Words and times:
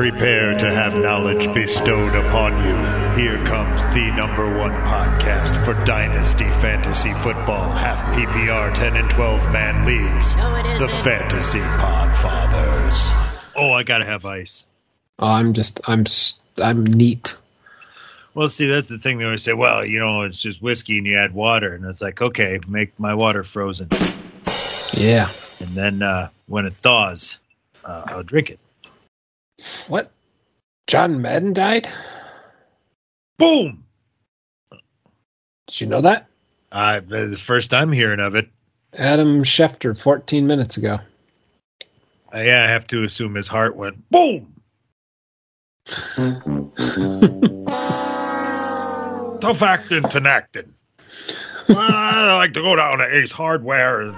Prepare 0.00 0.56
to 0.56 0.70
have 0.72 0.96
knowledge 0.96 1.52
bestowed 1.52 2.14
upon 2.14 2.52
you. 2.64 3.22
Here 3.22 3.36
comes 3.44 3.82
the 3.94 4.10
number 4.16 4.46
one 4.58 4.70
podcast 4.86 5.62
for 5.62 5.74
Dynasty 5.84 6.48
Fantasy 6.52 7.12
Football, 7.12 7.70
half 7.70 8.00
PPR 8.14 8.72
10 8.72 8.96
and 8.96 9.10
12 9.10 9.52
man 9.52 9.84
leagues. 9.84 10.34
No, 10.36 10.54
it 10.54 10.62
the 10.78 10.86
isn't. 10.86 11.02
Fantasy 11.02 11.58
Podfathers. 11.58 13.52
Oh, 13.54 13.72
I 13.72 13.82
gotta 13.82 14.06
have 14.06 14.24
ice. 14.24 14.64
Oh, 15.18 15.26
I'm 15.26 15.52
just 15.52 15.82
I'm 15.86 16.00
s- 16.00 16.40
I'm 16.56 16.82
neat. 16.84 17.36
Well, 18.32 18.48
see, 18.48 18.68
that's 18.68 18.88
the 18.88 18.96
thing. 18.96 19.18
They 19.18 19.26
always 19.26 19.42
say, 19.42 19.52
"Well, 19.52 19.84
you 19.84 19.98
know, 19.98 20.22
it's 20.22 20.40
just 20.40 20.62
whiskey 20.62 20.96
and 20.96 21.06
you 21.06 21.18
add 21.18 21.34
water," 21.34 21.74
and 21.74 21.84
it's 21.84 22.00
like, 22.00 22.22
okay, 22.22 22.58
make 22.68 22.98
my 22.98 23.12
water 23.12 23.42
frozen, 23.44 23.90
Yeah. 24.94 25.28
and 25.58 25.68
then 25.68 26.00
uh, 26.02 26.30
when 26.46 26.64
it 26.64 26.72
thaws, 26.72 27.38
uh, 27.84 28.04
I'll 28.06 28.22
drink 28.22 28.48
it. 28.48 28.58
What? 29.88 30.10
John 30.86 31.20
Madden 31.22 31.52
died? 31.52 31.88
Boom! 33.38 33.84
Did 35.66 35.80
you 35.80 35.86
know 35.86 36.00
that? 36.02 36.26
Uh, 36.72 37.00
the 37.00 37.36
first 37.36 37.70
time 37.70 37.90
hearing 37.92 38.20
of 38.20 38.34
it, 38.34 38.48
Adam 38.92 39.42
Schefter, 39.44 39.96
14 40.00 40.46
minutes 40.46 40.76
ago. 40.76 40.98
uh, 42.34 42.38
yeah, 42.38 42.64
I 42.64 42.66
have 42.68 42.86
to 42.88 43.02
assume 43.04 43.34
his 43.34 43.48
heart 43.48 43.76
went 43.76 44.08
boom. 44.10 44.54
Tough 49.40 49.62
acting, 49.62 50.02
Tinactin. 50.02 50.70
well, 51.68 51.78
I 51.78 52.34
like 52.34 52.52
to 52.52 52.60
go 52.62 52.76
down 52.76 52.98
to 52.98 53.16
Ace 53.16 53.32
Hardware. 53.32 54.02
and- 54.02 54.16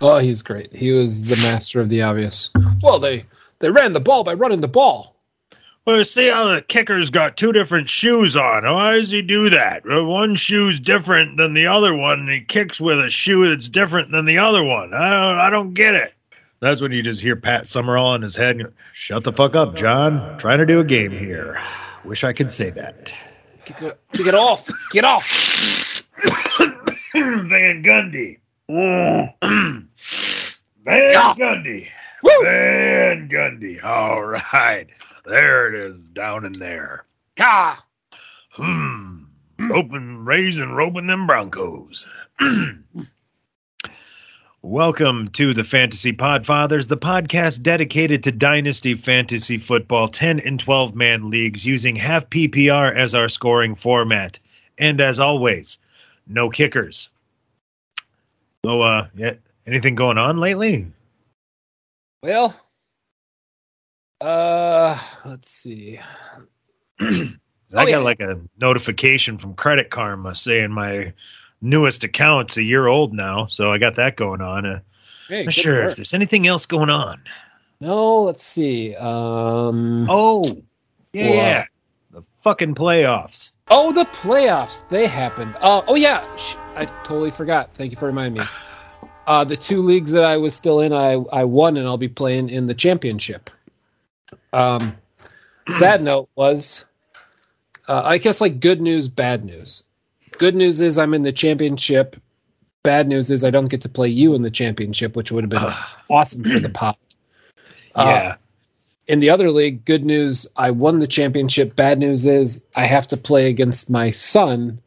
Oh, 0.00 0.18
he's 0.18 0.42
great. 0.42 0.72
He 0.74 0.92
was 0.92 1.24
the 1.24 1.36
master 1.36 1.80
of 1.80 1.88
the 1.88 2.02
obvious. 2.02 2.50
Well, 2.82 2.98
they 3.00 3.24
they 3.60 3.70
ran 3.70 3.92
the 3.92 4.00
ball 4.00 4.24
by 4.24 4.34
running 4.34 4.60
the 4.60 4.68
ball. 4.68 5.14
Well, 5.84 6.04
see 6.04 6.28
how 6.28 6.48
the 6.54 6.60
kicker's 6.60 7.08
got 7.08 7.38
two 7.38 7.50
different 7.50 7.88
shoes 7.88 8.36
on. 8.36 8.66
Oh, 8.66 8.74
Why 8.74 8.96
does 8.96 9.10
he 9.10 9.22
do 9.22 9.48
that? 9.48 9.82
One 9.86 10.34
shoe's 10.34 10.78
different 10.80 11.38
than 11.38 11.54
the 11.54 11.66
other 11.66 11.94
one, 11.94 12.20
and 12.20 12.28
he 12.28 12.42
kicks 12.42 12.78
with 12.78 13.00
a 13.00 13.08
shoe 13.08 13.48
that's 13.48 13.70
different 13.70 14.12
than 14.12 14.26
the 14.26 14.36
other 14.36 14.62
one. 14.62 14.92
I 14.92 15.08
don't, 15.08 15.38
I 15.38 15.48
don't 15.50 15.72
get 15.72 15.94
it. 15.94 16.12
That's 16.60 16.82
when 16.82 16.92
you 16.92 17.02
just 17.02 17.22
hear 17.22 17.36
Pat 17.36 17.66
Summerall 17.66 18.14
in 18.16 18.22
his 18.22 18.36
head. 18.36 18.60
and 18.60 18.70
Shut 18.92 19.24
the 19.24 19.32
fuck 19.32 19.56
up, 19.56 19.76
John. 19.76 20.36
trying 20.38 20.58
to 20.58 20.66
do 20.66 20.78
a 20.80 20.84
game 20.84 21.12
here. 21.12 21.58
Wish 22.04 22.22
I 22.22 22.34
could 22.34 22.50
say 22.50 22.68
that. 22.70 23.14
Get, 23.64 23.98
get 24.12 24.34
off! 24.34 24.68
Get 24.92 25.04
off! 25.04 26.04
Van 27.14 27.82
Gundy. 27.82 28.38
Van 28.68 29.32
Gundy. 30.84 31.88
Woo! 32.22 32.30
Van 32.42 33.28
Gundy. 33.28 33.82
All 33.82 34.24
right. 34.24 34.86
There 35.24 35.68
it 35.68 35.74
is 35.74 36.02
down 36.14 36.44
in 36.44 36.52
there. 36.52 37.04
Ah! 37.38 37.84
Hmm. 38.50 39.24
Roping, 39.60 40.24
raising, 40.24 40.72
roping 40.72 41.06
them 41.06 41.26
Broncos. 41.28 42.06
Welcome 44.62 45.28
to 45.28 45.54
the 45.54 45.62
Fantasy 45.62 46.12
Podfathers, 46.12 46.88
the 46.88 46.96
podcast 46.96 47.62
dedicated 47.62 48.24
to 48.24 48.32
Dynasty 48.32 48.94
Fantasy 48.94 49.56
Football 49.56 50.08
10 50.08 50.40
and 50.40 50.58
12 50.58 50.96
man 50.96 51.30
leagues 51.30 51.64
using 51.64 51.94
half 51.94 52.28
PPR 52.30 52.96
as 52.96 53.14
our 53.14 53.28
scoring 53.28 53.76
format. 53.76 54.40
And 54.78 55.00
as 55.00 55.20
always, 55.20 55.78
no 56.26 56.50
kickers. 56.50 57.10
So, 58.64 58.82
uh, 58.82 59.06
yeah, 59.14 59.34
anything 59.68 59.94
going 59.94 60.18
on 60.18 60.38
lately? 60.38 60.88
Well, 62.22 62.54
uh, 64.20 64.98
let's 65.24 65.50
see. 65.50 66.00
I 67.00 67.04
Oh, 67.70 67.84
got 67.84 67.88
yeah. 67.88 67.98
like 67.98 68.20
a 68.20 68.40
notification 68.58 69.36
from 69.36 69.54
Credit 69.54 69.90
Karma 69.90 70.34
saying 70.34 70.72
my 70.72 71.12
newest 71.60 72.02
account's 72.02 72.56
a 72.56 72.62
year 72.62 72.86
old 72.86 73.12
now, 73.12 73.44
so 73.46 73.70
I 73.70 73.78
got 73.78 73.96
that 73.96 74.16
going 74.16 74.40
on. 74.40 74.64
Uh, 74.66 74.80
Hey, 75.28 75.44
not 75.44 75.52
sure 75.52 75.82
work. 75.82 75.90
if 75.90 75.96
there's 75.96 76.14
anything 76.14 76.46
else 76.46 76.64
going 76.64 76.88
on. 76.88 77.22
No, 77.82 78.20
let's 78.20 78.42
see. 78.42 78.96
Um, 78.96 80.06
Oh, 80.08 80.42
yeah, 81.12 81.58
What? 81.58 82.22
the 82.22 82.24
fucking 82.42 82.74
playoffs. 82.74 83.50
oh, 83.68 83.92
the 83.92 84.06
playoffs 84.06 84.88
they 84.88 85.06
happened. 85.06 85.54
Uh, 85.60 85.82
oh 85.86 85.96
yeah, 85.96 86.24
I 86.76 86.86
totally 87.04 87.30
forgot. 87.30 87.74
Thank 87.74 87.90
you 87.92 87.98
for 87.98 88.06
reminding 88.06 88.40
me. 88.40 88.48
Uh, 89.28 89.44
the 89.44 89.56
two 89.56 89.82
leagues 89.82 90.12
that 90.12 90.24
I 90.24 90.38
was 90.38 90.54
still 90.54 90.80
in, 90.80 90.94
I 90.94 91.12
I 91.12 91.44
won, 91.44 91.76
and 91.76 91.86
I'll 91.86 91.98
be 91.98 92.08
playing 92.08 92.48
in 92.48 92.66
the 92.66 92.72
championship. 92.72 93.50
Um, 94.54 94.96
sad 95.68 96.02
note 96.02 96.30
was, 96.34 96.86
uh, 97.86 98.00
I 98.02 98.16
guess 98.16 98.40
like 98.40 98.58
good 98.58 98.80
news, 98.80 99.06
bad 99.08 99.44
news. 99.44 99.82
Good 100.38 100.54
news 100.54 100.80
is 100.80 100.96
I'm 100.96 101.12
in 101.12 101.24
the 101.24 101.32
championship. 101.32 102.16
Bad 102.82 103.06
news 103.06 103.30
is 103.30 103.44
I 103.44 103.50
don't 103.50 103.68
get 103.68 103.82
to 103.82 103.90
play 103.90 104.08
you 104.08 104.34
in 104.34 104.40
the 104.40 104.50
championship, 104.50 105.14
which 105.14 105.30
would 105.30 105.44
have 105.44 105.50
been 105.50 105.74
awesome 106.08 106.42
for 106.42 106.58
the 106.58 106.70
pot. 106.70 106.96
Uh, 107.94 108.04
yeah, 108.06 108.36
in 109.08 109.20
the 109.20 109.28
other 109.28 109.50
league, 109.50 109.84
good 109.84 110.06
news, 110.06 110.46
I 110.56 110.70
won 110.70 111.00
the 111.00 111.06
championship. 111.06 111.76
Bad 111.76 111.98
news 111.98 112.24
is 112.24 112.66
I 112.74 112.86
have 112.86 113.08
to 113.08 113.18
play 113.18 113.50
against 113.50 113.90
my 113.90 114.10
son, 114.10 114.80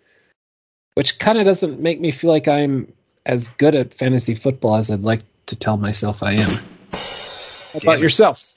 which 0.96 1.20
kind 1.20 1.38
of 1.38 1.46
doesn't 1.46 1.80
make 1.80 2.02
me 2.02 2.10
feel 2.10 2.32
like 2.32 2.48
I'm 2.48 2.92
as 3.26 3.50
good 3.50 3.76
at 3.76 3.94
fantasy 3.94 4.36
football 4.36 4.76
as 4.76 4.90
I'd 4.92 5.02
like 5.02 5.22
to 5.48 5.56
tell 5.56 5.78
myself 5.78 6.24
I 6.24 6.34
am. 6.34 6.60
How 6.92 7.80
about 7.82 8.00
yourself? 8.00 8.54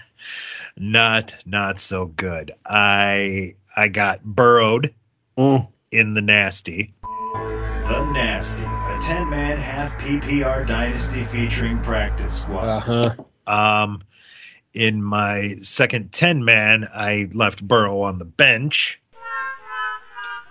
not 0.76 1.34
not 1.44 1.78
so 1.78 2.06
good. 2.06 2.52
I 2.64 3.54
I 3.76 3.88
got 3.88 4.22
burrowed 4.24 4.94
Mm. 5.38 5.66
in 5.90 6.12
the 6.12 6.20
nasty. 6.20 6.92
The 7.02 8.10
Nasty, 8.12 8.62
a 8.62 8.98
10 9.02 9.30
man 9.30 9.56
half 9.56 9.92
PPR 9.98 10.66
dynasty 10.66 11.24
featuring 11.24 11.78
practice 11.80 12.42
squad. 12.42 12.64
Uh 12.64 12.80
huh. 12.80 13.14
Um, 13.82 14.02
in 14.74 15.02
my 15.02 15.56
second 15.62 16.12
10 16.12 16.44
man, 16.44 16.86
I 16.92 17.28
left 17.32 17.66
Burrow 17.66 18.02
on 18.02 18.18
the 18.18 18.24
bench. 18.26 19.00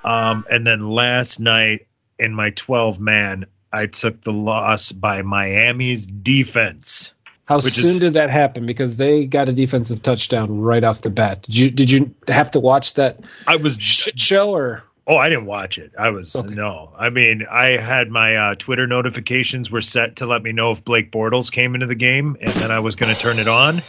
Um, 0.03 0.45
and 0.49 0.65
then 0.65 0.89
last 0.89 1.39
night 1.39 1.85
in 2.21 2.33
my 2.33 2.51
12 2.51 2.99
man, 2.99 3.45
I 3.73 3.87
took 3.87 4.21
the 4.21 4.31
loss 4.33 4.91
by 4.91 5.21
Miami's 5.21 6.05
defense. 6.07 7.13
How 7.45 7.59
soon 7.59 7.95
is- 7.95 7.99
did 7.99 8.13
that 8.13 8.29
happen? 8.29 8.65
Because 8.65 8.97
they 8.97 9.25
got 9.25 9.49
a 9.49 9.53
defensive 9.53 10.01
touchdown 10.01 10.61
right 10.61 10.83
off 10.83 11.01
the 11.01 11.09
bat. 11.09 11.41
Did 11.43 11.57
you 11.57 11.71
did 11.71 11.91
you 11.91 12.13
have 12.29 12.51
to 12.51 12.59
watch 12.59 12.93
that 12.93 13.19
I 13.47 13.57
was 13.57 13.77
shit 13.79 14.17
show 14.19 14.51
or? 14.51 14.83
Oh, 15.07 15.17
I 15.17 15.27
didn't 15.29 15.47
watch 15.47 15.77
it. 15.77 15.91
I 15.99 16.09
was 16.11 16.35
Okay. 16.35 16.53
no. 16.53 16.93
I 16.97 17.09
mean, 17.09 17.45
I 17.51 17.69
had 17.75 18.09
my 18.11 18.35
uh, 18.35 18.55
Twitter 18.55 18.85
notifications 18.87 19.69
were 19.71 19.81
set 19.81 20.17
to 20.17 20.25
let 20.27 20.43
me 20.43 20.51
know 20.53 20.69
if 20.71 20.85
Blake 20.85 21.11
Bortles 21.11 21.51
came 21.51 21.73
into 21.73 21.87
the 21.87 21.95
game, 21.95 22.37
and 22.39 22.55
then 22.55 22.71
I 22.71 22.79
was 22.79 22.95
going 22.95 23.13
to 23.13 23.19
turn 23.19 23.39
it 23.39 23.47
on. 23.47 23.81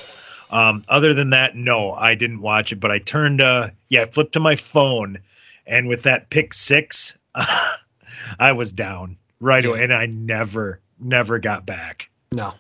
Um, 0.51 0.85
other 0.89 1.13
than 1.15 1.31
that, 1.31 1.55
no, 1.55 1.93
I 1.93 2.15
didn't 2.15 2.41
watch 2.41 2.73
it. 2.73 2.81
But 2.81 2.91
I 2.91 2.99
turned, 2.99 3.41
uh, 3.43 3.71
yeah, 3.91 4.03
I 4.03 4.05
flipped 4.07 4.33
to 4.33 4.41
my 4.41 4.57
phone, 4.57 5.19
and 5.67 5.87
with 5.87 6.03
that 6.05 6.31
pick 6.31 6.55
six, 6.55 7.17
I 8.39 8.53
was 8.53 8.73
down 8.73 9.17
right 9.41 9.63
Yeah. 9.65 9.71
away, 9.71 9.85
and 9.85 9.93
I 9.93 10.07
never, 10.07 10.81
never 11.01 11.39
got 11.39 11.67
back. 11.67 12.11
No, 12.33 12.55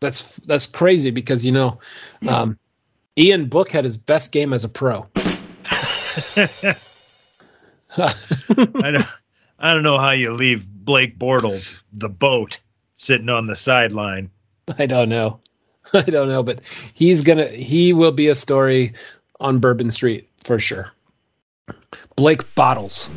that's 0.00 0.36
that's 0.38 0.66
crazy 0.66 1.10
because 1.10 1.44
you 1.46 1.52
know, 1.52 1.80
um, 2.28 2.58
Ian 3.18 3.48
Book 3.48 3.70
had 3.70 3.84
his 3.84 3.98
best 3.98 4.32
game 4.32 4.52
as 4.52 4.64
a 4.64 4.68
pro. 4.68 5.04
I 7.96 7.96
don't, 7.96 9.06
I 9.58 9.74
don't 9.74 9.82
know 9.82 9.98
how 9.98 10.12
you 10.12 10.32
leave 10.32 10.66
Blake 10.68 11.18
Bortles 11.18 11.74
the 11.92 12.08
boat 12.08 12.60
sitting 12.96 13.28
on 13.28 13.46
the 13.46 13.56
sideline. 13.56 14.30
I 14.78 14.86
don't 14.86 15.08
know. 15.08 15.40
I 15.92 16.02
don't 16.02 16.28
know, 16.28 16.42
but 16.42 16.60
he's 16.94 17.24
gonna 17.24 17.48
he 17.48 17.92
will 17.92 18.12
be 18.12 18.28
a 18.28 18.34
story 18.34 18.94
on 19.40 19.58
Bourbon 19.58 19.90
Street 19.90 20.28
for 20.42 20.58
sure. 20.58 20.92
Blake 22.16 22.54
Bottles. 22.54 23.10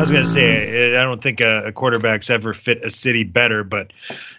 I 0.00 0.02
was 0.02 0.10
going 0.10 0.22
to 0.22 0.30
say, 0.30 0.96
I 0.96 1.04
don't 1.04 1.22
think 1.22 1.42
a, 1.42 1.66
a 1.66 1.72
quarterback's 1.72 2.30
ever 2.30 2.54
fit 2.54 2.82
a 2.82 2.88
city 2.88 3.22
better, 3.22 3.64
but 3.64 3.92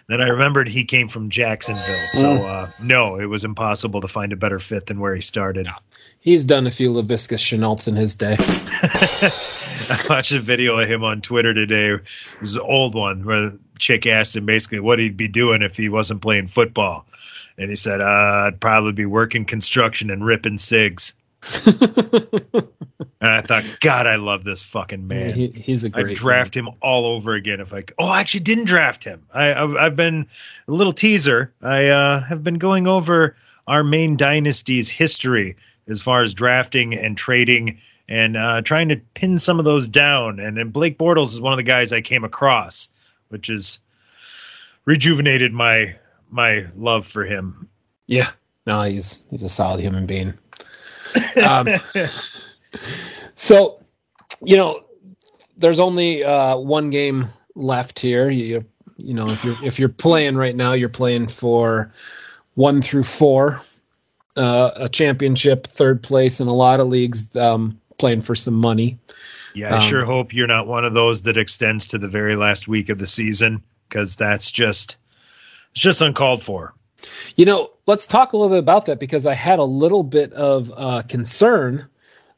then 0.08 0.20
I 0.20 0.26
remembered 0.26 0.68
he 0.68 0.82
came 0.82 1.06
from 1.06 1.30
Jacksonville. 1.30 2.08
So, 2.08 2.44
uh, 2.44 2.70
no, 2.82 3.20
it 3.20 3.26
was 3.26 3.44
impossible 3.44 4.00
to 4.00 4.08
find 4.08 4.32
a 4.32 4.36
better 4.36 4.58
fit 4.58 4.86
than 4.86 4.98
where 4.98 5.14
he 5.14 5.20
started. 5.22 5.68
He's 6.18 6.44
done 6.44 6.66
a 6.66 6.70
few 6.72 6.90
Laviscus 6.90 7.38
Chenaults 7.38 7.86
in 7.86 7.94
his 7.94 8.16
day. 8.16 8.34
I 8.40 10.04
watched 10.10 10.32
a 10.32 10.40
video 10.40 10.80
of 10.80 10.88
him 10.88 11.04
on 11.04 11.20
Twitter 11.20 11.54
today. 11.54 11.90
It 11.90 12.40
was 12.40 12.56
an 12.56 12.62
old 12.62 12.96
one 12.96 13.24
where 13.24 13.50
the 13.50 13.58
chick 13.78 14.04
asked 14.04 14.34
him 14.34 14.46
basically 14.46 14.80
what 14.80 14.98
he'd 14.98 15.16
be 15.16 15.28
doing 15.28 15.62
if 15.62 15.76
he 15.76 15.88
wasn't 15.88 16.22
playing 16.22 16.48
football. 16.48 17.06
And 17.56 17.70
he 17.70 17.76
said, 17.76 18.00
uh, 18.00 18.46
I'd 18.48 18.60
probably 18.60 18.94
be 18.94 19.06
working 19.06 19.44
construction 19.44 20.10
and 20.10 20.24
ripping 20.26 20.58
cigs. 20.58 21.14
And 23.22 23.32
I 23.32 23.40
thought, 23.40 23.76
God, 23.80 24.08
I 24.08 24.16
love 24.16 24.42
this 24.42 24.64
fucking 24.64 25.06
man. 25.06 25.32
he, 25.32 25.46
he's 25.46 25.84
a 25.84 25.90
great. 25.90 26.10
I'd 26.10 26.16
draft 26.16 26.56
him 26.56 26.68
all 26.80 27.06
over 27.06 27.34
again 27.34 27.60
if 27.60 27.72
I. 27.72 27.84
Oh, 27.96 28.08
I 28.08 28.18
actually 28.18 28.40
didn't 28.40 28.64
draft 28.64 29.04
him. 29.04 29.24
I, 29.32 29.54
I've, 29.54 29.76
I've 29.76 29.96
been 29.96 30.26
a 30.66 30.72
little 30.72 30.92
teaser. 30.92 31.52
I 31.62 31.86
uh, 31.86 32.20
have 32.22 32.42
been 32.42 32.58
going 32.58 32.88
over 32.88 33.36
our 33.68 33.84
main 33.84 34.16
dynasty's 34.16 34.88
history 34.88 35.54
as 35.86 36.02
far 36.02 36.24
as 36.24 36.34
drafting 36.34 36.94
and 36.94 37.16
trading 37.16 37.78
and 38.08 38.36
uh, 38.36 38.62
trying 38.62 38.88
to 38.88 38.96
pin 39.14 39.38
some 39.38 39.60
of 39.60 39.64
those 39.64 39.86
down. 39.86 40.40
And, 40.40 40.58
and 40.58 40.72
Blake 40.72 40.98
Bortles 40.98 41.32
is 41.32 41.40
one 41.40 41.52
of 41.52 41.58
the 41.58 41.62
guys 41.62 41.92
I 41.92 42.00
came 42.00 42.24
across, 42.24 42.88
which 43.28 43.46
has 43.46 43.78
rejuvenated 44.84 45.52
my 45.52 45.94
my 46.28 46.66
love 46.76 47.06
for 47.06 47.24
him. 47.24 47.68
Yeah, 48.08 48.30
no, 48.66 48.82
he's 48.82 49.24
he's 49.30 49.44
a 49.44 49.48
solid 49.48 49.80
human 49.80 50.06
being. 50.06 50.34
Um, 51.42 51.68
so, 53.34 53.80
you 54.42 54.56
know, 54.56 54.80
there's 55.56 55.80
only 55.80 56.24
uh, 56.24 56.56
one 56.56 56.90
game 56.90 57.28
left 57.54 57.98
here. 57.98 58.30
You 58.30 58.64
you 58.96 59.14
know, 59.14 59.28
if 59.28 59.44
you're 59.44 59.56
if 59.64 59.78
you're 59.78 59.88
playing 59.88 60.36
right 60.36 60.54
now, 60.54 60.72
you're 60.72 60.88
playing 60.88 61.28
for 61.28 61.92
one 62.54 62.82
through 62.82 63.04
four, 63.04 63.60
uh, 64.36 64.70
a 64.76 64.88
championship, 64.88 65.66
third 65.66 66.02
place 66.02 66.40
in 66.40 66.48
a 66.48 66.54
lot 66.54 66.80
of 66.80 66.88
leagues, 66.88 67.34
um, 67.36 67.80
playing 67.98 68.20
for 68.20 68.34
some 68.34 68.54
money. 68.54 68.98
Yeah, 69.54 69.74
I 69.74 69.78
Um, 69.78 69.88
sure 69.88 70.04
hope 70.04 70.32
you're 70.32 70.46
not 70.46 70.66
one 70.66 70.84
of 70.84 70.94
those 70.94 71.22
that 71.22 71.36
extends 71.36 71.86
to 71.88 71.98
the 71.98 72.08
very 72.08 72.36
last 72.36 72.68
week 72.68 72.88
of 72.88 72.98
the 72.98 73.06
season 73.06 73.62
because 73.88 74.16
that's 74.16 74.50
just 74.50 74.96
it's 75.72 75.80
just 75.80 76.00
uncalled 76.00 76.42
for. 76.42 76.74
You 77.36 77.44
know, 77.44 77.70
let's 77.86 78.06
talk 78.06 78.32
a 78.32 78.36
little 78.36 78.54
bit 78.54 78.60
about 78.60 78.86
that 78.86 79.00
because 79.00 79.26
I 79.26 79.34
had 79.34 79.58
a 79.58 79.64
little 79.64 80.02
bit 80.02 80.32
of 80.32 80.70
uh, 80.76 81.02
concern 81.08 81.88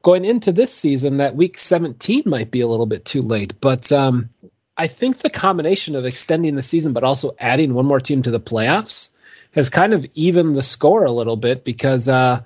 going 0.03 0.25
into 0.25 0.53
this 0.53 0.73
season 0.73 1.17
that 1.19 1.37
week 1.37 1.59
17 1.59 2.25
might 2.27 2.51
be 2.51 2.61
a 2.61 2.67
little 2.67 2.87
bit 2.87 3.05
too 3.05 3.23
late. 3.23 3.55
But 3.61 3.91
um, 3.91 4.31
I 4.77 4.87
think 4.87 5.19
the 5.19 5.31
combination 5.31 5.97
of 5.97 6.05
extending 6.05 6.55
the 6.57 6.63
season 6.63 6.93
but 6.93 7.05
also 7.05 7.35
adding 7.39 7.75
one 7.75 7.87
more 7.87 8.01
team 8.01 8.23
to 8.23 8.31
the 8.31 8.41
playoffs 8.41 9.11
has 9.53 9.71
kind 9.71 9.95
of 9.95 10.05
evened 10.15 10.57
the 10.57 10.63
score 10.63 11.05
a 11.05 11.13
little 11.13 11.37
bit 11.37 11.65
because 11.65 12.09
uh, 12.09 12.41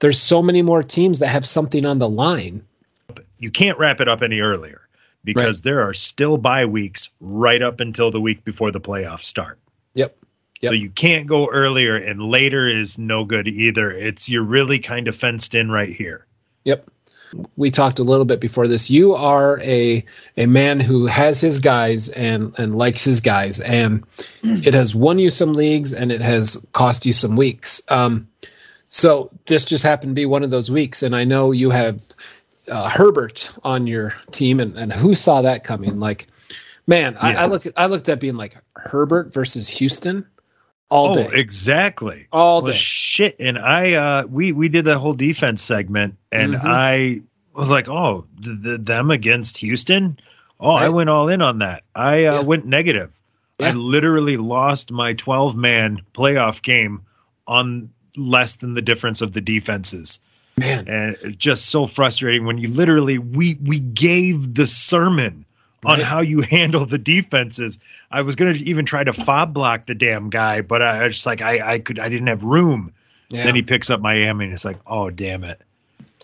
there's 0.00 0.18
so 0.18 0.42
many 0.42 0.62
more 0.62 0.82
teams 0.82 1.20
that 1.20 1.28
have 1.28 1.46
something 1.46 1.84
on 1.84 1.98
the 1.98 2.08
line. 2.08 2.64
You 3.38 3.50
can't 3.50 3.78
wrap 3.78 4.00
it 4.00 4.08
up 4.08 4.22
any 4.22 4.40
earlier 4.40 4.80
because 5.22 5.62
there 5.62 5.82
are 5.82 5.94
still 5.94 6.38
bye 6.38 6.66
weeks 6.66 7.10
right 7.20 7.62
up 7.62 7.80
until 7.80 8.10
the 8.10 8.20
week 8.20 8.44
before 8.44 8.70
the 8.70 8.80
playoffs 8.80 9.24
start. 9.24 9.58
Yep. 9.94 10.16
Yep. 10.64 10.70
So 10.70 10.74
you 10.74 10.88
can't 10.88 11.26
go 11.26 11.46
earlier 11.50 11.94
and 11.96 12.22
later 12.22 12.66
is 12.66 12.96
no 12.96 13.24
good 13.26 13.46
either. 13.46 13.90
It's 13.90 14.30
you're 14.30 14.42
really 14.42 14.78
kind 14.78 15.08
of 15.08 15.14
fenced 15.14 15.54
in 15.54 15.70
right 15.70 15.92
here. 15.92 16.26
Yep. 16.64 16.88
We 17.56 17.70
talked 17.70 17.98
a 17.98 18.02
little 18.02 18.24
bit 18.24 18.40
before 18.40 18.66
this. 18.66 18.90
You 18.90 19.14
are 19.14 19.60
a 19.60 20.04
a 20.38 20.46
man 20.46 20.80
who 20.80 21.04
has 21.04 21.38
his 21.38 21.58
guys 21.58 22.08
and 22.08 22.54
and 22.58 22.74
likes 22.74 23.04
his 23.04 23.20
guys, 23.20 23.60
and 23.60 24.04
it 24.42 24.72
has 24.72 24.94
won 24.94 25.18
you 25.18 25.28
some 25.28 25.52
leagues 25.52 25.92
and 25.92 26.10
it 26.10 26.22
has 26.22 26.64
cost 26.72 27.04
you 27.04 27.12
some 27.12 27.36
weeks. 27.36 27.82
Um, 27.88 28.28
so 28.88 29.30
this 29.46 29.66
just 29.66 29.84
happened 29.84 30.12
to 30.12 30.20
be 30.20 30.26
one 30.26 30.44
of 30.44 30.50
those 30.50 30.70
weeks, 30.70 31.02
and 31.02 31.14
I 31.14 31.24
know 31.24 31.50
you 31.50 31.68
have 31.70 32.00
uh, 32.68 32.88
Herbert 32.88 33.52
on 33.64 33.86
your 33.86 34.14
team, 34.30 34.60
and 34.60 34.78
and 34.78 34.92
who 34.92 35.14
saw 35.14 35.42
that 35.42 35.64
coming? 35.64 36.00
Like, 36.00 36.28
man, 36.86 37.16
I, 37.20 37.34
I 37.34 37.46
look 37.46 37.64
I 37.76 37.86
looked 37.86 38.08
at 38.08 38.20
being 38.20 38.36
like 38.36 38.56
Herbert 38.76 39.34
versus 39.34 39.68
Houston 39.68 40.24
all 40.90 41.10
oh, 41.10 41.14
day, 41.14 41.30
exactly. 41.32 42.26
all 42.32 42.62
Well, 42.62 42.72
day. 42.72 42.78
shit. 42.78 43.36
And 43.40 43.58
I, 43.58 43.92
uh, 43.94 44.26
we 44.28 44.52
we 44.52 44.68
did 44.68 44.84
the 44.84 44.98
whole 44.98 45.14
defense 45.14 45.62
segment, 45.62 46.16
and 46.30 46.54
Mhm. 46.54 46.64
I 46.64 47.22
was 47.54 47.68
like, 47.68 47.88
oh, 47.88 48.26
th- 48.42 48.62
th- 48.62 48.80
them 48.82 49.10
against 49.10 49.58
Houston. 49.58 50.18
Oh, 50.60 50.70
I 50.72 50.88
went 50.90 51.10
all 51.10 51.28
in 51.28 51.42
on 51.42 51.58
that. 51.58 51.82
I 51.94 52.26
uh, 52.26 52.34
Yeah. 52.34 52.40
went 52.42 52.66
negative. 52.66 53.10
I 53.60 53.72
literally 53.72 54.36
lost 54.36 54.90
my 54.90 55.12
twelve 55.14 55.56
man 55.56 56.02
playoff 56.12 56.60
game 56.62 57.02
on 57.46 57.90
less 58.16 58.56
than 58.56 58.74
the 58.74 58.82
difference 58.82 59.20
of 59.20 59.32
the 59.32 59.40
defenses, 59.40 60.20
Man, 60.56 60.86
and 60.88 61.16
it's 61.22 61.36
just 61.36 61.66
so 61.66 61.86
frustrating 61.86 62.44
when 62.46 62.58
you 62.58 62.68
literally 62.68 63.18
we 63.18 63.56
we 63.62 63.78
gave 63.78 64.54
the 64.54 64.66
sermon 64.66 65.43
on 65.86 66.00
how 66.00 66.20
you 66.20 66.40
handle 66.50 66.86
the 66.86 66.98
defenses. 66.98 67.78
I 68.10 68.22
was 68.22 68.36
gonna 68.36 68.52
even 68.52 68.84
try 68.86 69.04
to 69.04 69.12
fob 69.12 69.54
block 69.54 69.86
the 69.86 69.94
damn 69.94 70.30
guy, 70.30 70.60
but 70.60 70.82
I, 70.82 71.04
I 71.04 71.08
just 71.08 71.26
like 71.26 71.40
I 71.40 71.74
I 71.74 71.78
could 71.78 71.98
I 71.98 72.08
didn't 72.08 72.28
have 72.28 72.42
room. 72.42 72.92
yeah. 73.28 73.44
Then 73.44 73.54
he 73.54 73.62
picks 73.62 73.90
up 73.90 74.00
Miami, 74.00 74.44
and 74.46 74.54
it's 74.54 74.64
like, 74.64 74.78
oh 74.86 75.10
damn 75.10 75.44
it, 75.44 75.60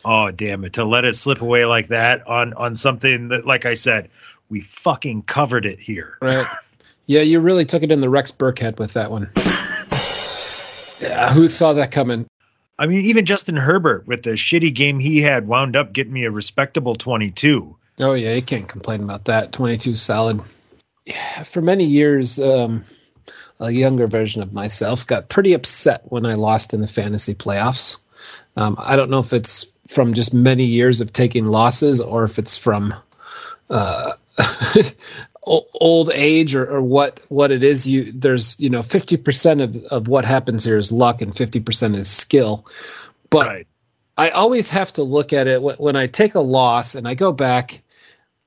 oh 0.04 0.30
damn 0.30 0.64
it, 0.64 0.74
to 0.74 0.84
let 0.84 1.04
it 1.04 1.16
slip 1.16 1.40
away 1.40 1.64
like 1.64 1.88
that 1.88 2.26
on 2.26 2.54
on 2.54 2.74
something 2.74 3.28
that, 3.28 3.46
like 3.46 3.66
I 3.66 3.74
said, 3.74 4.10
we 4.48 4.60
fucking 4.60 5.22
covered 5.22 5.66
it 5.66 5.78
here. 5.80 6.18
Right. 6.20 6.46
Yeah, 7.06 7.22
you 7.22 7.40
really 7.40 7.64
took 7.64 7.82
it 7.82 7.90
in 7.90 8.00
the 8.00 8.08
Rex 8.08 8.30
Burkhead 8.30 8.78
with 8.78 8.92
that 8.92 9.10
one. 9.10 9.30
Yeah, 11.00 11.32
who 11.32 11.48
saw 11.48 11.72
that 11.72 11.92
coming? 11.92 12.26
I 12.78 12.86
mean, 12.86 13.00
even 13.06 13.24
Justin 13.24 13.56
Herbert 13.56 14.06
with 14.06 14.22
the 14.22 14.32
shitty 14.32 14.74
game 14.74 14.98
he 14.98 15.20
had 15.20 15.48
wound 15.48 15.74
up 15.74 15.92
getting 15.92 16.12
me 16.12 16.24
a 16.24 16.30
respectable 16.30 16.94
twenty 16.94 17.30
two. 17.30 17.76
Oh 18.00 18.14
yeah, 18.14 18.34
you 18.34 18.42
can't 18.42 18.68
complain 18.68 19.02
about 19.02 19.26
that. 19.26 19.52
Twenty-two 19.52 19.94
solid. 19.94 20.40
Yeah, 21.04 21.42
for 21.42 21.60
many 21.60 21.84
years, 21.84 22.38
um, 22.38 22.84
a 23.58 23.70
younger 23.70 24.06
version 24.06 24.42
of 24.42 24.52
myself 24.52 25.06
got 25.06 25.28
pretty 25.28 25.52
upset 25.52 26.02
when 26.04 26.24
I 26.24 26.34
lost 26.34 26.72
in 26.72 26.80
the 26.80 26.86
fantasy 26.86 27.34
playoffs. 27.34 27.98
Um, 28.56 28.76
I 28.78 28.96
don't 28.96 29.10
know 29.10 29.18
if 29.18 29.32
it's 29.32 29.66
from 29.88 30.14
just 30.14 30.32
many 30.32 30.64
years 30.64 31.00
of 31.00 31.12
taking 31.12 31.46
losses 31.46 32.00
or 32.00 32.24
if 32.24 32.38
it's 32.38 32.56
from 32.56 32.94
uh, 33.68 34.12
old 35.42 36.10
age 36.12 36.54
or, 36.54 36.70
or 36.70 36.82
what 36.82 37.20
what 37.28 37.50
it 37.50 37.62
is. 37.62 37.86
You 37.86 38.12
there's 38.12 38.58
you 38.60 38.70
know 38.70 38.82
fifty 38.82 39.16
percent 39.16 39.60
of 39.60 39.76
of 39.90 40.08
what 40.08 40.24
happens 40.24 40.64
here 40.64 40.76
is 40.76 40.90
luck 40.90 41.20
and 41.20 41.36
fifty 41.36 41.60
percent 41.60 41.96
is 41.96 42.10
skill. 42.10 42.66
But 43.28 43.46
Right. 43.46 43.66
I 44.16 44.30
always 44.30 44.68
have 44.70 44.92
to 44.94 45.02
look 45.02 45.32
at 45.32 45.46
it 45.46 45.62
when 45.62 45.96
I 45.96 46.06
take 46.06 46.34
a 46.34 46.40
loss 46.40 46.94
and 46.94 47.06
I 47.08 47.14
go 47.14 47.32
back. 47.32 47.82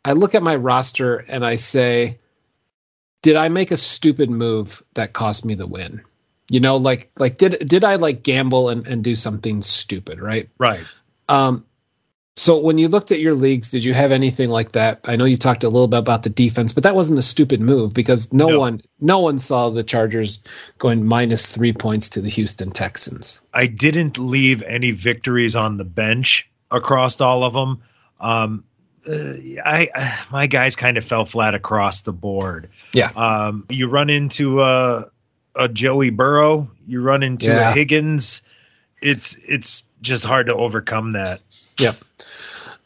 I 0.05 0.13
look 0.13 0.35
at 0.35 0.43
my 0.43 0.55
roster 0.55 1.17
and 1.17 1.45
I 1.45 1.55
say, 1.55 2.19
"Did 3.21 3.35
I 3.35 3.49
make 3.49 3.71
a 3.71 3.77
stupid 3.77 4.29
move 4.29 4.83
that 4.95 5.13
cost 5.13 5.45
me 5.45 5.55
the 5.55 5.67
win?" 5.67 6.01
You 6.49 6.59
know, 6.59 6.77
like 6.77 7.09
like 7.17 7.37
did 7.37 7.67
did 7.67 7.83
I 7.83 7.95
like 7.95 8.23
gamble 8.23 8.69
and, 8.69 8.85
and 8.85 9.03
do 9.03 9.15
something 9.15 9.61
stupid, 9.61 10.19
right? 10.19 10.49
Right. 10.59 10.83
Um, 11.29 11.65
so 12.35 12.57
when 12.57 12.79
you 12.79 12.87
looked 12.87 13.11
at 13.11 13.19
your 13.19 13.35
leagues, 13.35 13.69
did 13.69 13.83
you 13.83 13.93
have 13.93 14.11
anything 14.11 14.49
like 14.49 14.71
that? 14.71 15.01
I 15.05 15.15
know 15.15 15.25
you 15.25 15.37
talked 15.37 15.63
a 15.63 15.69
little 15.69 15.87
bit 15.87 15.99
about 15.99 16.23
the 16.23 16.31
defense, 16.31 16.73
but 16.73 16.81
that 16.83 16.95
wasn't 16.95 17.19
a 17.19 17.23
stupid 17.23 17.61
move 17.61 17.93
because 17.93 18.33
no, 18.33 18.49
No. 18.49 18.59
one 18.59 18.81
no 18.99 19.19
one 19.19 19.37
saw 19.37 19.69
the 19.69 19.83
Chargers 19.83 20.41
going 20.79 21.05
minus 21.05 21.49
three 21.49 21.73
points 21.73 22.09
to 22.09 22.21
the 22.21 22.29
Houston 22.29 22.71
Texans. 22.71 23.39
I 23.53 23.67
didn't 23.67 24.17
leave 24.17 24.63
any 24.63 24.91
victories 24.91 25.55
on 25.55 25.77
the 25.77 25.83
bench 25.85 26.49
across 26.71 27.21
all 27.21 27.43
of 27.43 27.53
them. 27.53 27.83
Um, 28.19 28.63
uh, 29.07 29.33
I, 29.65 29.89
I 29.93 30.19
my 30.31 30.47
guys 30.47 30.75
kind 30.75 30.97
of 30.97 31.05
fell 31.05 31.25
flat 31.25 31.55
across 31.55 32.01
the 32.01 32.13
board. 32.13 32.69
Yeah. 32.93 33.09
Um, 33.15 33.65
you 33.69 33.87
run 33.87 34.09
into 34.09 34.61
a, 34.61 35.09
a 35.55 35.67
Joey 35.69 36.09
Burrow, 36.09 36.69
you 36.87 37.01
run 37.01 37.23
into 37.23 37.47
Yeah. 37.47 37.69
a 37.69 37.73
Higgins. 37.73 38.41
It's 39.01 39.35
it's 39.45 39.83
just 40.01 40.25
hard 40.25 40.47
to 40.47 40.55
overcome 40.55 41.13
that. 41.13 41.41
Yep. 41.79 41.95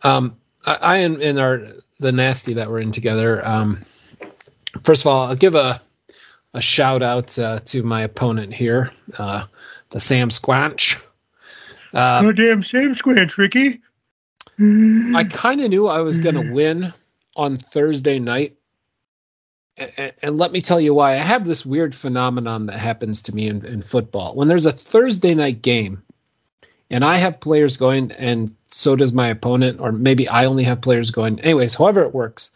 Um, 0.03 0.37
I, 0.65 0.73
I 0.81 0.97
and, 0.97 1.21
and 1.21 1.39
our 1.39 1.61
the 1.99 2.11
nasty 2.11 2.53
that 2.55 2.69
we're 2.69 2.79
in 2.79 2.91
together. 2.91 3.41
Um, 3.45 3.79
first 4.83 5.03
of 5.03 5.07
all, 5.07 5.27
I'll 5.27 5.35
give 5.35 5.55
a 5.55 5.81
a 6.53 6.61
shout 6.61 7.03
out 7.03 7.37
uh, 7.37 7.59
to 7.65 7.83
my 7.83 8.01
opponent 8.01 8.53
here, 8.53 8.91
uh, 9.19 9.45
the 9.89 9.99
Sam 9.99 10.29
Squanch. 10.29 10.99
Uh, 11.93 12.21
oh 12.25 12.31
damn, 12.31 12.63
Sam 12.63 12.95
Squanch, 12.95 13.37
Ricky. 13.37 13.81
I 14.59 15.23
kind 15.29 15.61
of 15.61 15.69
knew 15.69 15.87
I 15.87 16.01
was 16.01 16.19
going 16.19 16.35
to 16.35 16.41
mm. 16.41 16.53
win 16.53 16.93
on 17.35 17.55
Thursday 17.57 18.19
night. 18.19 18.57
And, 19.77 20.13
and 20.21 20.37
let 20.37 20.51
me 20.51 20.61
tell 20.61 20.81
you 20.81 20.93
why. 20.93 21.13
I 21.13 21.17
have 21.17 21.45
this 21.45 21.65
weird 21.65 21.93
phenomenon 21.93 22.65
that 22.65 22.79
happens 22.79 23.21
to 23.23 23.35
me 23.35 23.47
in, 23.47 23.65
in 23.65 23.81
football. 23.81 24.35
When 24.35 24.47
there's 24.47 24.65
a 24.65 24.71
Thursday 24.71 25.35
night 25.35 25.61
game, 25.61 26.03
and 26.89 27.03
I 27.03 27.17
have 27.17 27.39
players 27.39 27.77
going, 27.77 28.11
and 28.13 28.55
so 28.71 28.95
does 28.95 29.13
my 29.13 29.27
opponent, 29.27 29.79
or 29.79 29.91
maybe 29.91 30.27
I 30.27 30.45
only 30.45 30.63
have 30.63 30.81
players 30.81 31.11
going. 31.11 31.39
Anyways, 31.41 31.75
however 31.75 32.01
it 32.01 32.13
works, 32.13 32.51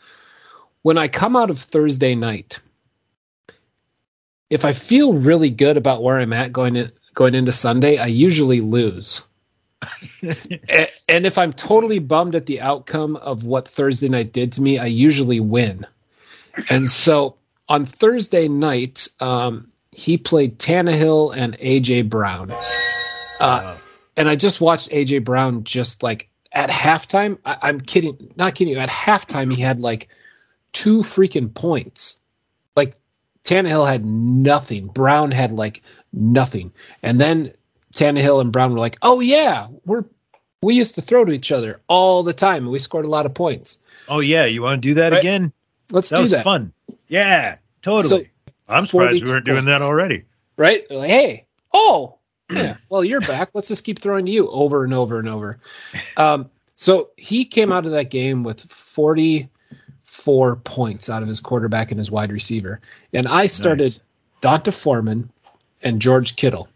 when 0.81 0.97
I 0.97 1.07
come 1.07 1.35
out 1.35 1.49
of 1.49 1.59
Thursday 1.59 2.15
night, 2.15 2.59
if 4.49 4.65
I 4.65 4.73
feel 4.73 5.13
really 5.13 5.49
good 5.49 5.77
about 5.77 6.01
where 6.01 6.17
I'm 6.17 6.33
at 6.33 6.51
going 6.51 6.75
in, 6.75 6.89
going 7.13 7.35
into 7.35 7.51
Sunday, 7.51 7.97
I 7.97 8.07
usually 8.07 8.61
lose. 8.61 9.23
And 11.07 11.25
if 11.25 11.37
I'm 11.37 11.51
totally 11.51 11.99
bummed 11.99 12.35
at 12.35 12.45
the 12.45 12.61
outcome 12.61 13.17
of 13.17 13.43
what 13.43 13.67
Thursday 13.67 14.07
night 14.07 14.31
did 14.31 14.53
to 14.53 14.61
me, 14.61 14.77
I 14.77 14.85
usually 14.85 15.39
win. 15.39 15.85
And 16.69 16.89
so 16.89 17.35
on 17.67 17.85
Thursday 17.85 18.47
night, 18.47 19.09
um, 19.19 19.67
he 19.91 20.17
played 20.17 20.57
Tannehill 20.57 21.35
and 21.35 21.57
AJ 21.57 22.09
Brown. 22.09 22.51
Uh, 23.39 23.77
and 24.15 24.29
I 24.29 24.35
just 24.35 24.61
watched 24.61 24.89
AJ 24.89 25.23
Brown 25.23 25.63
just 25.63 26.03
like 26.03 26.29
at 26.51 26.69
halftime. 26.69 27.37
I, 27.45 27.57
I'm 27.63 27.81
kidding, 27.81 28.33
not 28.35 28.55
kidding 28.55 28.73
you. 28.73 28.79
At 28.79 28.89
halftime, 28.89 29.53
he 29.53 29.61
had 29.61 29.79
like 29.79 30.07
two 30.71 30.99
freaking 30.99 31.53
points. 31.53 32.19
Like 32.75 32.95
Tannehill 33.43 33.89
had 33.89 34.05
nothing. 34.05 34.87
Brown 34.87 35.31
had 35.31 35.51
like 35.51 35.81
nothing. 36.13 36.71
And 37.03 37.19
then 37.19 37.53
Tannehill 37.91 38.41
and 38.41 38.51
Brown 38.51 38.73
were 38.73 38.79
like, 38.79 38.97
"Oh 39.01 39.19
yeah, 39.19 39.67
we're 39.85 40.03
we 40.61 40.75
used 40.75 40.95
to 40.95 41.01
throw 41.01 41.25
to 41.25 41.31
each 41.31 41.51
other 41.51 41.81
all 41.87 42.23
the 42.23 42.33
time, 42.33 42.63
and 42.63 42.71
we 42.71 42.79
scored 42.79 43.05
a 43.05 43.09
lot 43.09 43.25
of 43.25 43.33
points. 43.33 43.79
Oh 44.07 44.19
yeah, 44.19 44.45
you 44.45 44.61
want 44.61 44.81
to 44.81 44.87
do 44.89 44.93
that 44.95 45.11
Right. 45.11 45.19
again? 45.19 45.51
Let's 45.91 46.09
That 46.09 46.17
do 46.17 46.21
was 46.21 46.31
that, 46.31 46.43
fun. 46.43 46.71
Yeah, 47.07 47.55
totally. 47.81 48.07
So, 48.07 48.53
I'm 48.69 48.85
surprised 48.85 49.23
we 49.23 49.29
weren't 49.31 49.45
doing 49.45 49.65
that 49.65 49.81
already. 49.81 50.23
right? 50.57 50.89
Like, 50.91 51.09
hey, 51.09 51.45
oh, 51.73 52.15
yeah, 52.51 52.77
well, 52.89 53.03
you're 53.03 53.21
back. 53.21 53.49
Let's 53.53 53.67
just 53.67 53.83
keep 53.83 53.99
throwing 53.99 54.25
to 54.27 54.31
you 54.31 54.49
over 54.51 54.83
and 54.83 54.93
over 54.93 55.19
and 55.19 55.27
over. 55.27 55.59
Um, 56.17 56.49
so 56.75 57.09
he 57.17 57.43
came 57.43 57.71
out 57.71 57.85
of 57.85 57.91
that 57.91 58.09
game 58.11 58.43
with 58.43 58.61
44 58.71 60.55
points 60.57 61.09
out 61.09 61.21
of 61.21 61.27
his 61.27 61.39
quarterback 61.39 61.91
and 61.91 61.99
his 61.99 62.11
wide 62.11 62.31
receiver. 62.31 62.79
And 63.13 63.27
I 63.27 63.47
started 63.47 63.83
Nice. 63.83 63.99
D'Onta 64.41 64.71
Foreman 64.73 65.29
and 65.81 66.01
George 66.01 66.35
Kittle, 66.35 66.67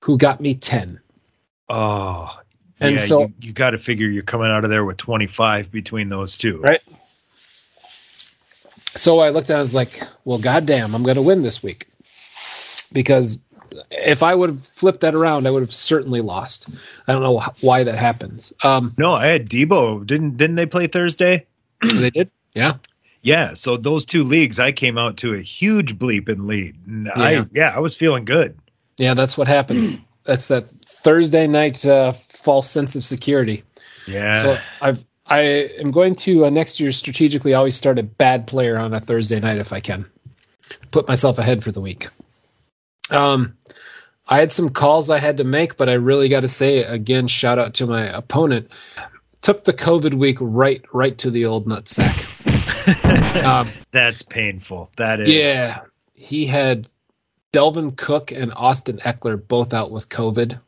who 0.00 0.16
got 0.18 0.40
me 0.40 0.54
10. 0.54 1.00
Oh, 1.68 2.38
And 2.80 2.94
yeah, 2.94 3.00
so- 3.00 3.20
you, 3.22 3.34
you 3.40 3.52
got 3.52 3.70
to 3.70 3.78
figure 3.78 4.08
you're 4.08 4.22
coming 4.22 4.48
out 4.48 4.64
of 4.64 4.70
there 4.70 4.84
with 4.84 4.96
25 4.96 5.70
between 5.70 6.08
those 6.08 6.36
two. 6.38 6.60
Right. 6.60 6.80
So 8.96 9.20
I 9.20 9.28
looked 9.30 9.50
at 9.50 9.54
it, 9.54 9.56
I 9.56 9.60
was 9.60 9.74
like, 9.74 10.00
well, 10.24 10.38
goddamn, 10.38 10.94
I'm 10.94 11.02
going 11.04 11.16
to 11.16 11.22
win 11.22 11.42
this 11.42 11.62
week. 11.62 11.86
Because 12.92 13.40
if 13.92 14.24
I 14.24 14.34
would 14.34 14.50
have 14.50 14.64
flipped 14.66 15.02
that 15.02 15.14
around, 15.14 15.46
I 15.46 15.52
would 15.52 15.60
have 15.62 15.72
certainly 15.72 16.20
lost. 16.20 16.68
I 17.06 17.12
don't 17.12 17.22
know 17.22 17.40
why 17.60 17.84
that 17.84 17.94
happens. 17.94 18.52
Um, 18.64 18.92
No, 18.98 19.12
I 19.12 19.26
had 19.26 19.48
Debo. 19.48 20.04
Didn't 20.04 20.36
didn't 20.36 20.56
they 20.56 20.66
play 20.66 20.88
Thursday? 20.88 21.46
they 21.80 22.10
did? 22.10 22.30
Yeah. 22.52 22.78
Yeah. 23.22 23.54
So 23.54 23.76
those 23.76 24.04
two 24.06 24.24
leagues, 24.24 24.58
I 24.58 24.72
came 24.72 24.98
out 24.98 25.18
to 25.18 25.34
a 25.34 25.40
huge 25.40 25.96
bleep 26.00 26.28
in 26.28 26.48
lead. 26.48 26.74
And 26.84 27.06
Yeah. 27.16 27.22
I 27.22 27.44
yeah, 27.52 27.68
I 27.74 27.78
was 27.78 27.94
feeling 27.94 28.24
good. 28.24 28.58
Yeah, 28.98 29.14
that's 29.14 29.36
what 29.38 29.48
happens. 29.48 29.98
that's 30.24 30.48
that 30.48 30.64
Thursday 30.64 31.46
night 31.46 31.84
uh, 31.86 32.12
false 32.12 32.70
sense 32.70 32.94
of 32.94 33.04
security. 33.04 33.64
Yeah. 34.06 34.34
So 34.34 34.58
I've 34.80 35.04
I 35.26 35.40
am 35.40 35.92
going 35.92 36.16
to 36.16 36.46
uh, 36.46 36.50
next 36.50 36.80
year 36.80 36.90
strategically 36.90 37.54
always 37.54 37.76
start 37.76 37.98
a 37.98 38.02
bad 38.02 38.46
player 38.46 38.76
on 38.76 38.92
a 38.92 39.00
Thursday 39.00 39.38
night 39.38 39.58
if 39.58 39.72
I 39.72 39.80
can. 39.80 40.10
Put 40.90 41.06
myself 41.06 41.38
ahead 41.38 41.62
for 41.62 41.70
the 41.70 41.80
week. 41.80 42.08
Um, 43.10 43.56
I 44.26 44.38
had 44.38 44.52
some 44.52 44.70
calls 44.70 45.10
I 45.10 45.18
had 45.18 45.38
to 45.38 45.44
make, 45.44 45.76
but 45.76 45.88
I 45.88 45.94
really 45.94 46.28
got 46.28 46.40
to 46.40 46.48
say 46.48 46.82
again, 46.82 47.28
shout 47.28 47.58
out 47.58 47.74
to 47.74 47.86
my 47.86 48.04
opponent. 48.04 48.70
Took 49.42 49.64
the 49.64 49.72
COVID 49.72 50.14
week 50.14 50.38
right 50.40 50.84
right 50.92 51.16
to 51.18 51.30
the 51.30 51.46
old 51.46 51.66
nutsack. 51.66 52.26
Um, 53.44 53.68
That's 53.92 54.22
painful. 54.22 54.90
That 54.96 55.20
is. 55.20 55.32
yeah, 55.32 55.80
he 56.14 56.46
had 56.46 56.88
Dalvin 57.52 57.96
Cook 57.96 58.32
and 58.32 58.52
Austin 58.54 58.98
Ekeler 58.98 59.36
both 59.46 59.74
out 59.74 59.90
with 59.90 60.08
COVID. 60.08 60.60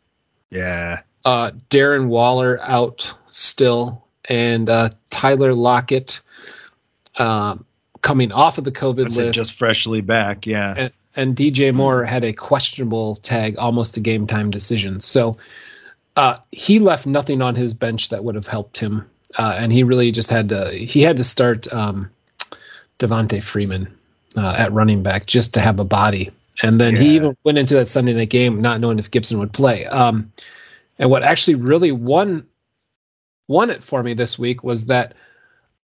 Yeah. 0.50 1.00
uh, 1.24 1.52
Darren 1.70 2.08
Waller 2.08 2.58
out 2.60 3.12
still, 3.30 4.06
and 4.28 4.68
uh, 4.68 4.90
Tyler 5.10 5.54
Lockett 5.54 6.20
um, 7.18 7.64
coming 8.00 8.32
off 8.32 8.58
of 8.58 8.64
the 8.64 8.72
COVID 8.72 9.04
That's 9.04 9.16
list, 9.16 9.38
just 9.38 9.52
freshly 9.54 10.00
back. 10.00 10.46
Yeah. 10.46 10.74
and, 10.76 10.92
and 11.14 11.36
DJ 11.36 11.72
Moore 11.72 12.04
had 12.04 12.24
a 12.24 12.32
questionable 12.32 13.16
tag, 13.16 13.56
almost 13.58 13.96
a 13.96 14.00
game 14.00 14.26
time 14.26 14.50
decision. 14.50 15.00
So 15.00 15.34
uh, 16.16 16.38
he 16.50 16.78
left 16.78 17.06
nothing 17.06 17.42
on 17.42 17.54
his 17.54 17.72
bench 17.72 18.10
that 18.10 18.24
would 18.24 18.34
have 18.34 18.46
helped 18.46 18.78
him, 18.78 19.08
uh, 19.38 19.56
and 19.58 19.72
he 19.72 19.82
really 19.84 20.10
just 20.10 20.30
had 20.30 20.48
to 20.50 20.70
he 20.72 21.02
had 21.02 21.16
to 21.18 21.24
start 21.24 21.72
um, 21.72 22.10
Devonta 22.98 23.42
Freeman 23.42 23.96
uh, 24.36 24.54
at 24.58 24.72
running 24.72 25.02
back 25.02 25.26
just 25.26 25.54
to 25.54 25.60
have 25.60 25.80
a 25.80 25.84
body. 25.84 26.30
And 26.62 26.80
then 26.80 26.94
he 26.94 27.16
even 27.16 27.36
went 27.42 27.58
into 27.58 27.74
that 27.74 27.88
Sunday 27.88 28.14
night 28.14 28.30
game 28.30 28.62
not 28.62 28.80
knowing 28.80 28.98
if 28.98 29.10
Gibson 29.10 29.40
would 29.40 29.52
play. 29.52 29.84
Um, 29.84 30.32
and 30.98 31.10
what 31.10 31.24
actually 31.24 31.56
really 31.56 31.92
won 31.92 32.46
won 33.48 33.70
it 33.70 33.82
for 33.82 34.02
me 34.02 34.14
this 34.14 34.38
week 34.38 34.62
was 34.62 34.86
that 34.86 35.14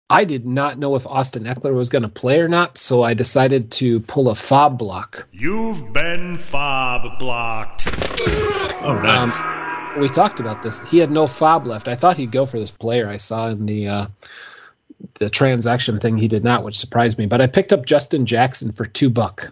I 0.09 0.25
did 0.25 0.45
not 0.45 0.77
know 0.77 0.95
if 0.95 1.07
Austin 1.07 1.43
Ekeler 1.43 1.73
was 1.73 1.89
going 1.89 2.01
to 2.01 2.09
play 2.09 2.39
or 2.39 2.49
not, 2.49 2.77
so 2.77 3.01
I 3.01 3.13
decided 3.13 3.71
to 3.73 4.01
pull 4.01 4.29
a 4.29 4.35
fob 4.35 4.77
block. 4.77 5.27
You've 5.31 5.93
been 5.93 6.35
fob 6.35 7.17
blocked. 7.17 7.87
Oh, 8.83 8.99
nice. 9.01 9.97
We 9.97 10.09
talked 10.09 10.39
about 10.39 10.63
this. 10.63 10.89
He 10.89 10.97
had 10.97 11.11
no 11.11 11.27
fob 11.27 11.65
left. 11.65 11.87
I 11.87 11.95
thought 11.95 12.17
he'd 12.17 12.31
go 12.31 12.45
for 12.45 12.59
this 12.59 12.71
player. 12.71 13.07
I 13.07 13.17
saw 13.17 13.49
in 13.49 13.65
the 13.65 13.87
uh, 13.87 14.07
the 15.15 15.29
transaction 15.29 15.99
thing 15.99 16.17
he 16.17 16.27
did 16.27 16.43
not, 16.43 16.63
which 16.63 16.77
surprised 16.77 17.17
me. 17.17 17.25
But 17.25 17.41
I 17.41 17.47
picked 17.47 17.73
up 17.73 17.85
Justin 17.85 18.25
Jackson 18.25 18.71
for 18.71 18.85
two 18.85 19.09
buck, 19.09 19.51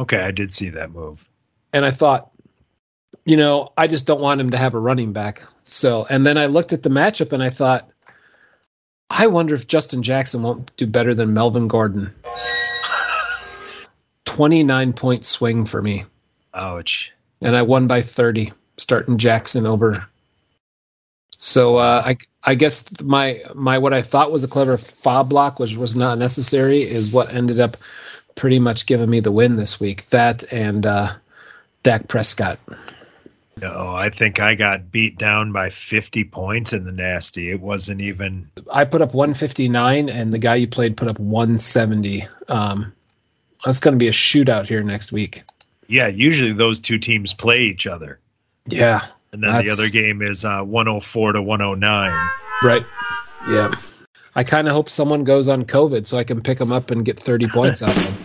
okay, 0.00 0.20
I 0.20 0.30
did 0.30 0.52
see 0.52 0.70
that 0.70 0.90
move. 0.90 1.26
and 1.72 1.84
I 1.84 1.90
thought, 1.90 2.30
you 3.24 3.36
know, 3.36 3.72
I 3.76 3.86
just 3.86 4.06
don't 4.06 4.20
want 4.20 4.40
him 4.40 4.50
to 4.50 4.56
have 4.56 4.74
a 4.74 4.78
running 4.78 5.12
back. 5.12 5.42
So, 5.62 6.06
and 6.08 6.24
then 6.26 6.38
I 6.38 6.46
looked 6.46 6.72
at 6.72 6.82
the 6.82 6.88
matchup 6.88 7.32
and 7.32 7.42
I 7.42 7.50
thought, 7.50 7.88
I 9.08 9.26
wonder 9.26 9.54
if 9.54 9.66
Justin 9.66 10.02
Jackson 10.02 10.42
won't 10.42 10.74
do 10.76 10.86
better 10.86 11.14
than 11.14 11.34
Melvin 11.34 11.68
Gordon. 11.68 12.12
Twenty 14.24 14.62
nine 14.62 14.92
point 14.92 15.24
swing 15.24 15.66
for 15.66 15.82
me. 15.82 16.04
Ouch. 16.54 17.12
and 17.40 17.56
I 17.56 17.62
won 17.62 17.86
by 17.86 18.02
30, 18.02 18.52
starting 18.76 19.18
Jackson 19.18 19.66
over. 19.66 20.06
So 21.38 21.76
uh, 21.76 22.02
I 22.04 22.16
I 22.42 22.54
guess 22.54 23.00
my 23.02 23.42
my 23.54 23.78
what 23.78 23.94
I 23.94 24.02
thought 24.02 24.32
was 24.32 24.44
a 24.44 24.48
clever 24.48 24.76
fob 24.76 25.30
block, 25.30 25.58
which 25.58 25.74
was 25.74 25.96
not 25.96 26.18
necessary, 26.18 26.82
is 26.82 27.12
what 27.12 27.32
ended 27.32 27.60
up 27.60 27.76
pretty 28.34 28.58
much 28.58 28.86
giving 28.86 29.10
me 29.10 29.20
the 29.20 29.32
win 29.32 29.56
this 29.56 29.78
week. 29.80 30.06
That 30.10 30.52
and 30.52 30.84
uh, 30.86 31.08
Dak 31.82 32.08
Prescott. 32.08 32.58
No, 33.60 33.94
I 33.94 34.08
think 34.08 34.40
I 34.40 34.54
got 34.54 34.90
beat 34.90 35.18
down 35.18 35.52
by 35.52 35.68
50 35.68 36.24
points 36.24 36.72
in 36.72 36.84
the 36.84 36.92
nasty. 36.92 37.50
It 37.50 37.60
wasn't 37.60 38.00
even. 38.00 38.50
I 38.72 38.86
put 38.86 39.02
up 39.02 39.12
159, 39.12 40.08
and 40.08 40.32
the 40.32 40.38
guy 40.38 40.54
you 40.56 40.66
played 40.66 40.96
put 40.96 41.08
up 41.08 41.18
170. 41.18 42.26
Um, 42.48 42.94
that's 43.64 43.80
going 43.80 43.92
to 43.92 43.98
be 43.98 44.08
a 44.08 44.12
shootout 44.12 44.66
here 44.66 44.82
next 44.82 45.12
week. 45.12 45.42
Yeah, 45.88 46.06
usually 46.06 46.52
those 46.52 46.80
two 46.80 46.98
teams 46.98 47.34
play 47.34 47.60
each 47.62 47.86
other. 47.86 48.18
Yeah, 48.66 49.04
And 49.32 49.42
then 49.42 49.64
the 49.64 49.72
other 49.72 49.88
game 49.88 50.22
is 50.22 50.44
uh, 50.44 50.62
104 50.62 51.32
to 51.32 51.42
109. 51.42 52.30
right. 52.62 52.86
Yeah. 53.48 53.70
I 54.34 54.44
kind 54.44 54.68
of 54.68 54.74
hope 54.74 54.88
someone 54.88 55.24
goes 55.24 55.48
on 55.48 55.64
COVID 55.64 56.06
so 56.06 56.16
I 56.16 56.24
can 56.24 56.40
pick 56.40 56.58
them 56.58 56.72
up 56.72 56.90
and 56.90 57.04
get 57.04 57.18
30 57.18 57.48
points 57.48 57.82
out 57.82 57.96
of 57.96 58.04
them. 58.04 58.16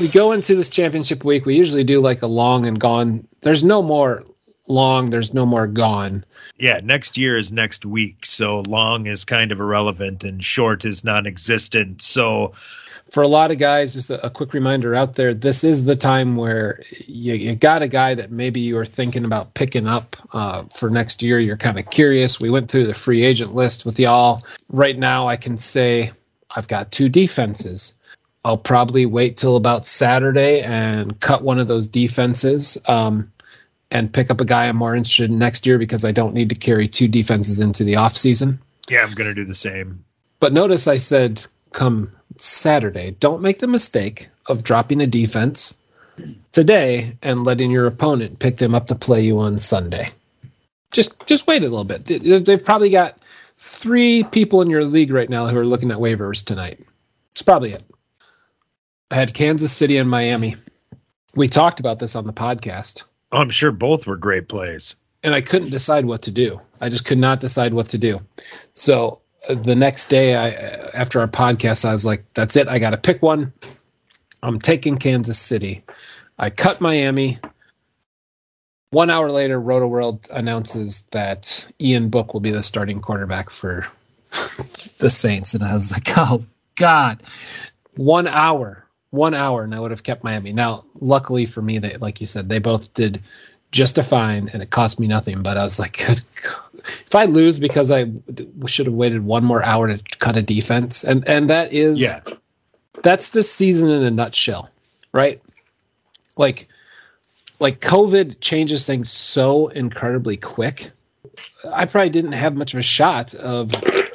We 0.00 0.08
go 0.08 0.32
into 0.32 0.54
this 0.54 0.68
championship 0.68 1.24
week. 1.24 1.46
We 1.46 1.56
usually 1.56 1.84
do 1.84 2.00
like 2.00 2.22
a 2.22 2.26
long 2.26 2.66
and 2.66 2.78
gone. 2.78 3.26
There's 3.40 3.64
no 3.64 3.82
more 3.82 4.24
long. 4.68 5.10
There's 5.10 5.32
no 5.32 5.46
more 5.46 5.66
gone. 5.66 6.24
Yeah, 6.58 6.80
next 6.82 7.16
year 7.16 7.38
is 7.38 7.52
next 7.52 7.86
week. 7.86 8.26
So 8.26 8.60
long 8.60 9.06
is 9.06 9.24
kind 9.24 9.52
of 9.52 9.60
irrelevant 9.60 10.24
and 10.24 10.44
short 10.44 10.84
is 10.84 11.04
non 11.04 11.26
existent. 11.26 12.02
So, 12.02 12.52
For 13.10 13.22
a 13.22 13.28
lot 13.28 13.50
of 13.50 13.58
guys, 13.58 13.94
just 13.94 14.10
a, 14.10 14.26
a 14.26 14.30
quick 14.30 14.52
reminder 14.52 14.94
out 14.94 15.14
there: 15.14 15.32
this 15.32 15.64
is 15.64 15.84
the 15.84 15.96
time 15.96 16.36
where 16.36 16.82
you, 17.06 17.34
you 17.34 17.54
got 17.54 17.82
a 17.82 17.88
guy 17.88 18.14
that 18.14 18.30
maybe 18.30 18.60
you 18.60 18.78
are 18.78 18.86
thinking 18.86 19.24
about 19.24 19.54
picking 19.54 19.86
up 19.86 20.16
uh, 20.32 20.64
for 20.64 20.90
next 20.90 21.22
year. 21.22 21.38
You're 21.38 21.56
kind 21.56 21.78
of 21.78 21.88
curious. 21.88 22.40
We 22.40 22.50
went 22.50 22.70
through 22.70 22.86
the 22.86 22.94
free 22.94 23.24
agent 23.24 23.54
list 23.54 23.84
with 23.84 23.98
y'all. 23.98 24.42
Right 24.68 24.98
now, 24.98 25.28
I 25.28 25.36
can 25.36 25.56
say 25.56 26.12
I've 26.54 26.68
got 26.68 26.90
two 26.90 27.08
defenses. 27.08 27.94
I'll 28.44 28.56
probably 28.56 29.06
wait 29.06 29.36
till 29.36 29.56
about 29.56 29.86
Saturday 29.86 30.62
and 30.62 31.18
cut 31.20 31.42
one 31.42 31.58
of 31.58 31.66
those 31.66 31.88
defenses 31.88 32.78
um, 32.86 33.32
and 33.90 34.12
pick 34.12 34.30
up 34.30 34.40
a 34.40 34.44
guy 34.44 34.68
I'm 34.68 34.76
more 34.76 34.94
interested 34.94 35.30
in 35.30 35.38
next 35.38 35.66
year 35.66 35.78
because 35.78 36.04
I 36.04 36.12
don't 36.12 36.32
need 36.32 36.50
to 36.50 36.54
carry 36.54 36.86
two 36.86 37.08
defenses 37.08 37.58
into 37.58 37.82
the 37.82 37.96
off 37.96 38.16
season. 38.16 38.60
yeah, 38.88 39.02
I'm 39.02 39.14
going 39.14 39.28
to 39.28 39.34
do 39.34 39.44
the 39.44 39.54
same. 39.54 40.04
But 40.38 40.52
notice 40.52 40.86
I 40.86 40.98
said 40.98 41.44
come 41.76 42.10
Saturday, 42.38 43.10
don't 43.20 43.42
make 43.42 43.58
the 43.58 43.66
mistake 43.68 44.28
of 44.46 44.64
dropping 44.64 45.00
a 45.02 45.06
defense 45.06 45.78
today 46.52 47.16
and 47.22 47.44
letting 47.44 47.70
your 47.70 47.86
opponent 47.86 48.38
pick 48.38 48.56
them 48.56 48.74
up 48.74 48.86
to 48.88 48.94
play 48.94 49.22
you 49.22 49.38
on 49.38 49.58
Sunday. 49.58 50.08
Just 50.92 51.26
just 51.26 51.46
wait 51.46 51.62
a 51.62 51.68
little 51.68 51.84
bit. 51.84 52.04
They- 52.06 52.38
They've 52.40 52.64
probably 52.64 52.90
got 52.90 53.18
three 53.58 54.24
people 54.24 54.62
in 54.62 54.70
your 54.70 54.84
league 54.84 55.12
right 55.12 55.28
now 55.28 55.46
who 55.48 55.56
are 55.58 55.66
looking 55.66 55.90
at 55.90 55.98
waivers 55.98 56.44
tonight. 56.44 56.80
It's 57.32 57.42
probably 57.42 57.72
it. 57.72 57.82
I 59.10 59.16
had 59.16 59.34
Kansas 59.34 59.72
City 59.72 59.98
and 59.98 60.08
Miami. 60.10 60.56
We 61.34 61.48
talked 61.48 61.80
about 61.80 61.98
this 61.98 62.16
on 62.16 62.26
the 62.26 62.32
podcast 62.32 63.02
I'm 63.30 63.50
sure 63.50 63.70
both 63.72 64.06
were 64.06 64.16
great 64.16 64.48
plays. 64.48 64.96
and 65.22 65.34
I 65.34 65.40
couldn't 65.42 65.70
decide 65.70 66.06
what 66.06 66.22
to 66.22 66.30
do. 66.30 66.60
I 66.80 66.88
just 66.88 67.04
could 67.04 67.18
not 67.18 67.40
decide 67.40 67.74
what 67.74 67.90
to 67.90 67.98
do. 67.98 68.20
So 68.74 69.20
the 69.54 69.74
next 69.74 70.08
day, 70.08 70.34
I 70.34 70.50
after 70.94 71.20
our 71.20 71.28
podcast, 71.28 71.84
I 71.84 71.92
was 71.92 72.04
like, 72.04 72.24
"That's 72.34 72.56
it. 72.56 72.68
I 72.68 72.78
got 72.78 72.90
to 72.90 72.96
pick 72.96 73.22
one. 73.22 73.52
I'm 74.42 74.58
taking 74.58 74.96
Kansas 74.98 75.38
City." 75.38 75.84
I 76.38 76.50
cut 76.50 76.80
Miami. 76.80 77.38
One 78.90 79.10
hour 79.10 79.30
later, 79.30 79.58
Roto 79.58 79.86
World 79.86 80.28
announces 80.32 81.02
that 81.12 81.70
Ian 81.80 82.08
Book 82.08 82.32
will 82.32 82.40
be 82.40 82.50
the 82.50 82.62
starting 82.62 83.00
quarterback 83.00 83.50
for 83.50 83.86
the 84.98 85.10
Saints, 85.10 85.54
and 85.54 85.64
I 85.64 85.74
was 85.74 85.92
like, 85.92 86.08
oh 86.16 86.44
god, 86.76 87.22
one 87.96 88.26
hour, 88.26 88.86
one 89.10 89.34
hour, 89.34 89.64
and 89.64 89.74
I 89.74 89.80
would 89.80 89.90
have 89.90 90.02
kept 90.02 90.24
Miami. 90.24 90.52
Now, 90.52 90.84
luckily 91.00 91.46
for 91.46 91.62
me, 91.62 91.78
they 91.78 91.96
like 91.96 92.20
you 92.20 92.26
said, 92.26 92.48
they 92.48 92.58
both 92.58 92.94
did 92.94 93.22
just 93.76 93.98
a 93.98 94.02
fine, 94.02 94.48
and 94.52 94.62
it 94.62 94.70
cost 94.70 94.98
me 94.98 95.06
nothing. 95.06 95.42
But 95.42 95.56
I 95.56 95.62
was 95.62 95.78
like, 95.78 96.00
if 96.08 97.14
I 97.14 97.26
lose 97.26 97.58
because 97.58 97.90
I 97.90 98.06
should 98.66 98.86
have 98.86 98.94
waited 98.94 99.24
one 99.24 99.44
more 99.44 99.62
hour 99.62 99.88
to 99.88 100.02
cut 100.18 100.36
a 100.36 100.42
defense, 100.42 101.04
and 101.04 101.28
and 101.28 101.50
that 101.50 101.72
is 101.72 102.00
Yeah. 102.00 102.20
that's 103.02 103.30
this 103.30 103.52
season 103.52 103.90
in 103.90 104.02
a 104.02 104.10
nutshell, 104.10 104.70
right? 105.12 105.40
Like, 106.36 106.68
like 107.60 107.80
COVID 107.80 108.40
changes 108.40 108.86
things 108.86 109.10
so 109.10 109.68
incredibly 109.68 110.36
quick. 110.36 110.90
I 111.72 111.86
probably 111.86 112.10
didn't 112.10 112.32
have 112.32 112.54
much 112.54 112.74
of 112.74 112.80
a 112.80 112.82
shot 112.82 113.34
of 113.34 113.74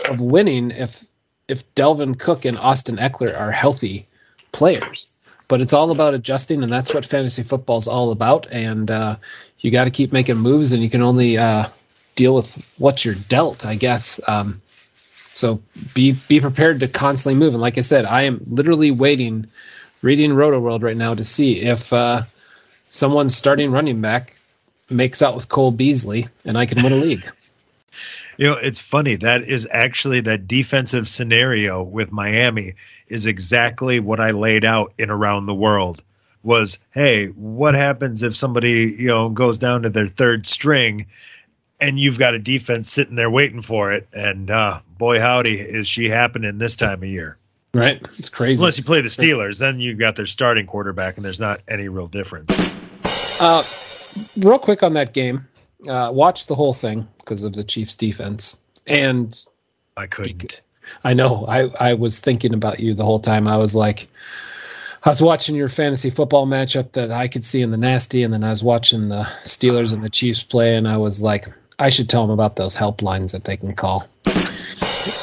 of 0.09 0.19
winning 0.21 0.71
if 0.71 1.05
if 1.47 1.73
Dalvin 1.75 2.17
Cook 2.17 2.45
and 2.45 2.57
Austin 2.57 2.97
Ekeler 2.97 3.37
are 3.37 3.51
healthy 3.51 4.05
players. 4.51 5.17
But 5.51 5.59
it's 5.59 5.73
all 5.73 5.91
about 5.91 6.13
adjusting, 6.13 6.63
and 6.63 6.71
that's 6.71 6.93
what 6.93 7.05
fantasy 7.05 7.43
football 7.43 7.77
is 7.77 7.89
all 7.89 8.13
about. 8.13 8.47
And 8.49 8.89
uh, 8.89 9.17
you 9.59 9.69
got 9.69 9.83
to 9.83 9.91
keep 9.91 10.13
making 10.13 10.37
moves, 10.37 10.71
and 10.71 10.81
you 10.81 10.89
can 10.89 11.01
only 11.01 11.37
uh, 11.37 11.65
deal 12.15 12.33
with 12.33 12.73
what 12.77 13.03
you're 13.03 13.15
dealt, 13.27 13.65
I 13.65 13.75
guess. 13.75 14.21
Um, 14.29 14.61
so 14.63 15.61
be 15.93 16.13
be 16.29 16.39
prepared 16.39 16.79
to 16.79 16.87
constantly 16.87 17.37
move. 17.37 17.51
And 17.53 17.61
like 17.61 17.77
I 17.77 17.81
said, 17.81 18.05
I 18.05 18.21
am 18.21 18.39
literally 18.47 18.91
waiting, 18.91 19.45
reading 20.01 20.31
Roto 20.31 20.61
World 20.61 20.83
right 20.83 20.95
now 20.95 21.15
to 21.15 21.25
see 21.25 21.59
if 21.59 21.91
uh, 21.91 22.21
starting 22.87 23.71
running 23.73 23.99
back 23.99 24.37
makes 24.89 25.21
out 25.21 25.35
with 25.35 25.49
Cole 25.49 25.71
Beasley, 25.71 26.29
and 26.45 26.57
I 26.57 26.65
can 26.65 26.81
win 26.81 26.93
a 26.93 26.95
league. 26.95 27.29
You 28.41 28.47
know, 28.47 28.55
it's 28.55 28.79
funny. 28.79 29.17
That 29.17 29.43
is 29.43 29.67
actually 29.69 30.21
that 30.21 30.47
defensive 30.47 31.07
scenario 31.07 31.83
with 31.83 32.11
Miami 32.11 32.73
is 33.07 33.27
exactly 33.27 33.99
what 33.99 34.19
I 34.19 34.31
laid 34.31 34.65
out 34.65 34.93
in 34.97 35.11
around 35.11 35.45
the 35.45 35.53
world. 35.53 36.03
Was 36.41 36.79
hey, 36.89 37.27
what 37.27 37.75
happens 37.75 38.23
if 38.23 38.35
somebody 38.35 38.95
you 38.97 39.09
know 39.09 39.29
goes 39.29 39.59
down 39.59 39.83
to 39.83 39.91
their 39.91 40.07
third 40.07 40.47
string, 40.47 41.05
and 41.79 41.99
you've 41.99 42.17
got 42.17 42.33
a 42.33 42.39
defense 42.39 42.91
sitting 42.91 43.13
there 43.13 43.29
waiting 43.29 43.61
for 43.61 43.93
it, 43.93 44.07
and 44.11 44.49
uh, 44.49 44.79
boy 44.97 45.19
howdy, 45.19 45.59
is 45.59 45.87
she 45.87 46.09
happening 46.09 46.57
this 46.57 46.75
time 46.75 47.03
of 47.03 47.09
year. 47.09 47.37
Right? 47.75 47.97
It's 47.97 48.29
crazy. 48.29 48.55
Unless 48.55 48.79
you 48.79 48.83
play 48.83 49.01
the 49.01 49.09
Steelers, 49.09 49.59
then 49.59 49.79
you've 49.79 49.99
got 49.99 50.15
their 50.15 50.25
starting 50.25 50.65
quarterback, 50.65 51.15
and 51.15 51.23
there's 51.23 51.39
not 51.39 51.59
any 51.67 51.89
real 51.89 52.07
difference. 52.07 52.51
Uh, 53.39 53.63
real 54.37 54.57
quick 54.57 54.81
on 54.81 54.93
that 54.93 55.13
game, 55.13 55.45
uh, 55.87 56.11
watch 56.13 56.47
the 56.47 56.55
whole 56.55 56.73
thing 56.73 57.07
because 57.19 57.43
of 57.43 57.53
the 57.53 57.63
Chiefs' 57.63 57.95
defense. 57.95 58.57
And 58.87 59.43
I 59.97 60.07
couldn't. 60.07 60.61
I 61.03 61.13
know 61.13 61.45
I, 61.47 61.69
I 61.79 61.93
was 61.93 62.19
thinking 62.19 62.53
about 62.53 62.79
you 62.79 62.93
the 62.93 63.05
whole 63.05 63.19
time. 63.19 63.47
I 63.47 63.57
was 63.57 63.75
like, 63.75 64.07
I 65.03 65.09
was 65.09 65.21
watching 65.21 65.55
your 65.55 65.69
fantasy 65.69 66.09
football 66.09 66.45
matchup 66.45 66.91
that 66.93 67.11
I 67.11 67.27
could 67.27 67.43
see 67.43 67.61
in 67.61 67.71
the 67.71 67.77
nasty, 67.77 68.23
and 68.23 68.33
then 68.33 68.43
I 68.43 68.49
was 68.49 68.63
watching 68.63 69.09
the 69.09 69.23
Steelers 69.41 69.93
and 69.93 70.03
the 70.03 70.09
Chiefs 70.09 70.43
play, 70.43 70.75
and 70.75 70.87
I 70.87 70.97
was 70.97 71.21
like, 71.21 71.45
I 71.79 71.89
should 71.89 72.09
tell 72.09 72.27
them 72.27 72.33
about 72.33 72.55
those 72.55 72.77
helplines 72.77 73.31
that 73.31 73.45
they 73.45 73.57
can 73.57 73.73
call. 73.73 74.05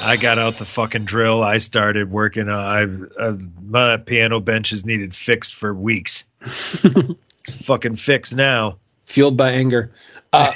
I 0.00 0.16
got 0.16 0.38
out 0.38 0.58
the 0.58 0.64
fucking 0.64 1.04
drill. 1.04 1.42
I 1.42 1.58
started 1.58 2.10
working. 2.10 2.48
Uh, 2.48 2.58
I've, 2.58 3.12
I've 3.20 3.64
my 3.64 3.96
piano 3.96 4.40
bench 4.40 4.70
has 4.70 4.84
needed 4.84 5.14
fixed 5.14 5.54
for 5.54 5.72
weeks. 5.72 6.24
fucking 7.62 7.96
fixed 7.96 8.34
now. 8.34 8.78
Fueled 9.04 9.36
by 9.36 9.52
anger. 9.52 9.92
Uh, 10.32 10.52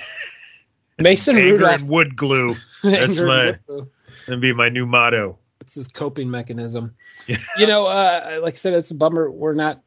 Mason 0.98 1.36
Anger 1.36 1.52
Rudolph. 1.52 1.80
and 1.80 1.88
wood 1.88 2.16
glue. 2.16 2.54
That's 2.82 3.20
my 3.20 3.58
and 3.68 3.88
that'd 4.26 4.40
be 4.40 4.52
my 4.52 4.68
new 4.68 4.86
motto. 4.86 5.38
It's 5.60 5.74
his 5.74 5.88
coping 5.88 6.30
mechanism. 6.30 6.94
Yeah. 7.26 7.38
You 7.56 7.66
know, 7.66 7.86
uh, 7.86 8.40
like 8.42 8.54
I 8.54 8.56
said, 8.56 8.74
it's 8.74 8.90
a 8.90 8.94
bummer 8.94 9.30
we're 9.30 9.54
not 9.54 9.80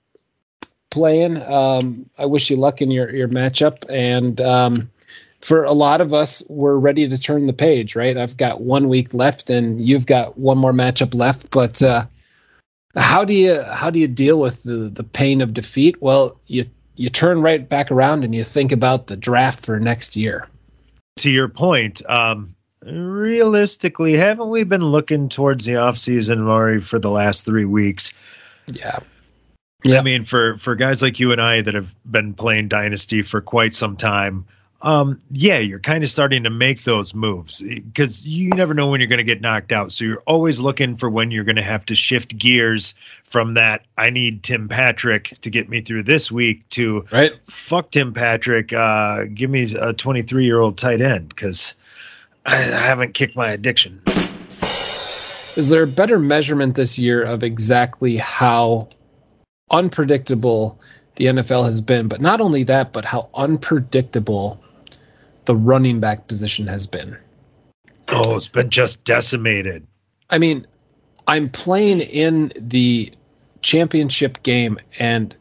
playing. 0.90 1.38
Um, 1.42 2.10
I 2.18 2.26
wish 2.26 2.50
you 2.50 2.56
luck 2.56 2.82
in 2.82 2.92
your 2.92 3.14
your 3.14 3.28
matchup, 3.28 3.86
and 3.90 4.40
um, 4.40 4.90
for 5.42 5.64
a 5.66 5.74
lot 5.74 6.02
of 6.02 6.14
us, 6.14 6.42
we're 6.50 6.78
ready 6.78 7.08
to 7.10 7.18
turn 7.20 7.46
the 7.46 7.54
page. 7.54 7.96
Right? 7.96 8.18
I've 8.18 8.38
got 8.38 8.62
one 8.62 8.88
week 8.88 9.14
left, 9.14 9.50
and 9.50 9.82
you've 9.82 10.06
got 10.06 10.38
one 10.38 10.58
more 10.58 10.74
matchup 10.74 11.14
left. 11.14 11.52
But 11.52 11.82
uh, 11.82 12.06
how 12.96 13.26
do 13.26 13.34
you 13.34 13.62
how 13.62 13.90
do 13.90 14.00
you 14.00 14.08
deal 14.08 14.40
with 14.40 14.64
the 14.64 14.90
the 14.90 15.04
pain 15.04 15.42
of 15.42 15.54
defeat? 15.54 16.02
Well, 16.02 16.40
you 16.48 16.66
you 16.96 17.10
turn 17.10 17.42
right 17.42 17.68
back 17.68 17.92
around 17.92 18.24
and 18.24 18.34
you 18.34 18.44
think 18.44 18.72
about 18.72 19.08
the 19.08 19.18
draft 19.18 19.66
for 19.66 19.80
next 19.80 20.16
year. 20.16 20.48
To 21.20 21.30
your 21.30 21.48
point, 21.48 22.02
um, 22.10 22.56
realistically, 22.82 24.14
haven't 24.14 24.50
we 24.50 24.64
been 24.64 24.84
looking 24.84 25.30
towards 25.30 25.66
the 25.66 25.78
off 25.78 25.98
season, 25.98 26.42
Maury, 26.42 26.82
for 26.82 27.00
the 27.00 27.10
last 27.10 27.46
three 27.46 27.66
weeks? 27.66 28.14
Yeah. 28.68 29.00
Yeah. 29.84 30.00
I 30.00 30.02
mean, 30.02 30.24
for 30.24 30.58
for 30.58 30.76
guys 30.76 31.02
like 31.02 31.20
you 31.20 31.32
and 31.32 31.40
I 31.40 31.62
that 31.62 31.76
have 31.76 31.96
been 32.10 32.34
playing 32.34 32.70
Dynasty 32.70 33.22
for 33.22 33.40
quite 33.40 33.74
some 33.74 33.98
time, 33.98 34.46
um, 34.82 35.22
yeah, 35.32 35.58
you're 35.58 35.80
kind 35.80 36.04
of 36.04 36.10
starting 36.10 36.44
to 36.44 36.50
make 36.50 36.84
those 36.84 37.14
moves 37.16 37.62
because 37.62 38.26
you 38.26 38.50
never 38.50 38.74
know 38.74 38.90
when 38.92 39.00
you're 39.00 39.08
going 39.08 39.18
to 39.18 39.24
get 39.24 39.42
knocked 39.42 39.72
out. 39.72 39.92
So 39.92 40.06
you're 40.06 40.22
always 40.28 40.60
looking 40.60 40.98
for 40.98 41.10
when 41.10 41.32
you're 41.32 41.44
going 41.44 41.56
to 41.56 41.64
have 41.64 41.86
to 41.88 41.96
shift 41.96 42.38
gears 42.38 42.94
from 43.24 43.56
that. 43.56 43.84
I 43.98 44.10
need 44.12 44.44
Tim 44.44 44.68
Patrick 44.68 45.30
to 45.42 45.50
get 45.50 45.70
me 45.70 45.82
through 45.82 46.04
this 46.04 46.32
week 46.32 46.68
to 46.70 47.06
Right. 47.12 47.34
fuck 47.46 47.92
Tim 47.92 48.14
Patrick. 48.14 48.74
Uh, 48.74 49.26
give 49.34 49.50
me 49.50 49.66
a 49.80 49.94
23 49.94 50.46
year 50.46 50.60
old 50.60 50.78
tight 50.78 51.02
end 51.02 51.30
because 51.30 51.74
I, 52.46 52.56
I 52.56 52.80
haven't 52.82 53.14
kicked 53.16 53.36
my 53.36 53.50
addiction. 53.50 54.02
Is 55.56 55.70
there 55.70 55.84
a 55.84 55.88
better 55.88 56.20
measurement 56.20 56.76
this 56.76 57.00
year 57.00 57.24
of 57.24 57.42
exactly 57.44 58.18
how 58.18 58.90
unpredictable 59.72 60.80
the 61.16 61.26
NFL 61.26 61.66
has 61.66 61.82
been? 61.82 62.08
But 62.08 62.22
not 62.22 62.42
only 62.42 62.66
that, 62.66 62.92
but 62.94 63.06
how 63.06 63.30
unpredictable 63.34 64.62
the 65.46 65.56
running 65.56 66.00
back 66.00 66.28
position 66.28 66.68
has 66.68 66.88
been. 66.88 67.18
Oh, 68.08 68.36
it's 68.38 68.48
been 68.48 68.70
just 68.70 69.04
decimated. 69.04 69.86
I 70.30 70.38
mean, 70.38 70.68
I'm 71.28 71.50
playing 71.50 72.02
in 72.02 72.52
the 72.60 73.12
championship 73.62 74.44
game, 74.44 74.78
and 75.00 75.36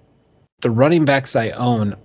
the 0.63 0.71
running 0.71 1.05
backs 1.05 1.37
I 1.37 1.51
own 1.51 1.97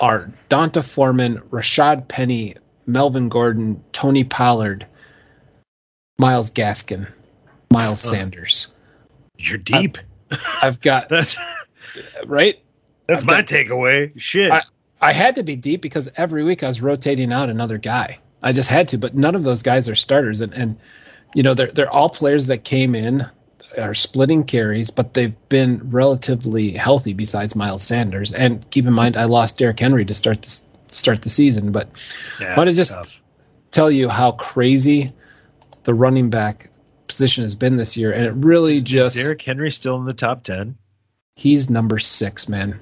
are 0.00 0.30
D'Onta 0.48 0.82
Foreman, 0.82 1.38
Rashad 1.50 2.08
Penny, 2.08 2.54
Melvin 2.86 3.28
Gordon, 3.28 3.82
Tony 3.92 4.24
Pollard, 4.24 4.86
Myles 6.18 6.50
Gaskin, 6.50 7.10
Miles 7.72 8.02
Huh. 8.02 8.10
Sanders. 8.10 8.68
You're 9.38 9.58
deep. 9.58 9.98
I've 10.62 10.80
got 10.80 11.08
That's 11.10 11.36
right. 12.26 12.58
that's 13.06 13.20
I've 13.22 13.26
my 13.26 13.36
got- 13.36 13.46
takeaway. 13.46 14.12
Shit. 14.20 14.50
I- 14.52 14.62
I 15.00 15.12
had 15.12 15.36
to 15.36 15.42
be 15.42 15.56
deep 15.56 15.80
because 15.82 16.10
every 16.16 16.42
week 16.44 16.62
I 16.62 16.68
was 16.68 16.82
rotating 16.82 17.32
out 17.32 17.48
another 17.50 17.78
guy. 17.78 18.18
I 18.42 18.52
just 18.52 18.68
had 18.68 18.88
to, 18.88 18.98
but 18.98 19.14
none 19.14 19.34
of 19.34 19.42
those 19.44 19.62
guys 19.62 19.88
are 19.88 19.94
starters, 19.94 20.40
and 20.40 20.52
and 20.54 20.78
you 21.34 21.42
know 21.42 21.54
they're 21.54 21.70
they're 21.72 21.90
all 21.90 22.08
players 22.08 22.46
that 22.48 22.64
came 22.64 22.94
in 22.94 23.26
are 23.76 23.94
splitting 23.94 24.44
carries, 24.44 24.90
but 24.90 25.12
they've 25.14 25.36
been 25.48 25.90
relatively 25.90 26.72
healthy 26.72 27.12
besides 27.12 27.54
Miles 27.54 27.82
Sanders. 27.82 28.32
And 28.32 28.68
keep 28.70 28.86
in 28.86 28.92
mind, 28.94 29.16
I 29.16 29.24
lost 29.24 29.58
Derrick 29.58 29.78
Henry 29.78 30.04
to 30.06 30.14
start 30.14 30.42
this 30.42 30.64
start 30.88 31.20
the 31.22 31.28
season, 31.28 31.70
but 31.72 31.88
Yeah, 32.40 32.56
wanna 32.56 32.72
just- 32.72 32.92
tough. 32.92 33.20
tell 33.70 33.90
you 33.90 34.08
how 34.08 34.32
crazy 34.32 35.12
the 35.84 35.92
running 35.94 36.30
back 36.30 36.70
position 37.08 37.44
has 37.44 37.54
been 37.56 37.76
this 37.76 37.96
year, 37.96 38.10
and 38.12 38.24
it 38.24 38.32
really 38.34 38.80
just 38.80 39.16
Derrick 39.16 39.42
Henry 39.42 39.70
still 39.70 39.96
in 39.96 40.06
the 40.06 40.14
top 40.14 40.44
ten. 40.44 40.76
He's 41.36 41.68
number 41.70 41.98
six, 41.98 42.48
man. 42.48 42.80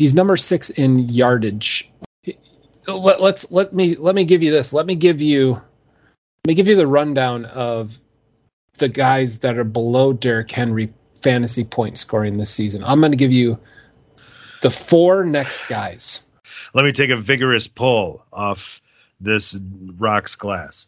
He's 0.00 0.14
number 0.14 0.38
six 0.38 0.70
in 0.70 1.10
yardage. 1.10 1.92
Let, 2.88 3.20
let's 3.20 3.52
let 3.52 3.74
me 3.74 3.96
let 3.96 4.14
me 4.14 4.24
give 4.24 4.42
you 4.42 4.50
this. 4.50 4.72
Let 4.72 4.86
me 4.86 4.94
give 4.94 5.20
you 5.20 5.50
let 5.50 6.48
me 6.48 6.54
give 6.54 6.68
you 6.68 6.76
the 6.76 6.86
rundown 6.86 7.44
of 7.44 8.00
the 8.78 8.88
guys 8.88 9.40
that 9.40 9.58
are 9.58 9.64
below 9.64 10.14
Derrick 10.14 10.50
Henry 10.50 10.90
fantasy 11.20 11.64
point 11.64 11.98
scoring 11.98 12.38
this 12.38 12.50
season. 12.50 12.82
I'm 12.82 13.00
going 13.00 13.12
to 13.12 13.18
give 13.18 13.30
you 13.30 13.58
the 14.62 14.70
four 14.70 15.22
next 15.22 15.68
guys. 15.68 16.22
Let 16.72 16.86
me 16.86 16.92
take 16.92 17.10
a 17.10 17.16
vigorous 17.18 17.66
pull 17.66 18.24
off 18.32 18.80
this 19.20 19.60
rocks 19.98 20.34
glass. 20.34 20.86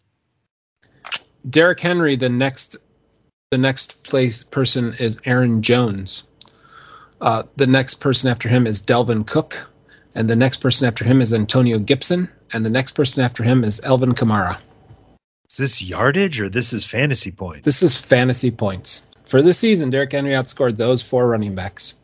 Derrick 1.50 1.80
Henry, 1.80 2.16
the 2.16 2.30
next 2.30 2.78
the 3.50 3.58
next 3.58 4.04
place 4.04 4.42
person 4.42 4.94
is 4.98 5.20
Aaron 5.26 5.60
Jones. 5.60 6.24
Uh, 7.22 7.44
the 7.54 7.66
next 7.66 7.94
person 8.00 8.28
after 8.28 8.48
him 8.48 8.66
is 8.66 8.82
Dalvin 8.82 9.24
Cook, 9.24 9.70
and 10.12 10.28
the 10.28 10.34
next 10.34 10.56
person 10.56 10.88
after 10.88 11.04
him 11.04 11.20
is 11.20 11.32
Antonio 11.32 11.78
Gibson, 11.78 12.28
and 12.52 12.66
the 12.66 12.70
next 12.70 12.92
person 12.92 13.22
after 13.22 13.44
him 13.44 13.62
is 13.62 13.80
Alvin 13.82 14.12
Kamara. 14.12 14.58
Is 15.48 15.56
this 15.56 15.82
yardage 15.82 16.40
or 16.40 16.48
this 16.48 16.72
is 16.72 16.84
fantasy 16.84 17.30
points? 17.30 17.64
This 17.64 17.84
is 17.84 17.96
fantasy 17.96 18.50
points 18.50 19.06
for 19.24 19.40
this 19.40 19.56
season. 19.56 19.90
Derrick 19.90 20.10
Henry 20.10 20.32
outscored 20.32 20.76
those 20.76 21.00
four 21.00 21.28
running 21.28 21.54
backs. 21.54 21.94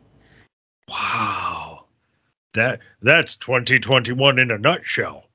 wow. 0.87 1.85
That 2.53 2.79
that's 3.01 3.35
2021 3.35 4.39
in 4.39 4.51
a 4.51 4.57
nutshell. 4.57 5.25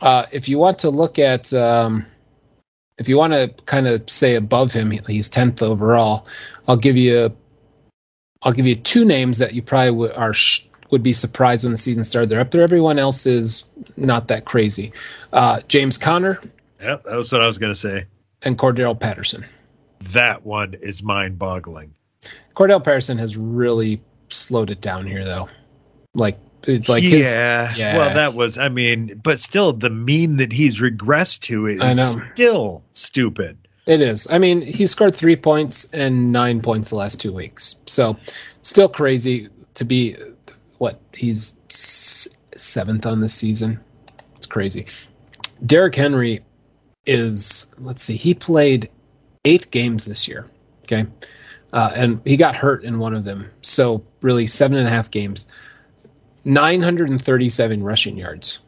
Uh, 0.00 0.24
if 0.32 0.48
you 0.48 0.58
want 0.58 0.80
to 0.80 0.90
look 0.90 1.18
at, 1.18 1.52
um, 1.52 2.06
if 2.96 3.10
you 3.10 3.16
want 3.18 3.34
to 3.34 3.52
kind 3.64 3.86
of 3.86 4.08
say 4.08 4.36
above 4.36 4.72
him, 4.72 4.90
he's 4.90 5.28
tenth 5.28 5.62
overall. 5.62 6.26
I'll 6.66 6.76
give 6.76 6.96
you, 6.96 7.36
I'll 8.42 8.52
give 8.52 8.66
you 8.66 8.76
two 8.76 9.04
names 9.04 9.38
that 9.38 9.54
you 9.54 9.62
probably 9.62 9.90
would, 9.90 10.12
are 10.12 10.34
would 10.90 11.02
be 11.02 11.12
surprised 11.12 11.64
when 11.64 11.72
the 11.72 11.78
season 11.78 12.04
started. 12.04 12.30
They're 12.30 12.40
up 12.40 12.50
there. 12.50 12.62
Everyone 12.62 12.98
else 12.98 13.26
is 13.26 13.66
not 13.96 14.28
that 14.28 14.44
crazy. 14.44 14.92
Uh, 15.32 15.60
James 15.68 15.98
Conner. 15.98 16.40
Yep, 16.80 17.04
that 17.04 17.16
was 17.16 17.32
what 17.32 17.42
I 17.42 17.46
was 17.46 17.58
going 17.58 17.72
to 17.72 17.78
say. 17.78 18.06
And 18.42 18.56
Cordarrelle 18.56 18.98
Patterson. 18.98 19.44
That 20.12 20.46
one 20.46 20.74
is 20.74 21.02
mind-boggling. 21.02 21.92
Cordarrelle 22.54 22.84
Patterson 22.84 23.18
has 23.18 23.36
really 23.36 24.00
slowed 24.28 24.70
it 24.70 24.80
down 24.80 25.06
here, 25.06 25.24
though. 25.24 25.48
Like 26.14 26.38
it's 26.64 26.88
like 26.88 27.02
yeah, 27.02 27.68
his, 27.68 27.78
yeah. 27.78 27.98
Well, 27.98 28.14
that 28.14 28.34
was. 28.34 28.56
I 28.58 28.68
mean, 28.68 29.20
but 29.22 29.40
still, 29.40 29.72
the 29.72 29.90
mean 29.90 30.38
that 30.38 30.52
he's 30.52 30.80
regressed 30.80 31.40
to 31.42 31.66
is 31.66 32.16
still 32.32 32.82
stupid. 32.92 33.67
It 33.88 34.02
is. 34.02 34.26
I 34.30 34.38
mean, 34.38 34.60
he 34.60 34.84
scored 34.84 35.14
three 35.14 35.34
points 35.34 35.88
and 35.94 36.30
nine 36.30 36.60
points 36.60 36.90
the 36.90 36.96
last 36.96 37.22
two 37.22 37.32
weeks. 37.32 37.76
So, 37.86 38.18
still 38.60 38.90
crazy 38.90 39.48
to 39.74 39.84
be 39.86 40.14
what 40.76 41.00
he's 41.14 41.56
seventh 41.70 43.06
on 43.06 43.20
the 43.20 43.30
season. 43.30 43.80
It's 44.36 44.44
crazy. 44.44 44.86
Derrick 45.64 45.94
Henry 45.94 46.44
is. 47.06 47.66
Let's 47.78 48.02
see. 48.02 48.16
He 48.16 48.34
played 48.34 48.90
eight 49.46 49.70
games 49.70 50.04
this 50.04 50.28
year. 50.28 50.50
Okay, 50.84 51.06
uh, 51.72 51.92
and 51.94 52.20
he 52.26 52.36
got 52.36 52.54
hurt 52.54 52.84
in 52.84 52.98
one 52.98 53.14
of 53.14 53.24
them. 53.24 53.50
So 53.62 54.04
really, 54.20 54.46
seven 54.46 54.76
and 54.76 54.86
a 54.86 54.90
half 54.90 55.10
games. 55.10 55.46
937 56.44 57.82
rushing 57.82 58.18
yards. 58.18 58.58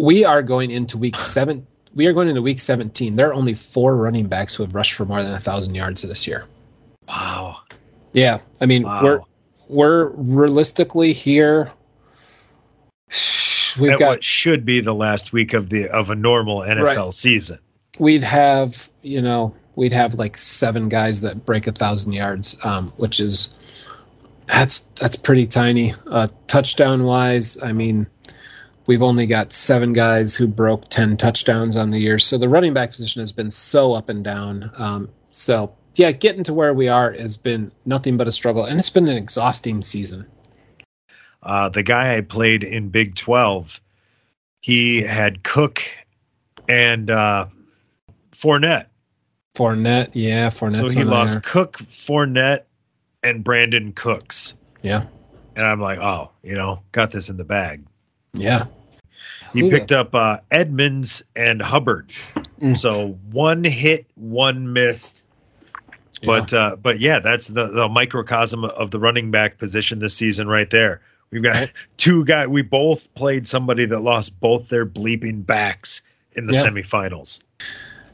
We 0.00 0.24
are 0.24 0.42
going 0.42 0.72
into 0.72 0.98
week 0.98 1.16
seven. 1.16 1.68
We 1.94 2.06
are 2.06 2.12
going 2.12 2.28
into 2.28 2.42
week 2.42 2.60
17. 2.60 3.16
There 3.16 3.28
are 3.28 3.34
only 3.34 3.54
four 3.54 3.96
running 3.96 4.28
backs 4.28 4.54
who 4.54 4.62
have 4.62 4.74
rushed 4.74 4.92
for 4.94 5.04
more 5.04 5.22
than 5.22 5.32
a 5.32 5.38
thousand 5.38 5.74
yards 5.74 6.02
this 6.02 6.26
year. 6.26 6.46
Wow. 7.08 7.62
Yeah, 8.12 8.40
I 8.60 8.66
mean 8.66 8.82
wow. 8.82 9.02
we're 9.02 9.20
we're 9.68 10.06
realistically 10.08 11.12
here. 11.12 11.72
We've 13.80 13.92
At 13.92 13.98
got 13.98 14.08
what 14.08 14.24
should 14.24 14.64
be 14.64 14.80
the 14.80 14.94
last 14.94 15.32
week 15.32 15.54
of 15.54 15.68
the 15.68 15.88
of 15.88 16.10
a 16.10 16.16
normal 16.16 16.60
NFL 16.60 16.96
right. 16.96 17.14
season. 17.14 17.58
We'd 17.98 18.22
have 18.22 18.88
you 19.02 19.22
know 19.22 19.54
we'd 19.76 19.92
have 19.92 20.14
like 20.14 20.38
seven 20.38 20.88
guys 20.88 21.20
that 21.22 21.44
break 21.44 21.66
a 21.66 21.72
thousand 21.72 22.12
yards, 22.12 22.56
um, 22.64 22.92
which 22.96 23.20
is 23.20 23.50
that's 24.46 24.80
that's 24.98 25.16
pretty 25.16 25.46
tiny. 25.46 25.94
Uh, 26.06 26.28
touchdown 26.46 27.04
wise, 27.04 27.62
I 27.62 27.72
mean, 27.72 28.06
we've 28.86 29.02
only 29.02 29.26
got 29.26 29.52
seven 29.52 29.92
guys 29.92 30.34
who 30.34 30.46
broke 30.46 30.88
ten 30.88 31.16
touchdowns 31.16 31.76
on 31.76 31.90
the 31.90 31.98
year, 31.98 32.18
so 32.18 32.38
the 32.38 32.48
running 32.48 32.74
back 32.74 32.90
position 32.90 33.20
has 33.20 33.32
been 33.32 33.50
so 33.50 33.92
up 33.92 34.08
and 34.08 34.24
down. 34.24 34.70
Um, 34.76 35.08
so 35.30 35.74
yeah, 35.94 36.12
getting 36.12 36.44
to 36.44 36.54
where 36.54 36.72
we 36.72 36.88
are 36.88 37.12
has 37.12 37.36
been 37.36 37.72
nothing 37.84 38.16
but 38.16 38.28
a 38.28 38.32
struggle, 38.32 38.64
and 38.64 38.78
it's 38.78 38.90
been 38.90 39.08
an 39.08 39.16
exhausting 39.16 39.82
season. 39.82 40.26
Uh, 41.42 41.68
the 41.68 41.82
guy 41.82 42.16
I 42.16 42.20
played 42.20 42.64
in 42.64 42.90
Big 42.90 43.14
Twelve, 43.14 43.80
he 44.60 45.02
had 45.02 45.42
Cook 45.42 45.82
and 46.68 47.10
uh, 47.10 47.46
Fournette. 48.32 48.86
Fournette, 49.54 50.10
yeah, 50.14 50.48
Fournette. 50.50 50.88
So 50.88 50.98
he 50.98 51.04
lost 51.04 51.34
there. 51.34 51.42
Cook, 51.42 51.78
Fournette, 51.78 52.64
and 53.22 53.44
Brandin 53.44 53.94
Cooks. 53.94 54.54
Yeah. 54.82 55.06
And 55.56 55.66
I'm 55.66 55.80
like, 55.80 55.98
oh, 55.98 56.30
you 56.42 56.54
know, 56.54 56.82
got 56.92 57.10
this 57.10 57.28
in 57.28 57.36
the 57.36 57.44
bag. 57.44 57.84
Yeah. 58.32 58.66
He 59.52 59.62
Ooh. 59.62 59.70
picked 59.70 59.92
up 59.92 60.14
uh, 60.14 60.38
Edmonds 60.50 61.22
and 61.34 61.60
Hubbard. 61.60 62.12
Mm. 62.60 62.78
So 62.78 63.18
one 63.30 63.64
hit, 63.64 64.06
one 64.14 64.72
missed. 64.72 65.24
But 66.22 66.52
yeah. 66.52 66.58
Uh, 66.58 66.76
but 66.76 67.00
yeah, 67.00 67.18
that's 67.20 67.48
the, 67.48 67.66
the 67.66 67.88
microcosm 67.88 68.64
of 68.64 68.90
the 68.90 68.98
running 68.98 69.30
back 69.30 69.58
position 69.58 69.98
this 69.98 70.14
season 70.14 70.48
right 70.48 70.68
there. 70.70 71.00
We've 71.30 71.42
got 71.42 71.72
two 71.96 72.24
guys. 72.24 72.48
We 72.48 72.62
both 72.62 73.12
played 73.14 73.46
somebody 73.46 73.86
that 73.86 74.00
lost 74.00 74.38
both 74.40 74.68
their 74.68 74.86
bleeping 74.86 75.44
backs 75.44 76.02
in 76.32 76.46
the 76.46 76.54
yeah. 76.54 76.64
semifinals. 76.64 77.40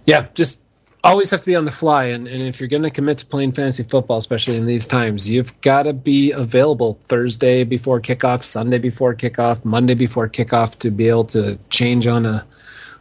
Yeah, 0.07 0.27
just 0.35 0.63
always 1.11 1.31
have 1.31 1.41
to 1.41 1.47
be 1.47 1.55
on 1.55 1.65
the 1.65 1.71
fly 1.71 2.07
and, 2.07 2.27
and 2.27 2.43
if 2.43 2.61
you're 2.61 2.69
going 2.69 2.83
to 2.83 2.91
commit 2.91 3.19
to 3.19 3.27
playing 3.27 3.53
fantasy 3.53 3.83
football 3.83 4.19
especially 4.19 4.57
in 4.57 4.67
these 4.67 4.87
times 4.87 5.29
you've 5.29 5.61
got 5.61 5.85
to 5.85 5.93
be 5.93 6.33
available 6.33 6.99
thursday 7.05 7.65
before 7.65 8.01
kickoff 8.01 8.43
sunday 8.43 8.79
before 8.79 9.15
kickoff 9.15 9.65
monday 9.65 9.95
before 9.95 10.29
kickoff 10.29 10.79
to 10.79 10.91
be 10.91 11.09
able 11.09 11.25
to 11.25 11.59
change 11.69 12.07
on 12.07 12.27
a, 12.27 12.45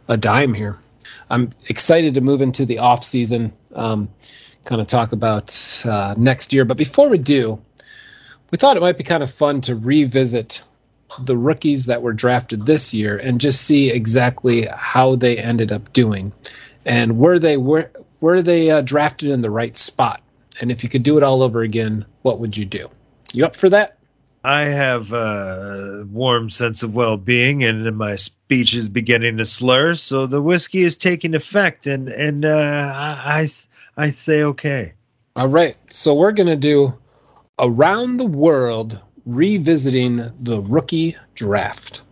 a 0.08 0.16
dime 0.16 0.54
here. 0.54 0.76
I'm 1.28 1.50
excited 1.68 2.14
to 2.14 2.20
move 2.20 2.40
into 2.40 2.64
the 2.64 2.78
off 2.78 3.04
season 3.04 3.52
um, 3.74 4.08
kind 4.64 4.80
of 4.80 4.86
talk 4.86 5.12
about 5.12 5.82
uh, 5.84 6.14
next 6.16 6.52
year. 6.52 6.64
But 6.64 6.76
before 6.76 7.08
we 7.08 7.18
do 7.18 7.60
we 8.50 8.58
thought 8.58 8.76
it 8.76 8.80
might 8.80 8.96
be 8.96 9.04
kind 9.04 9.22
of 9.22 9.30
fun 9.30 9.60
to 9.62 9.74
revisit 9.74 10.62
the 11.20 11.36
rookies 11.36 11.86
that 11.86 12.02
were 12.02 12.12
drafted 12.12 12.66
this 12.66 12.94
year 12.94 13.16
and 13.16 13.40
just 13.40 13.62
see 13.62 13.90
exactly 13.90 14.68
how 14.72 15.16
they 15.16 15.36
ended 15.36 15.72
up 15.72 15.92
doing 15.92 16.32
and 16.86 17.18
were 17.18 17.38
they 17.38 17.58
were 17.58 17.90
were 18.20 18.40
they 18.40 18.70
uh, 18.70 18.80
drafted 18.80 19.28
in 19.28 19.42
the 19.42 19.50
right 19.50 19.76
spot? 19.76 20.22
And 20.60 20.70
if 20.70 20.82
you 20.82 20.88
could 20.88 21.02
do 21.02 21.18
it 21.18 21.22
all 21.22 21.42
over 21.42 21.60
again, 21.60 22.06
what 22.22 22.38
would 22.38 22.56
you 22.56 22.64
do? 22.64 22.88
You 23.34 23.44
up 23.44 23.54
for 23.54 23.68
that? 23.68 23.98
I 24.42 24.62
have 24.66 25.12
a 25.12 26.06
warm 26.10 26.48
sense 26.50 26.84
of 26.84 26.94
well-being, 26.94 27.64
and 27.64 27.96
my 27.96 28.14
speech 28.14 28.74
is 28.74 28.88
beginning 28.88 29.38
to 29.38 29.44
slur. 29.44 29.94
So 29.94 30.26
the 30.26 30.40
whiskey 30.40 30.84
is 30.84 30.96
taking 30.96 31.34
effect, 31.34 31.86
and 31.86 32.08
and 32.08 32.44
uh, 32.44 32.92
I 32.94 33.48
I 33.96 34.10
say 34.10 34.44
okay. 34.44 34.94
All 35.34 35.48
right, 35.48 35.76
so 35.90 36.14
we're 36.14 36.32
gonna 36.32 36.56
do 36.56 36.94
around 37.58 38.18
the 38.18 38.26
world 38.26 39.00
revisiting 39.26 40.18
the 40.38 40.62
rookie 40.62 41.16
draft. 41.34 42.02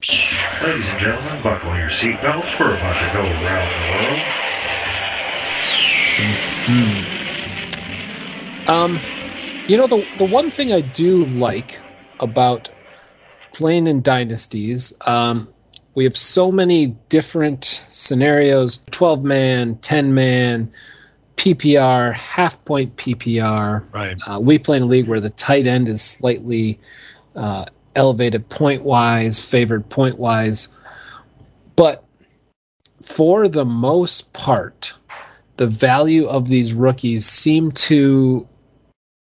Ladies 0.00 0.40
and 0.62 0.98
gentlemen, 0.98 1.42
buckle 1.42 1.76
your 1.76 1.90
seatbelts. 1.90 2.58
We're 2.58 2.74
about 2.74 2.98
to 3.00 3.06
go 3.12 3.20
around 3.20 3.68
the 3.68 3.80
world. 3.92 4.22
Mm-hmm. 6.64 7.04
Um, 8.70 8.98
you 9.68 9.76
know 9.76 9.86
the 9.86 10.02
the 10.16 10.24
one 10.24 10.50
thing 10.50 10.72
I 10.72 10.80
do 10.80 11.24
like 11.24 11.78
about 12.18 12.70
playing 13.52 13.88
in 13.88 14.00
dynasties, 14.00 14.94
um, 15.02 15.52
we 15.94 16.04
have 16.04 16.16
so 16.16 16.50
many 16.50 16.96
different 17.10 17.84
scenarios: 17.90 18.78
twelve 18.90 19.22
man, 19.22 19.76
ten 19.82 20.14
man, 20.14 20.72
PPR, 21.36 22.14
half 22.14 22.64
point 22.64 22.96
PPR. 22.96 23.84
Right. 23.92 24.16
Uh, 24.26 24.40
we 24.40 24.58
play 24.58 24.78
in 24.78 24.84
a 24.84 24.86
league 24.86 25.08
where 25.08 25.20
the 25.20 25.28
tight 25.28 25.66
end 25.66 25.88
is 25.88 26.00
slightly 26.00 26.80
uh, 27.36 27.66
elevated 27.94 28.48
point 28.48 28.82
wise, 28.82 29.38
favored 29.38 29.88
point 29.88 30.18
wise. 30.18 30.68
But 31.76 32.04
for 33.02 33.48
the 33.48 33.64
most 33.64 34.32
part, 34.32 34.92
the 35.56 35.66
value 35.66 36.26
of 36.26 36.48
these 36.48 36.72
rookies 36.72 37.26
seem 37.26 37.70
to 37.72 38.46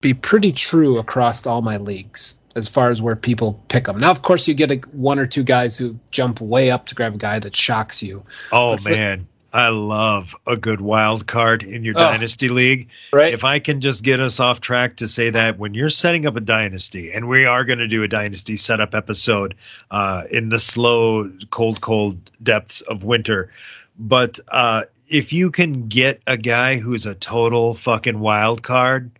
be 0.02 0.14
pretty 0.14 0.52
true 0.52 0.98
across 0.98 1.46
all 1.46 1.62
my 1.62 1.78
leagues 1.78 2.36
as 2.56 2.68
far 2.68 2.90
as 2.90 3.02
where 3.02 3.16
people 3.16 3.64
pick 3.68 3.86
them. 3.86 3.98
Now, 3.98 4.12
of 4.12 4.22
course, 4.22 4.48
you 4.48 4.54
get 4.54 4.72
a, 4.72 4.76
one 4.92 5.20
or 5.20 5.26
two 5.26 5.44
guys 5.44 5.78
who 5.78 6.00
jump 6.12 6.42
way 6.42 6.72
up 6.72 6.88
to 6.88 6.96
grab 6.96 7.16
a 7.16 7.18
guy 7.18 7.40
that 7.40 7.56
shocks 7.56 8.02
you. 8.02 8.24
Oh 8.52 8.78
man, 8.84 9.28
I 9.52 9.70
love 9.70 10.36
a 10.46 10.56
good 10.56 10.80
wild 10.80 11.26
card 11.26 11.64
in 11.64 11.84
your 11.84 11.98
oh, 11.98 12.04
dynasty 12.04 12.50
league. 12.50 12.90
Right. 13.12 13.34
If 13.34 13.44
I 13.44 13.60
can 13.60 13.82
just 13.82 14.04
get 14.04 14.20
us 14.20 14.40
off 14.40 14.62
track 14.62 14.98
to 14.98 15.08
say 15.08 15.32
that 15.32 15.58
when 15.58 15.74
you're 15.74 15.90
setting 15.90 16.26
up 16.26 16.36
a 16.36 16.42
dynasty, 16.42 17.12
and 17.12 17.28
we 17.28 17.46
are 17.46 17.64
going 17.64 17.80
to 17.80 17.88
do 17.88 18.04
a 18.04 18.08
dynasty 18.08 18.58
setup 18.58 18.94
episode 18.94 19.56
uh, 19.90 20.24
in 20.30 20.50
the 20.50 20.60
slow, 20.60 21.32
cold, 21.50 21.82
cold 21.82 22.18
depths 22.44 22.82
of 22.82 23.04
winter, 23.04 23.52
but 23.98 24.40
uh, 24.48 24.86
if 25.08 25.34
you 25.34 25.52
can 25.52 25.88
get 25.88 26.22
a 26.28 26.38
guy 26.38 26.78
who's 26.78 27.06
a 27.06 27.16
total 27.16 27.74
fucking 27.74 28.20
wild 28.20 28.62
card, 28.62 29.12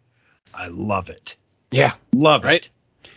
I 0.56 0.68
love 0.68 1.10
it. 1.10 1.36
Yeah, 1.72 1.94
love 2.14 2.44
right? 2.44 2.70
it. 3.04 3.12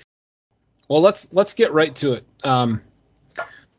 Well, 0.89 1.01
let's 1.01 1.33
let's 1.33 1.55
get 1.55 1.73
right 1.73 1.95
to 1.97 2.15
it. 2.15 2.25
Um, 2.45 2.83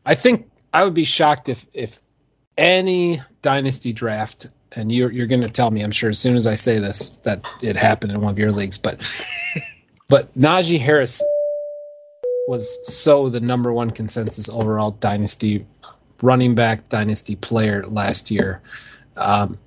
I 0.06 0.14
think 0.14 0.50
I 0.72 0.84
would 0.84 0.94
be 0.94 1.04
shocked 1.04 1.48
if 1.48 1.64
if 1.72 2.00
any 2.56 3.20
dynasty 3.42 3.92
draft, 3.92 4.46
and 4.72 4.90
you're 4.90 5.10
you're 5.10 5.26
going 5.26 5.42
to 5.42 5.48
tell 5.48 5.70
me, 5.70 5.82
I'm 5.82 5.90
sure, 5.90 6.10
as 6.10 6.18
soon 6.18 6.36
as 6.36 6.46
I 6.46 6.54
say 6.54 6.78
this, 6.78 7.16
that 7.24 7.46
it 7.62 7.76
happened 7.76 8.12
in 8.12 8.20
one 8.20 8.32
of 8.32 8.38
your 8.38 8.50
leagues, 8.50 8.78
but 8.78 9.00
but 10.08 10.32
Najee 10.38 10.80
Harris 10.80 11.22
was 12.46 12.94
so 12.94 13.28
the 13.28 13.40
number 13.40 13.72
one 13.72 13.90
consensus 13.90 14.48
overall 14.48 14.92
dynasty 14.92 15.66
running 16.22 16.54
back 16.54 16.88
dynasty 16.88 17.36
player 17.36 17.84
last 17.86 18.30
year, 18.30 18.60
um, 19.16 19.58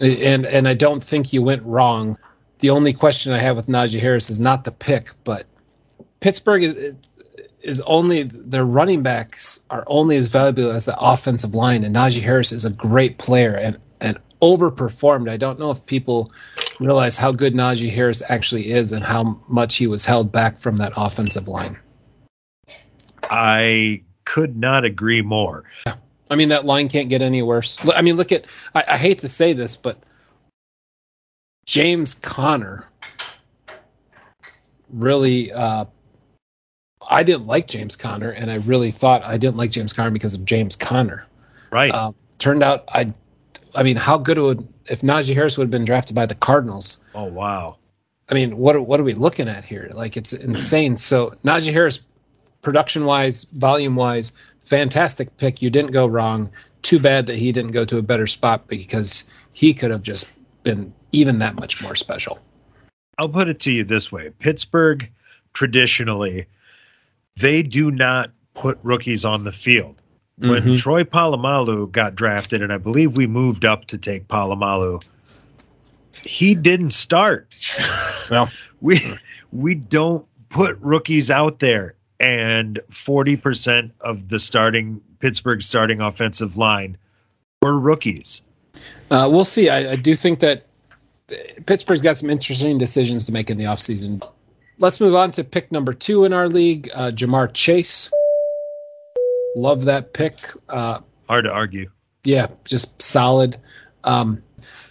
and 0.00 0.46
and 0.46 0.68
I 0.68 0.74
don't 0.74 1.02
think 1.02 1.32
you 1.32 1.42
went 1.42 1.62
wrong. 1.62 2.18
The 2.58 2.70
only 2.70 2.92
question 2.92 3.32
I 3.32 3.38
have 3.38 3.56
with 3.56 3.66
Najee 3.66 4.00
Harris 4.00 4.30
is 4.30 4.40
not 4.40 4.64
the 4.64 4.72
pick, 4.72 5.10
but 5.24 5.44
Pittsburgh 6.20 6.64
is, 6.64 6.94
is 7.66 7.80
only 7.82 8.22
their 8.22 8.64
running 8.64 9.02
backs 9.02 9.60
are 9.70 9.84
only 9.88 10.16
as 10.16 10.28
valuable 10.28 10.70
as 10.70 10.84
the 10.84 10.96
offensive 10.98 11.54
line, 11.54 11.82
and 11.82 11.94
Najee 11.94 12.22
Harris 12.22 12.52
is 12.52 12.64
a 12.64 12.70
great 12.70 13.18
player 13.18 13.54
and 13.54 13.76
and 14.00 14.18
overperformed. 14.40 15.28
I 15.28 15.36
don't 15.36 15.58
know 15.58 15.72
if 15.72 15.84
people 15.84 16.30
realize 16.78 17.16
how 17.16 17.32
good 17.32 17.54
Najee 17.54 17.90
Harris 17.90 18.22
actually 18.28 18.70
is 18.70 18.92
and 18.92 19.02
how 19.02 19.40
much 19.48 19.76
he 19.76 19.88
was 19.88 20.04
held 20.04 20.30
back 20.30 20.60
from 20.60 20.78
that 20.78 20.92
offensive 20.96 21.48
line. 21.48 21.76
I 23.24 24.02
could 24.24 24.56
not 24.56 24.84
agree 24.84 25.22
more. 25.22 25.64
I 26.30 26.36
mean, 26.36 26.50
that 26.50 26.66
line 26.66 26.88
can't 26.88 27.08
get 27.08 27.22
any 27.22 27.42
worse. 27.42 27.88
I 27.88 28.02
mean, 28.02 28.16
look 28.16 28.30
at, 28.30 28.44
I, 28.74 28.84
I 28.88 28.98
hate 28.98 29.20
to 29.20 29.28
say 29.28 29.52
this, 29.52 29.76
but 29.76 29.98
James 31.64 32.14
Conner 32.14 32.86
really, 34.92 35.52
uh, 35.52 35.86
I 37.08 37.22
didn't 37.22 37.46
like 37.46 37.68
James 37.68 37.96
Conner, 37.96 38.30
and 38.30 38.50
I 38.50 38.56
really 38.56 38.90
thought 38.90 39.22
I 39.24 39.38
didn't 39.38 39.56
like 39.56 39.70
James 39.70 39.92
Conner 39.92 40.10
because 40.10 40.34
of 40.34 40.44
James 40.44 40.76
Conner. 40.76 41.26
Right. 41.70 41.92
Uh, 41.92 42.12
turned 42.38 42.62
out, 42.62 42.84
I, 42.88 43.12
I 43.74 43.82
mean, 43.82 43.96
how 43.96 44.18
good 44.18 44.38
it 44.38 44.42
would 44.42 44.66
if 44.88 45.02
Najee 45.02 45.34
Harris 45.34 45.56
would 45.58 45.64
have 45.64 45.70
been 45.70 45.84
drafted 45.84 46.14
by 46.14 46.26
the 46.26 46.34
Cardinals. 46.34 46.98
oh 47.14 47.24
wow. 47.24 47.76
I 48.28 48.34
mean, 48.34 48.56
what 48.56 48.86
what 48.86 48.98
are 48.98 49.04
we 49.04 49.14
looking 49.14 49.48
at 49.48 49.64
here? 49.64 49.88
Like 49.92 50.16
it's 50.16 50.32
insane. 50.32 50.96
So 50.96 51.34
Najee 51.44 51.72
Harris, 51.72 52.00
production 52.62 53.04
wise, 53.04 53.44
volume 53.44 53.96
wise, 53.96 54.32
fantastic 54.60 55.36
pick. 55.36 55.62
You 55.62 55.70
didn't 55.70 55.92
go 55.92 56.06
wrong. 56.06 56.50
Too 56.82 56.98
bad 56.98 57.26
that 57.26 57.36
he 57.36 57.52
didn't 57.52 57.72
go 57.72 57.84
to 57.84 57.98
a 57.98 58.02
better 58.02 58.26
spot 58.26 58.66
because 58.68 59.24
he 59.52 59.74
could 59.74 59.90
have 59.90 60.02
just 60.02 60.30
been 60.62 60.92
even 61.12 61.38
that 61.38 61.54
much 61.54 61.82
more 61.82 61.94
special. 61.94 62.38
I'll 63.18 63.28
put 63.28 63.48
it 63.48 63.60
to 63.60 63.72
you 63.72 63.84
this 63.84 64.10
way: 64.10 64.30
Pittsburgh 64.38 65.08
traditionally 65.52 66.46
they 67.38 67.62
do 67.62 67.90
not 67.90 68.30
put 68.54 68.78
rookies 68.82 69.24
on 69.24 69.44
the 69.44 69.52
field. 69.52 70.00
When 70.38 70.62
Mhm. 70.62 70.78
Troy 70.78 71.04
Polamalu 71.04 71.90
got 71.90 72.14
drafted, 72.14 72.60
and 72.62 72.70
I 72.72 72.76
believe 72.76 73.16
we 73.16 73.26
moved 73.26 73.64
up 73.64 73.86
to 73.86 73.98
take 73.98 74.28
Polamalu, 74.28 75.02
he 76.26 76.54
didn't 76.54 76.90
start. 76.92 77.54
Well, 78.30 78.50
we 78.80 79.00
we 79.52 79.76
don't 79.76 80.26
put 80.48 80.78
rookies 80.80 81.30
out 81.30 81.60
there, 81.60 81.94
and 82.18 82.80
forty 82.90 83.36
percent 83.36 83.92
of 84.00 84.28
the 84.28 84.40
starting 84.40 85.00
Pittsburgh 85.20 85.62
starting 85.62 86.00
offensive 86.00 86.56
line 86.56 86.98
were 87.62 87.78
rookies. 87.78 88.42
uh, 89.12 89.28
we'll 89.30 89.44
see. 89.44 89.68
I, 89.68 89.92
I 89.92 89.96
do 89.96 90.16
think 90.16 90.40
that 90.40 90.66
Pittsburgh's 91.66 92.02
got 92.02 92.16
some 92.16 92.28
interesting 92.30 92.78
decisions 92.78 93.26
to 93.26 93.32
make 93.32 93.48
in 93.48 93.58
the 93.58 93.64
offseason. 93.64 94.20
Let's 94.78 95.00
move 95.00 95.14
on 95.14 95.30
to 95.32 95.44
pick 95.44 95.72
number 95.72 95.92
two 95.92 96.24
in 96.24 96.32
our 96.32 96.48
league, 96.48 96.90
uh, 96.94 97.10
Ja'Marr 97.10 97.52
Chase. 97.52 98.10
Love 99.56 99.86
that 99.86 100.12
pick. 100.12 100.34
Uh, 100.68 101.00
Hard 101.28 101.44
to 101.44 101.50
argue. 101.52 101.90
yeah, 102.24 102.48
just 102.64 103.00
solid. 103.00 103.56
Um, 104.04 104.42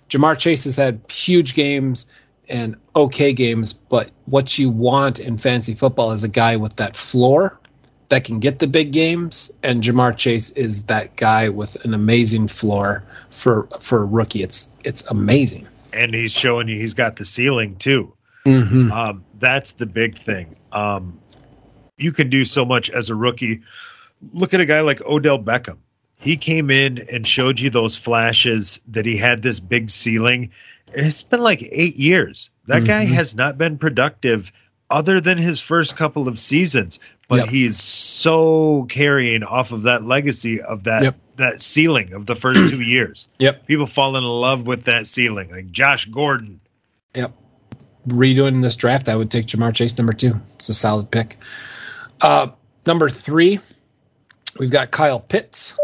Ja'Marr 0.09 0.37
Chase 0.39 0.63
has 0.63 0.75
had 0.75 1.01
huge 1.09 1.53
games 1.53 2.07
and 2.49 2.75
okay 2.95 3.31
games, 3.33 3.73
but 3.73 4.09
what 4.25 4.57
you 4.57 4.69
want 4.69 5.19
in 5.19 5.37
fantasy 5.37 5.75
football 5.75 6.11
is 6.11 6.23
a 6.23 6.29
guy 6.29 6.55
with 6.57 6.75
that 6.77 6.95
floor 6.95 7.59
that 8.09 8.23
can 8.23 8.39
get 8.39 8.59
the 8.59 8.67
big 8.67 8.91
games, 8.91 9.51
and 9.63 9.83
Ja'Marr 9.83 10.15
Chase 10.17 10.49
is 10.51 10.85
that 10.85 11.15
guy 11.15 11.49
with 11.49 11.75
an 11.85 11.93
amazing 11.93 12.47
floor 12.47 13.03
for 13.29 13.67
for 13.79 14.01
a 14.01 14.05
rookie. 14.05 14.43
It's 14.43 14.67
it's 14.83 15.03
amazing. 15.09 15.67
And 15.93 16.13
he's 16.13 16.31
showing 16.31 16.67
you 16.67 16.77
he's 16.77 16.93
got 16.95 17.15
the 17.15 17.25
ceiling 17.25 17.75
too. 17.77 18.13
Mm-hmm. 18.45 18.91
Um, 18.91 19.23
that's 19.39 19.73
the 19.73 19.86
big 19.86 20.17
thing. 20.17 20.55
Um, 20.71 21.19
you 21.97 22.12
can 22.12 22.29
do 22.29 22.45
so 22.45 22.65
much 22.65 22.89
as 22.89 23.10
a 23.10 23.15
rookie. 23.15 23.62
Look 24.34 24.53
at 24.53 24.60
a 24.60 24.65
guy 24.65 24.81
like 24.81 25.01
Odell 25.05 25.39
Beckham. 25.39 25.77
He 26.17 26.38
came 26.38 26.69
in 26.71 26.99
and 27.12 27.27
showed 27.27 27.60
you 27.60 27.69
those 27.69 27.95
flashes 27.95 28.79
that 28.88 29.05
he 29.05 29.17
had 29.17 29.41
this 29.41 29.60
big 29.60 29.89
ceiling. 29.89 30.49
It's 30.93 31.23
been 31.23 31.41
like 31.41 31.67
eight 31.71 31.97
years. 31.97 32.49
That 32.67 32.86
guy 32.86 33.05
Mhm. 33.05 33.10
has 33.10 33.36
not 33.36 33.58
been 33.58 33.77
productive 33.77 34.51
other 34.89 35.19
than 35.19 35.38
his 35.38 35.60
first 35.60 35.95
couple 35.97 36.27
of 36.27 36.39
seasons, 36.39 36.99
but 37.27 37.38
Yep. 37.41 37.49
he's 37.49 37.77
so 37.81 38.86
carrying 38.89 39.43
off 39.43 39.71
of 39.71 39.84
that 39.84 40.03
legacy 40.03 40.62
of 40.62 40.84
that 40.86 41.03
Yep. 41.03 41.17
that 41.38 41.62
ceiling 41.62 42.13
of 42.13 42.27
the 42.27 42.36
first 42.36 42.69
two 42.69 42.81
years. 42.81 43.27
Yep. 43.39 43.67
People 43.67 43.88
fall 43.88 44.15
in 44.15 44.23
love 44.23 44.65
with 44.67 44.84
that 44.84 45.08
ceiling, 45.08 45.51
like 45.51 45.69
Josh 45.71 46.05
Gordon. 46.05 46.62
Yep. 47.13 47.34
Redoing 48.07 48.61
this 48.61 48.75
draft, 48.75 49.09
I 49.09 49.15
would 49.15 49.31
take 49.31 49.47
Ja'Marr 49.47 49.73
Chase 49.73 49.97
number 49.97 50.13
two. 50.13 50.33
It's 50.55 50.69
a 50.69 50.73
solid 50.73 51.09
pick. 51.09 51.37
Uh, 52.21 52.49
number 52.85 53.09
three, 53.09 53.59
we've 54.59 54.71
got 54.71 54.91
Kyle 54.91 55.19
Pitts. 55.19 55.77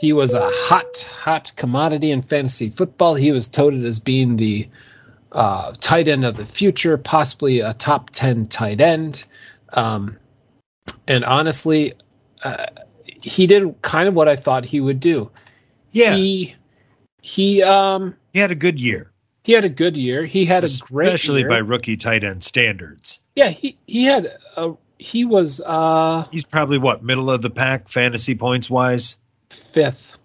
He 0.00 0.12
was 0.12 0.34
a 0.34 0.48
hot, 0.50 1.06
hot 1.08 1.52
commodity 1.56 2.10
in 2.10 2.22
fantasy 2.22 2.70
football. 2.70 3.14
He 3.14 3.30
was 3.30 3.46
touted 3.46 3.84
as 3.84 4.00
being 4.00 4.34
the 4.36 4.68
uh, 5.30 5.72
tight 5.78 6.08
end 6.08 6.24
of 6.24 6.36
the 6.36 6.44
future, 6.46 6.98
possibly 6.98 7.60
a 7.60 7.72
top 7.72 8.10
10 8.10 8.46
tight 8.46 8.80
end. 8.80 9.24
Um, 9.72 10.18
and 11.06 11.24
honestly, 11.24 11.92
uh, 12.42 12.66
he 13.04 13.46
did 13.46 13.80
kind 13.82 14.08
of 14.08 14.14
what 14.14 14.26
I 14.26 14.34
thought 14.34 14.64
he 14.64 14.80
would 14.80 14.98
do. 14.98 15.30
Yeah, 15.92 16.14
He, 16.14 16.56
he, 17.20 17.62
um, 17.62 18.16
he 18.32 18.40
had 18.40 18.50
a 18.50 18.56
good 18.56 18.80
year. 18.80 19.11
He 19.44 19.52
had 19.52 19.64
a 19.64 19.68
good 19.68 19.96
year. 19.96 20.24
He 20.24 20.44
had 20.44 20.64
a 20.64 20.68
great 20.80 21.08
especially 21.08 21.44
by 21.44 21.58
rookie 21.58 21.96
tight 21.96 22.24
end 22.24 22.44
standards. 22.44 23.20
Yeah, 23.34 23.48
he 23.48 23.76
he 23.86 24.04
had 24.04 24.36
a 24.56 24.74
he 24.98 25.24
was 25.24 25.60
uh 25.64 26.26
He's 26.30 26.46
probably 26.46 26.78
what 26.78 27.02
middle 27.02 27.30
of 27.30 27.42
the 27.42 27.50
pack 27.50 27.88
fantasy 27.88 28.34
points 28.34 28.70
wise. 28.70 29.16
fifth. 29.50 30.18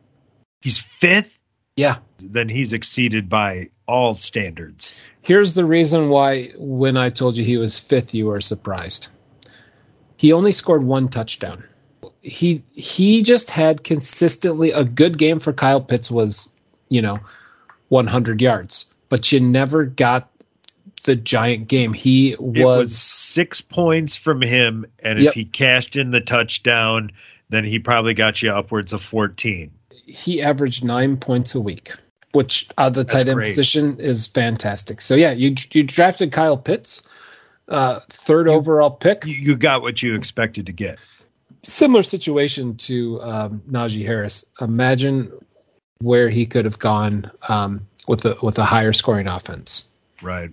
He's 0.62 0.78
fifth. 0.80 1.40
Yeah. 1.76 1.98
Then 2.18 2.50
he's 2.50 2.74
exceeded 2.74 3.30
by 3.30 3.70
all 3.88 4.16
standards. 4.16 4.94
Here's 5.22 5.54
the 5.54 5.66
reason 5.66 6.10
why 6.10 6.50
when 6.58 6.98
I 6.98 7.10
told 7.10 7.38
you 7.38 7.44
he 7.46 7.58
was 7.58 7.80
fifth, 7.80 8.14
you 8.14 8.28
were 8.28 8.42
surprised. 8.42 9.10
He 10.16 10.34
only 10.34 10.52
scored 10.52 10.84
one 10.84 11.08
touchdown. 11.08 11.64
He 12.22 12.64
he 12.72 13.22
just 13.22 13.50
had 13.50 13.84
consistently 13.84 14.72
a 14.72 14.84
good 14.84 15.18
game 15.18 15.40
for 15.40 15.54
Kyle 15.54 15.82
Pitts 15.82 16.10
was, 16.10 16.54
you 16.90 17.02
know, 17.02 17.20
100 17.90 18.42
yards, 18.42 18.88
but 19.10 19.32
you 19.32 19.40
never 19.40 19.86
got 19.86 20.30
the 21.04 21.16
giant 21.16 21.68
game. 21.68 21.94
He 21.94 22.32
It 22.34 22.42
was, 22.42 22.64
was 22.64 22.98
six 22.98 23.62
points 23.62 24.16
from 24.16 24.42
him, 24.42 24.86
and 25.00 25.20
Yep. 25.20 25.28
if 25.30 25.34
he 25.34 25.46
cashed 25.46 25.96
in 25.96 26.12
the 26.12 26.22
touchdown, 26.22 27.12
then 27.50 27.64
he 27.64 27.80
probably 27.80 28.14
got 28.14 28.42
you 28.42 28.52
upwards 28.52 28.94
of 28.94 29.02
fourteen. 29.02 29.72
he 30.06 30.42
averaged 30.42 30.84
nine 30.86 31.18
points 31.18 31.54
a 31.56 31.60
week, 31.62 31.92
which 32.34 32.70
at 32.78 32.94
the 32.94 33.04
tight 33.04 33.28
end 33.28 33.42
position 33.42 34.00
is 34.00 34.28
fantastic. 34.28 35.02
So 35.02 35.16
yeah, 35.16 35.32
you 35.32 35.54
you 35.72 35.84
drafted 35.84 36.32
Kyle 36.32 36.58
Pitts, 36.58 37.02
uh, 37.70 38.00
third 38.10 38.48
overall 38.48 38.92
pick. 38.92 39.26
You, 39.26 39.34
you 39.36 39.56
got 39.56 39.82
what 39.82 40.02
you 40.02 40.16
expected 40.16 40.66
to 40.68 40.72
get. 40.72 41.00
Similar 41.64 42.04
situation 42.04 42.76
to 42.78 43.22
um, 43.22 43.62
Najee 43.70 44.06
Harris. 44.06 44.46
Imagine 44.62 45.32
where 46.00 46.30
he 46.30 46.46
could 46.46 46.64
have 46.66 46.80
gone 46.80 47.30
um, 47.50 47.86
with 48.08 48.26
a 48.26 48.38
with 48.42 48.58
a 48.58 48.66
higher 48.66 48.94
scoring 48.94 49.28
offense. 49.28 49.92
Right. 50.22 50.52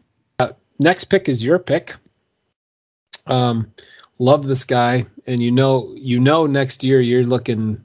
Next 0.78 1.04
pick 1.04 1.28
is 1.28 1.44
your 1.44 1.58
pick. 1.58 1.94
Um, 3.26 3.72
love 4.18 4.46
this 4.46 4.64
guy, 4.64 5.06
and 5.26 5.40
you 5.40 5.50
know 5.50 5.94
you 5.96 6.20
know 6.20 6.46
next 6.46 6.84
year 6.84 7.00
you're 7.00 7.24
looking 7.24 7.84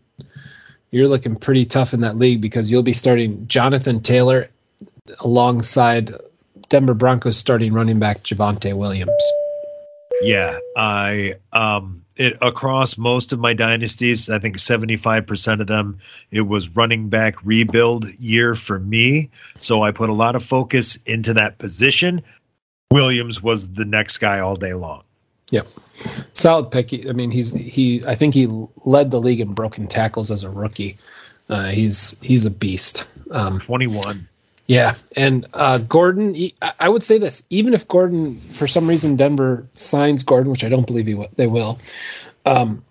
you're 0.91 1.07
looking 1.07 1.35
pretty 1.35 1.65
tough 1.65 1.93
in 1.93 2.01
that 2.01 2.15
league 2.15 2.41
because 2.41 2.71
you'll 2.71 2.83
be 2.83 2.93
starting 2.93 3.47
Jonathan 3.47 4.01
Taylor 4.01 4.49
alongside 5.19 6.11
Denver 6.69 6.93
Broncos 6.93 7.37
starting 7.37 7.73
running 7.73 7.99
back 7.99 8.17
Javonte 8.17 8.75
Williams. 8.75 9.23
Yeah, 10.21 10.57
I 10.75 11.35
um 11.53 12.05
it 12.19 12.37
across 12.41 12.97
most 12.97 13.31
of 13.31 13.39
my 13.39 13.53
dynasties, 13.53 14.29
I 14.29 14.39
think 14.39 14.57
75% 14.57 15.61
of 15.61 15.67
them 15.67 15.99
it 16.31 16.41
was 16.41 16.69
running 16.69 17.09
back 17.09 17.35
rebuild 17.43 18.13
year 18.19 18.55
for 18.55 18.77
me, 18.77 19.29
so 19.57 19.81
I 19.81 19.91
put 19.91 20.09
a 20.09 20.13
lot 20.13 20.35
of 20.35 20.43
focus 20.43 20.99
into 21.05 21.35
that 21.35 21.57
position. 21.57 22.21
Williams 22.91 23.41
was 23.41 23.69
the 23.69 23.85
next 23.85 24.17
guy 24.17 24.39
all 24.39 24.55
day 24.55 24.73
long. 24.73 25.03
Yep, 25.51 25.67
solid 26.33 26.69
pick. 26.71 27.07
I 27.07 27.13
mean, 27.13 27.31
he's 27.31 27.51
he. 27.51 28.03
I 28.05 28.13
think 28.13 28.35
he 28.35 28.47
led 28.85 29.09
the 29.09 29.19
league 29.19 29.39
in 29.39 29.53
broken 29.53 29.87
tackles 29.87 30.29
as 30.29 30.43
a 30.43 30.49
rookie. 30.49 30.97
Uh, 31.49 31.69
he's 31.69 32.19
he's 32.21 32.45
a 32.45 32.51
beast. 32.51 33.07
Um, 33.31 33.59
21. 33.59 34.27
Yeah, 34.69 34.93
and 35.15 35.47
uh, 35.51 35.79
Gordon. 35.79 36.35
I 36.79 36.87
would 36.87 37.01
say 37.01 37.17
this: 37.17 37.41
even 37.49 37.73
if 37.73 37.87
Gordon, 37.87 38.35
for 38.35 38.67
some 38.67 38.87
reason, 38.87 39.15
Denver 39.15 39.65
signs 39.73 40.21
Gordon, 40.21 40.51
which 40.51 40.63
I 40.63 40.69
don't 40.69 40.85
believe 40.85 41.07
he 41.07 41.15
they 41.37 41.47
will. 41.47 41.79
Um, 42.45 42.85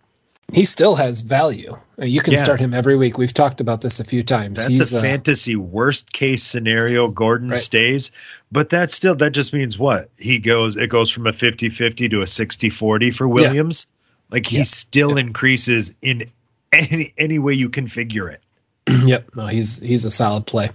he 0.52 0.64
still 0.64 0.96
has 0.96 1.20
value. 1.20 1.72
Uh, 1.96 2.04
You 2.04 2.20
can 2.20 2.32
Yeah. 2.32 2.42
start 2.42 2.58
him 2.58 2.74
every 2.74 2.96
week. 2.96 3.16
We've 3.16 3.32
talked 3.32 3.60
about 3.60 3.80
this 3.80 4.00
a 4.00 4.04
few 4.04 4.24
times. 4.24 4.58
That's 4.58 4.70
He's 4.70 4.92
a 4.92 4.98
uh, 4.98 5.02
fantasy 5.02 5.54
worst 5.54 6.12
case 6.12 6.42
scenario. 6.42 7.06
Gordon 7.06 7.50
Right. 7.50 7.58
stays, 7.60 8.10
but 8.50 8.70
that 8.70 8.90
still 8.90 9.14
that 9.14 9.30
just 9.30 9.52
means 9.52 9.78
what? 9.78 10.10
He 10.18 10.40
goes 10.40 10.76
it 10.76 10.88
goes 10.88 11.10
from 11.10 11.28
a 11.28 11.32
50-50 11.32 12.10
to 12.10 12.22
a 12.22 12.24
60-40 12.24 13.14
for 13.14 13.28
Williams. 13.28 13.86
Like 14.32 14.46
he 14.46 14.56
Yeah. 14.58 14.62
still 14.64 15.16
increases 15.16 15.94
in 16.02 16.24
any 16.72 17.14
any 17.16 17.38
way 17.38 17.54
you 17.54 17.68
configure 17.68 18.32
it. 18.32 18.42
yep, 19.06 19.28
no, 19.36 19.46
he's 19.46 19.78
he's 19.78 20.04
a 20.04 20.10
solid 20.10 20.44
play. 20.44 20.70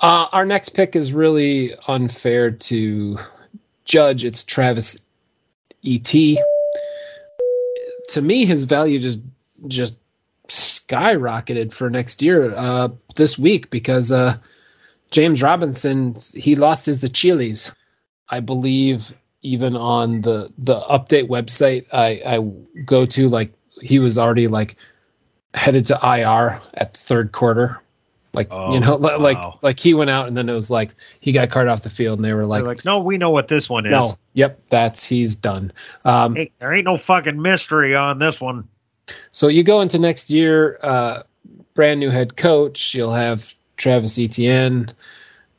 Uh, 0.00 0.26
our 0.32 0.44
next 0.44 0.70
pick 0.70 0.96
is 0.96 1.12
really 1.12 1.72
unfair 1.88 2.50
to 2.50 3.16
judge. 3.84 4.24
It's 4.24 4.44
Travis 4.44 5.00
Et. 5.84 6.38
To 8.08 8.22
me, 8.22 8.44
his 8.44 8.64
value 8.64 8.98
just 8.98 9.20
just 9.66 9.98
skyrocketed 10.48 11.72
for 11.72 11.88
next 11.88 12.20
year 12.20 12.52
uh, 12.54 12.88
this 13.16 13.38
week 13.38 13.70
because 13.70 14.12
uh, 14.12 14.36
James 15.10 15.42
Robinson 15.42 16.16
he 16.34 16.54
lost 16.54 16.86
his 16.86 17.00
the 17.00 17.06
Achilles. 17.06 17.74
I 18.28 18.40
believe 18.40 19.14
even 19.42 19.76
on 19.76 20.22
the 20.22 20.50
the 20.58 20.80
update 20.80 21.28
website 21.28 21.86
I, 21.92 22.20
I 22.26 22.82
go 22.84 23.06
to 23.06 23.28
like 23.28 23.52
he 23.80 23.98
was 23.98 24.18
already 24.18 24.48
like 24.48 24.76
headed 25.54 25.86
to 25.86 25.98
IR 26.02 26.60
at 26.74 26.94
third 26.94 27.32
quarter. 27.32 27.80
Like 28.34 28.48
Oh, 28.50 28.74
you 28.74 28.80
know, 28.80 28.96
wow. 29.00 29.16
like 29.18 29.62
like 29.62 29.78
he 29.80 29.94
went 29.94 30.10
out 30.10 30.26
and 30.28 30.36
then 30.36 30.48
it 30.48 30.54
was 30.54 30.70
like 30.70 30.94
he 31.20 31.32
got 31.32 31.50
carted 31.50 31.70
off 31.72 31.82
the 31.82 31.90
field 31.90 32.18
and 32.18 32.24
they 32.24 32.32
were 32.34 32.46
like, 32.46 32.64
like, 32.64 32.84
no, 32.84 32.98
we 33.00 33.16
know 33.16 33.30
what 33.30 33.48
this 33.48 33.70
one 33.70 33.86
is. 33.86 33.92
no, 33.92 34.18
yep, 34.34 34.58
that's 34.68 35.04
he's 35.04 35.36
done. 35.36 35.72
Um, 36.04 36.34
Hey, 36.36 36.50
there 36.58 36.72
ain't 36.72 36.84
no 36.84 36.96
fucking 36.96 37.40
mystery 37.40 37.94
on 37.94 38.18
this 38.18 38.40
one. 38.40 38.68
so 39.32 39.48
you 39.48 39.62
go 39.62 39.80
into 39.80 39.98
next 39.98 40.30
year, 40.30 40.78
uh, 40.82 41.22
brand 41.74 42.00
new 42.00 42.10
head 42.10 42.36
coach. 42.36 42.94
You'll 42.94 43.12
have 43.14 43.54
Travis 43.76 44.18
Etienne. 44.18 44.88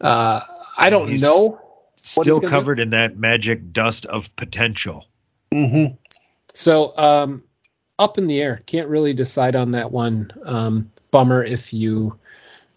Uh, 0.02 0.42
I 0.78 0.90
don't 0.90 1.08
He's 1.10 1.22
know. 1.22 1.62
Still 2.02 2.24
he's 2.24 2.40
gonna 2.40 2.52
covered 2.52 2.80
in 2.80 2.92
that 2.92 3.18
magic 3.18 3.72
dust 3.74 4.06
of 4.06 4.36
potential. 4.36 5.06
Mm-hmm. 5.52 5.96
So 6.54 6.96
um, 6.98 7.44
up 8.00 8.18
in 8.18 8.28
the 8.28 8.42
air. 8.42 8.62
Can't 8.66 8.88
really 8.90 9.14
decide 9.14 9.56
on 9.56 9.72
that 9.72 9.92
one. 9.92 10.32
Um, 10.44 10.92
bummer 11.12 11.44
if 11.44 11.74
you 11.74 12.18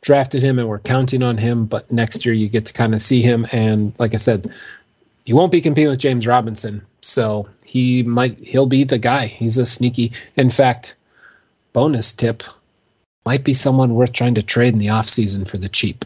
drafted 0.01 0.43
him 0.43 0.59
and 0.59 0.69
we're 0.69 0.79
counting 0.79 1.23
on 1.23 1.39
him, 1.39 1.67
but 1.67 1.91
next 1.91 2.25
year 2.25 2.35
you 2.35 2.49
get 2.49 2.67
to 2.67 2.73
kind 2.73 2.95
of 2.95 3.03
see 3.03 3.23
him. 3.23 3.47
And 3.53 3.93
like 3.99 4.15
I 4.15 4.19
said, 4.19 4.53
he 5.25 5.33
won't 5.33 5.53
be 5.53 5.61
competing 5.61 5.91
with 5.91 5.99
James 5.99 6.27
Robinson, 6.27 6.87
so 7.03 7.49
he 7.65 8.03
might 8.03 8.39
he'll 8.39 8.67
be 8.67 8.85
the 8.85 8.99
guy. 8.99 9.27
He's 9.27 9.59
a 9.59 9.67
sneaky. 9.67 10.13
In 10.37 10.49
fact, 10.51 10.95
bonus 11.73 12.13
tip 12.15 12.43
might 13.27 13.45
be 13.45 13.53
someone 13.55 13.95
worth 13.95 14.13
trying 14.13 14.37
to 14.37 14.43
trade 14.43 14.73
in 14.73 14.79
the 14.79 14.87
offseason 14.87 15.47
for 15.47 15.59
the 15.59 15.69
cheap. 15.69 16.05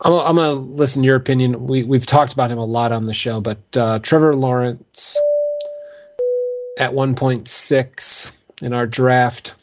I'm, 0.00 0.12
I'm 0.14 0.36
gonna 0.36 0.52
listen 0.54 1.02
to 1.02 1.06
your 1.06 1.16
opinion. 1.16 1.66
We 1.66 1.82
we've 1.82 2.06
talked 2.06 2.32
about 2.32 2.50
him 2.50 2.58
a 2.58 2.64
lot 2.64 2.92
on 2.92 3.04
the 3.04 3.14
show, 3.14 3.40
but 3.40 3.58
uh, 3.76 3.98
Trevor 3.98 4.34
Lawrence 4.34 5.18
at 6.78 6.92
1.6 6.92 8.32
in 8.62 8.72
our 8.72 8.86
draft. 8.86 9.54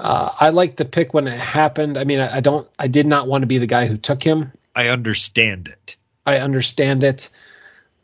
Uh, 0.00 0.32
I 0.40 0.48
like 0.48 0.76
the 0.76 0.86
pick 0.86 1.12
when 1.12 1.26
it 1.26 1.38
happened. 1.38 1.98
I 1.98 2.04
mean, 2.04 2.20
I, 2.20 2.36
I 2.36 2.40
don't. 2.40 2.66
I 2.78 2.88
did 2.88 3.06
not 3.06 3.28
want 3.28 3.42
to 3.42 3.46
be 3.46 3.58
the 3.58 3.66
guy 3.66 3.86
who 3.86 3.98
took 3.98 4.22
him. 4.22 4.50
I 4.74 4.88
understand 4.88 5.68
it. 5.68 5.96
I 6.24 6.38
understand 6.38 7.04
it 7.04 7.28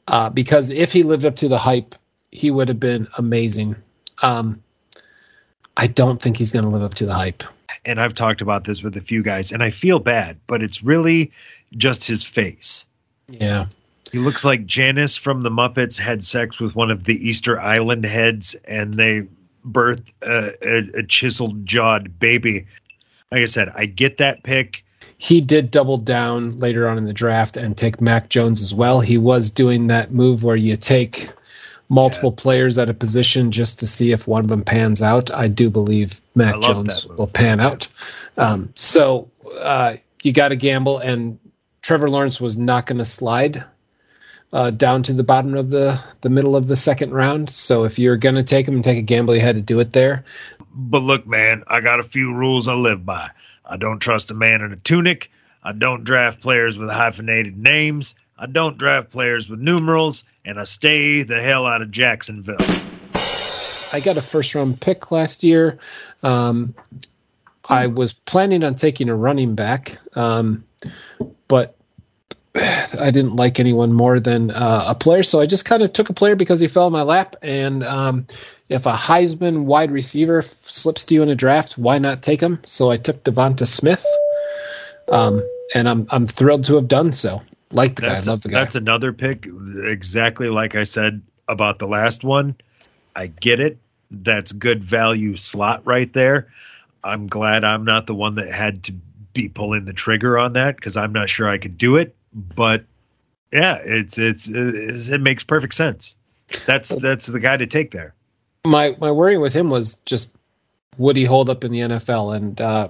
uh, 0.09 0.31
because 0.31 0.71
if 0.71 0.93
he 0.93 1.03
lived 1.03 1.25
up 1.25 1.37
to 1.37 1.49
the 1.49 1.59
hype, 1.59 1.95
he 2.33 2.51
would 2.51 2.69
have 2.69 2.81
been 2.81 3.09
amazing. 3.17 3.77
Um, 4.23 4.63
I 5.77 5.87
don't 5.87 6.21
think 6.21 6.37
he's 6.37 6.53
going 6.53 6.65
to 6.65 6.71
live 6.71 6.83
up 6.83 6.95
to 6.95 7.07
the 7.07 7.15
hype. 7.15 7.45
And 7.85 8.01
I've 8.01 8.15
talked 8.15 8.41
about 8.41 8.65
this 8.65 8.83
with 8.83 8.97
a 8.97 9.01
few 9.01 9.23
guys, 9.23 9.53
and 9.53 9.63
I 9.63 9.71
feel 9.71 9.99
bad, 9.99 10.39
but 10.47 10.63
it's 10.63 10.83
really 10.83 11.33
just 11.77 12.05
his 12.05 12.25
face. 12.25 12.85
Yeah, 13.29 13.67
He 14.13 14.19
looks 14.19 14.45
like 14.45 14.67
Janice 14.67 15.17
from 15.17 15.43
the 15.43 15.51
Muppets 15.51 15.99
had 15.99 16.25
sex 16.25 16.61
with 16.61 16.75
one 16.75 16.91
of 16.91 17.05
the 17.05 17.29
Easter 17.29 17.61
Island 17.61 18.05
heads, 18.05 18.55
and 18.65 18.95
they 18.95 19.27
birthed 19.67 20.13
a, 20.23 20.55
a, 20.63 21.01
a 21.01 21.03
chiseled 21.03 21.67
jawed 21.67 22.19
baby. 22.19 22.67
Like 23.31 23.43
I 23.43 23.47
said, 23.47 23.73
I 23.75 23.87
get 23.87 24.19
that 24.19 24.43
pick. 24.43 24.85
he 25.19 25.41
did 25.41 25.71
double 25.71 25.99
down 25.99 26.57
later 26.59 26.89
on 26.89 26.99
in 26.99 27.05
the 27.05 27.13
draft 27.13 27.57
and 27.57 27.77
take 27.77 28.01
Mac 28.01 28.29
Jones 28.29 28.61
as 28.61 28.75
well. 28.75 29.01
He 29.01 29.19
was 29.19 29.51
doing 29.51 29.87
that 29.89 30.13
move 30.13 30.45
where 30.45 30.57
you 30.57 30.77
take 30.77 31.29
multiple 31.89 32.33
players 32.33 32.79
at 32.79 32.91
a 32.91 32.95
position 32.95 33.53
just 33.53 33.79
to 33.81 33.87
see 33.87 34.13
if 34.13 34.27
one 34.27 34.45
of 34.45 34.49
them 34.49 34.63
pans 34.63 35.03
out. 35.03 35.31
I 35.31 35.49
do 35.49 35.71
believe 35.71 36.21
Mac 36.35 36.61
Jones 36.61 37.07
will 37.07 37.29
pan 37.29 37.61
out. 37.61 37.89
Um, 38.37 38.71
so 38.75 39.31
uh, 39.59 39.97
you 40.23 40.33
got 40.33 40.49
to 40.49 40.57
gamble, 40.57 40.99
and 40.99 41.39
Trevor 41.83 42.11
Lawrence 42.11 42.41
was 42.41 42.59
not 42.59 42.87
going 42.87 42.99
to 42.99 43.05
slide 43.05 43.65
uh, 44.53 44.71
down 44.71 45.03
to 45.05 45.13
the 45.13 45.25
bottom 45.25 45.55
of 45.55 45.71
the 45.71 46.01
the 46.21 46.31
middle 46.31 46.57
of 46.57 46.67
the 46.67 46.77
second 46.77 47.13
round. 47.13 47.51
So 47.51 47.85
if 47.85 47.99
you're 47.99 48.17
going 48.17 48.37
to 48.37 48.45
take 48.45 48.67
him 48.67 48.75
and 48.75 48.85
take 48.85 48.99
a 48.99 49.03
gamble, 49.03 49.35
you 49.35 49.41
had 49.41 49.57
to 49.57 49.63
do 49.63 49.81
it 49.81 49.93
there. 49.93 50.25
But 50.75 51.03
look, 51.03 51.27
man, 51.27 51.65
I 51.67 51.81
got 51.81 52.01
a 52.01 52.05
few 52.05 52.35
rules 52.35 52.69
I 52.69 52.75
live 52.75 53.05
by. 53.05 53.31
I 53.65 53.77
don't 53.77 53.99
trust 53.99 54.31
a 54.31 54.35
man 54.35 54.63
in 54.63 54.73
a 54.73 54.77
tunic. 54.77 55.31
I 55.63 55.73
don't 55.73 56.05
draft 56.05 56.41
players 56.41 56.79
with 56.79 56.91
hyphenated 56.91 57.57
names. 57.57 58.15
I 58.39 58.47
don't 58.47 58.79
draft 58.79 59.11
players 59.11 59.49
with 59.49 59.59
numerals, 59.59 60.23
and 60.45 60.61
I 60.61 60.65
stay 60.65 61.23
the 61.23 61.41
hell 61.41 61.67
out 61.67 61.83
of 61.83 61.91
Jacksonville. 61.91 62.59
I 63.93 64.01
got 64.01 64.19
a 64.19 64.21
first 64.21 64.55
round 64.55 64.81
pick 64.81 65.11
last 65.11 65.43
year. 65.43 65.79
Um, 66.23 66.75
I 67.69 67.87
was 67.89 68.13
planning 68.13 68.63
on 68.63 68.75
taking 68.75 69.09
a 69.09 69.17
running 69.17 69.55
back, 69.55 69.99
um, 70.15 70.65
but 71.49 71.76
I 73.01 73.11
didn't 73.11 73.37
like 73.37 73.61
anyone 73.61 73.93
more 73.93 74.19
than 74.19 74.51
uh, 74.51 74.85
a 74.89 74.95
player, 74.95 75.23
so 75.23 75.41
I 75.41 75.47
just 75.47 75.65
kind 75.65 75.83
of 75.83 75.93
took 75.93 76.09
a 76.09 76.15
player 76.15 76.37
because 76.37 76.61
he 76.61 76.69
fell 76.69 76.87
in 76.87 76.93
my 76.93 77.03
lap. 77.03 77.37
And 77.43 77.85
um, 77.85 78.27
if 78.69 78.87
a 78.87 78.93
Heisman 78.93 79.65
wide 79.65 79.91
receiver 79.91 80.39
f- 80.39 80.45
slips 80.45 81.05
to 81.07 81.15
you 81.15 81.23
in 81.23 81.29
a 81.29 81.35
draft, 81.35 81.77
why 81.77 81.99
not 81.99 82.23
take 82.23 82.41
him? 82.41 82.61
So 82.63 82.91
I 82.91 82.97
took 82.97 83.25
DeVonta 83.25 83.67
Smith, 83.67 84.05
um, 85.11 85.43
and 85.75 85.89
I'm 85.89 86.07
I'm 86.11 86.27
thrilled 86.27 86.65
to 86.65 86.77
have 86.77 86.89
done 86.89 87.13
so. 87.13 87.43
Like 87.73 87.97
the 87.97 88.03
guy, 88.03 88.09
That's, 88.15 88.27
love 88.27 88.43
the 88.43 88.49
guy. 88.51 88.61
that's 88.61 88.77
another 88.77 89.13
pick, 89.13 89.47
exactly 89.85 90.49
like 90.49 90.77
I 90.77 90.85
said 90.85 91.21
about 91.49 91.79
the 91.79 91.89
last 91.89 92.25
one. 92.25 92.55
I 93.15 93.27
get 93.27 93.61
it. 93.61 93.79
That's 94.11 94.53
good 94.53 94.85
value 94.85 95.37
slot 95.37 95.83
right 95.85 96.11
there. 96.13 96.49
I'm 97.03 97.27
glad 97.27 97.65
I'm 97.65 97.85
not 97.85 98.07
the 98.07 98.15
one 98.15 98.37
that 98.37 98.51
had 98.51 98.85
to 98.85 98.95
be 99.33 99.49
pulling 99.49 99.85
the 99.85 99.93
trigger 99.93 100.39
on 100.39 100.55
that 100.55 100.77
because 100.77 100.97
I'm 100.97 101.13
not 101.13 101.29
sure 101.29 101.49
I 101.49 101.59
could 101.59 101.77
do 101.77 101.97
it. 101.97 102.17
But 102.37 102.85
yeah, 103.51 103.77
it's 103.77 104.19
it's, 104.19 104.47
it's 104.47 105.09
it 105.09 105.21
makes 105.21 105.43
perfect 105.43 105.75
sense. 105.75 106.17
That's 106.67 106.91
that's 106.91 107.27
the 107.27 107.41
guy 107.41 107.57
to 107.57 107.67
take 107.67 107.91
there. 107.91 108.15
my 108.65 108.95
my 109.01 109.11
worry 109.11 109.39
with 109.39 109.55
him 109.55 109.71
was 109.71 109.95
just 110.05 110.37
would 110.99 111.17
he 111.17 111.25
hold 111.25 111.51
up 111.51 111.65
in 111.65 111.73
the 111.73 111.81
NFL, 111.81 112.37
and 112.37 112.61
uh, 112.61 112.89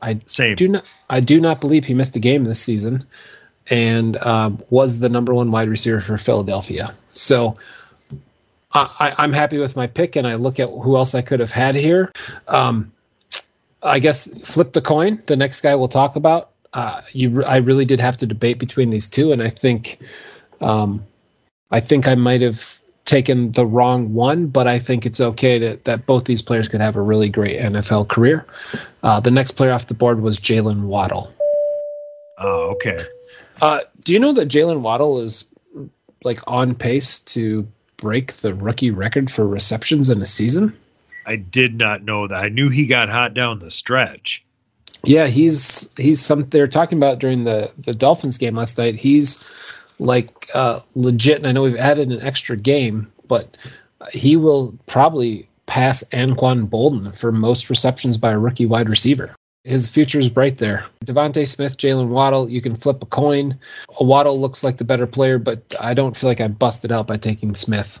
I 0.00 0.20
Same. 0.26 0.56
do 0.56 0.68
not 0.68 0.90
I 1.10 1.20
do 1.20 1.40
not 1.40 1.60
believe 1.60 1.84
he 1.84 1.94
missed 1.94 2.16
a 2.16 2.20
game 2.20 2.44
this 2.44 2.60
season, 2.60 3.04
and 3.68 4.16
um, 4.16 4.62
was 4.70 4.98
the 4.98 5.08
number 5.08 5.34
one 5.34 5.50
wide 5.50 5.68
receiver 5.68 6.00
for 6.00 6.16
Philadelphia. 6.16 6.94
So 7.10 7.54
I, 8.72 9.14
I'm 9.18 9.32
happy 9.32 9.58
with 9.58 9.76
my 9.76 9.86
pick, 9.86 10.16
and 10.16 10.26
I 10.26 10.34
look 10.34 10.60
at 10.60 10.68
who 10.68 10.96
else 10.96 11.14
I 11.14 11.22
could 11.22 11.40
have 11.40 11.52
had 11.52 11.74
here. 11.74 12.12
Um, 12.48 12.92
I 13.82 13.98
guess 14.00 14.26
flip 14.46 14.72
the 14.72 14.80
coin. 14.80 15.22
The 15.26 15.36
next 15.36 15.60
guy 15.60 15.74
we'll 15.76 15.88
talk 15.88 16.16
about. 16.16 16.50
Uh, 16.72 17.00
you, 17.12 17.44
I 17.44 17.58
really 17.58 17.84
did 17.84 18.00
have 18.00 18.18
to 18.18 18.26
debate 18.26 18.58
between 18.58 18.90
these 18.90 19.08
two, 19.08 19.32
and 19.32 19.42
I 19.42 19.50
think, 19.50 19.98
um, 20.60 21.06
I 21.70 21.80
think 21.80 22.06
I 22.06 22.14
might 22.14 22.42
have 22.42 22.78
taken 23.04 23.52
the 23.52 23.64
wrong 23.64 24.12
one, 24.12 24.48
but 24.48 24.66
I 24.66 24.78
think 24.78 25.06
it's 25.06 25.20
okay 25.20 25.58
to, 25.60 25.80
that 25.84 26.06
both 26.06 26.24
these 26.24 26.42
players 26.42 26.68
could 26.68 26.80
have 26.80 26.96
a 26.96 27.00
really 27.00 27.28
great 27.28 27.58
NFL 27.60 28.08
career. 28.08 28.44
Uh, 29.02 29.20
the 29.20 29.30
next 29.30 29.52
player 29.52 29.72
off 29.72 29.86
the 29.86 29.94
board 29.94 30.20
was 30.20 30.40
Jaylen 30.40 30.82
Waddle. 30.82 31.32
Oh, 32.38 32.72
okay. 32.72 33.00
Uh, 33.60 33.80
do 34.04 34.12
you 34.12 34.18
know 34.18 34.32
that 34.32 34.48
Jaylen 34.48 34.80
Waddle 34.80 35.20
is 35.20 35.46
like 36.24 36.40
on 36.46 36.74
pace 36.74 37.20
to 37.20 37.66
break 37.96 38.32
the 38.34 38.54
rookie 38.54 38.90
record 38.90 39.30
for 39.30 39.46
receptions 39.46 40.10
in 40.10 40.20
a 40.20 40.26
season? 40.26 40.76
I 41.24 41.36
did 41.36 41.74
not 41.74 42.02
know 42.02 42.26
that. 42.26 42.44
I 42.44 42.48
knew 42.48 42.68
he 42.68 42.86
got 42.86 43.08
hot 43.08 43.34
down 43.34 43.58
the 43.58 43.70
stretch. 43.70 44.44
Yeah, 45.06 45.26
he's 45.26 45.88
he's 45.96 46.20
some 46.20 46.42
they're 46.44 46.66
talking 46.66 46.98
about 46.98 47.18
during 47.18 47.44
the 47.44 47.70
the 47.78 47.94
Dolphins 47.94 48.38
game 48.38 48.56
last 48.56 48.78
night. 48.78 48.96
He's 48.96 49.48
like 49.98 50.50
uh, 50.52 50.80
legit, 50.94 51.38
and 51.38 51.46
I 51.46 51.52
know 51.52 51.62
we've 51.62 51.76
added 51.76 52.10
an 52.10 52.22
extra 52.22 52.56
game, 52.56 53.10
but 53.28 53.56
he 54.10 54.36
will 54.36 54.76
probably 54.86 55.48
pass 55.66 56.04
Anquan 56.12 56.68
Boldin 56.68 57.16
for 57.16 57.32
most 57.32 57.70
receptions 57.70 58.16
by 58.16 58.32
a 58.32 58.38
rookie 58.38 58.66
wide 58.66 58.88
receiver. 58.88 59.34
His 59.64 59.88
future 59.88 60.20
is 60.20 60.30
bright 60.30 60.56
there. 60.56 60.86
DeVonta 61.04 61.46
Smith, 61.46 61.76
Jaylen 61.76 62.08
Waddle, 62.08 62.48
you 62.48 62.60
can 62.60 62.76
flip 62.76 63.02
a 63.02 63.06
coin. 63.06 63.58
Waddle 64.00 64.40
looks 64.40 64.62
like 64.62 64.76
the 64.76 64.84
better 64.84 65.08
player, 65.08 65.38
but 65.38 65.74
I 65.80 65.92
don't 65.92 66.16
feel 66.16 66.30
like 66.30 66.40
I 66.40 66.46
busted 66.46 66.92
out 66.92 67.08
by 67.08 67.16
taking 67.16 67.52
Smith. 67.54 67.98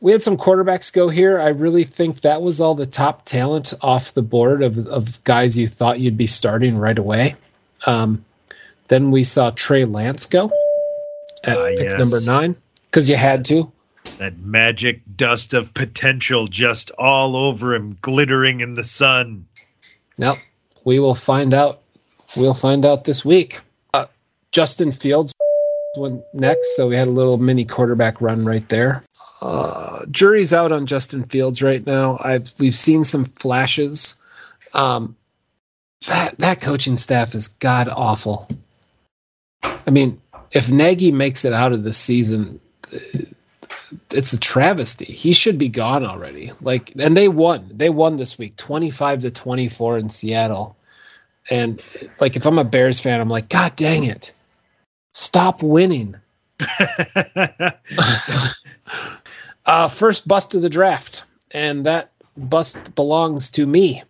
We 0.00 0.12
had 0.12 0.22
some 0.22 0.36
quarterbacks 0.36 0.92
go 0.92 1.08
here. 1.08 1.40
I 1.40 1.48
really 1.48 1.84
think 1.84 2.20
that 2.22 2.42
was 2.42 2.60
all 2.60 2.74
the 2.74 2.86
top 2.86 3.24
talent 3.24 3.72
off 3.80 4.14
the 4.14 4.22
board 4.22 4.62
of 4.62 4.76
of 4.88 5.22
guys 5.24 5.56
you 5.56 5.66
thought 5.68 6.00
you'd 6.00 6.16
be 6.16 6.26
starting 6.26 6.76
right 6.76 6.98
away. 6.98 7.36
Um, 7.86 8.24
then 8.88 9.10
we 9.10 9.24
saw 9.24 9.50
Trey 9.50 9.84
Lance 9.84 10.26
go 10.26 10.50
at 11.44 11.56
Ah, 11.58 11.66
pick 11.68 11.80
yes. 11.80 11.98
number 11.98 12.20
nine 12.20 12.56
because 12.86 13.08
you 13.08 13.16
had 13.16 13.44
to. 13.46 13.70
That 14.18 14.38
magic 14.38 15.00
dust 15.16 15.54
of 15.54 15.72
potential 15.74 16.46
just 16.46 16.90
all 16.92 17.36
over 17.36 17.74
him, 17.74 17.96
glittering 18.02 18.60
in 18.60 18.74
the 18.74 18.84
sun. 18.84 19.46
Yep. 20.18 20.36
We 20.84 20.98
will 20.98 21.14
find 21.14 21.54
out. 21.54 21.80
We'll 22.36 22.54
find 22.54 22.84
out 22.84 23.04
this 23.04 23.24
week. 23.24 23.60
Uh, 23.94 24.06
Justin 24.50 24.90
Fields 24.92 25.32
went 25.96 26.24
next, 26.32 26.76
so 26.76 26.88
we 26.88 26.96
had 26.96 27.08
a 27.08 27.12
little 27.12 27.38
mini 27.38 27.64
quarterback 27.64 28.20
run 28.20 28.44
right 28.44 28.66
there. 28.68 29.02
Uh, 29.40 30.04
jury's 30.10 30.54
out 30.54 30.72
on 30.72 30.86
Justin 30.86 31.24
Fields 31.24 31.62
right 31.62 31.84
now. 31.84 32.18
I've 32.22 32.52
we've 32.58 32.74
seen 32.74 33.04
some 33.04 33.24
flashes. 33.24 34.14
Um, 34.72 35.16
that 36.06 36.38
that 36.38 36.60
coaching 36.60 36.96
staff 36.96 37.34
is 37.34 37.48
god 37.48 37.88
awful. 37.88 38.48
I 39.62 39.90
mean, 39.90 40.20
if 40.50 40.70
Nagy 40.70 41.12
makes 41.12 41.44
it 41.44 41.52
out 41.52 41.72
of 41.72 41.82
the 41.82 41.92
season, 41.92 42.60
it's 44.10 44.32
a 44.32 44.40
travesty. 44.40 45.04
He 45.04 45.32
should 45.32 45.58
be 45.58 45.68
gone 45.68 46.04
already. 46.04 46.52
Like, 46.60 46.92
and 46.98 47.16
they 47.16 47.28
won. 47.28 47.68
They 47.72 47.90
won 47.90 48.16
this 48.16 48.38
week, 48.38 48.56
twenty-five 48.56 49.20
to 49.20 49.30
twenty-four 49.30 49.98
in 49.98 50.08
Seattle. 50.08 50.76
And 51.50 51.84
like, 52.20 52.36
if 52.36 52.46
I'm 52.46 52.58
a 52.58 52.64
Bears 52.64 53.00
fan, 53.00 53.20
I'm 53.20 53.28
like, 53.28 53.48
God 53.48 53.74
dang 53.74 54.04
it, 54.04 54.32
stop 55.12 55.62
winning. 55.62 56.16
uh, 59.66 59.88
first 59.88 60.26
bust 60.26 60.54
of 60.54 60.62
the 60.62 60.68
draft, 60.70 61.24
and 61.50 61.86
that 61.86 62.10
bust 62.36 62.94
belongs 62.94 63.50
to 63.52 63.66
me, 63.66 64.02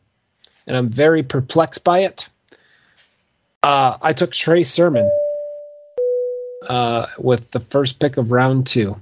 and 0.66 0.76
I'm 0.76 0.88
very 0.88 1.22
perplexed 1.22 1.84
by 1.84 2.00
it. 2.00 2.28
Uh, 3.62 3.96
I 4.03 4.12
took 4.12 4.32
Trey 4.32 4.64
Sermon 4.64 5.09
uh, 6.68 7.07
with 7.18 7.50
the 7.53 7.61
first 7.61 8.00
pick 8.00 8.16
of 8.16 8.32
round 8.32 8.66
two, 8.66 9.00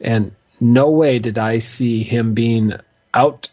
and 0.00 0.32
no 0.60 0.90
way 0.90 1.18
did 1.18 1.38
I 1.38 1.58
see 1.58 2.02
him 2.02 2.34
being 2.34 2.72
outscored 3.14 3.50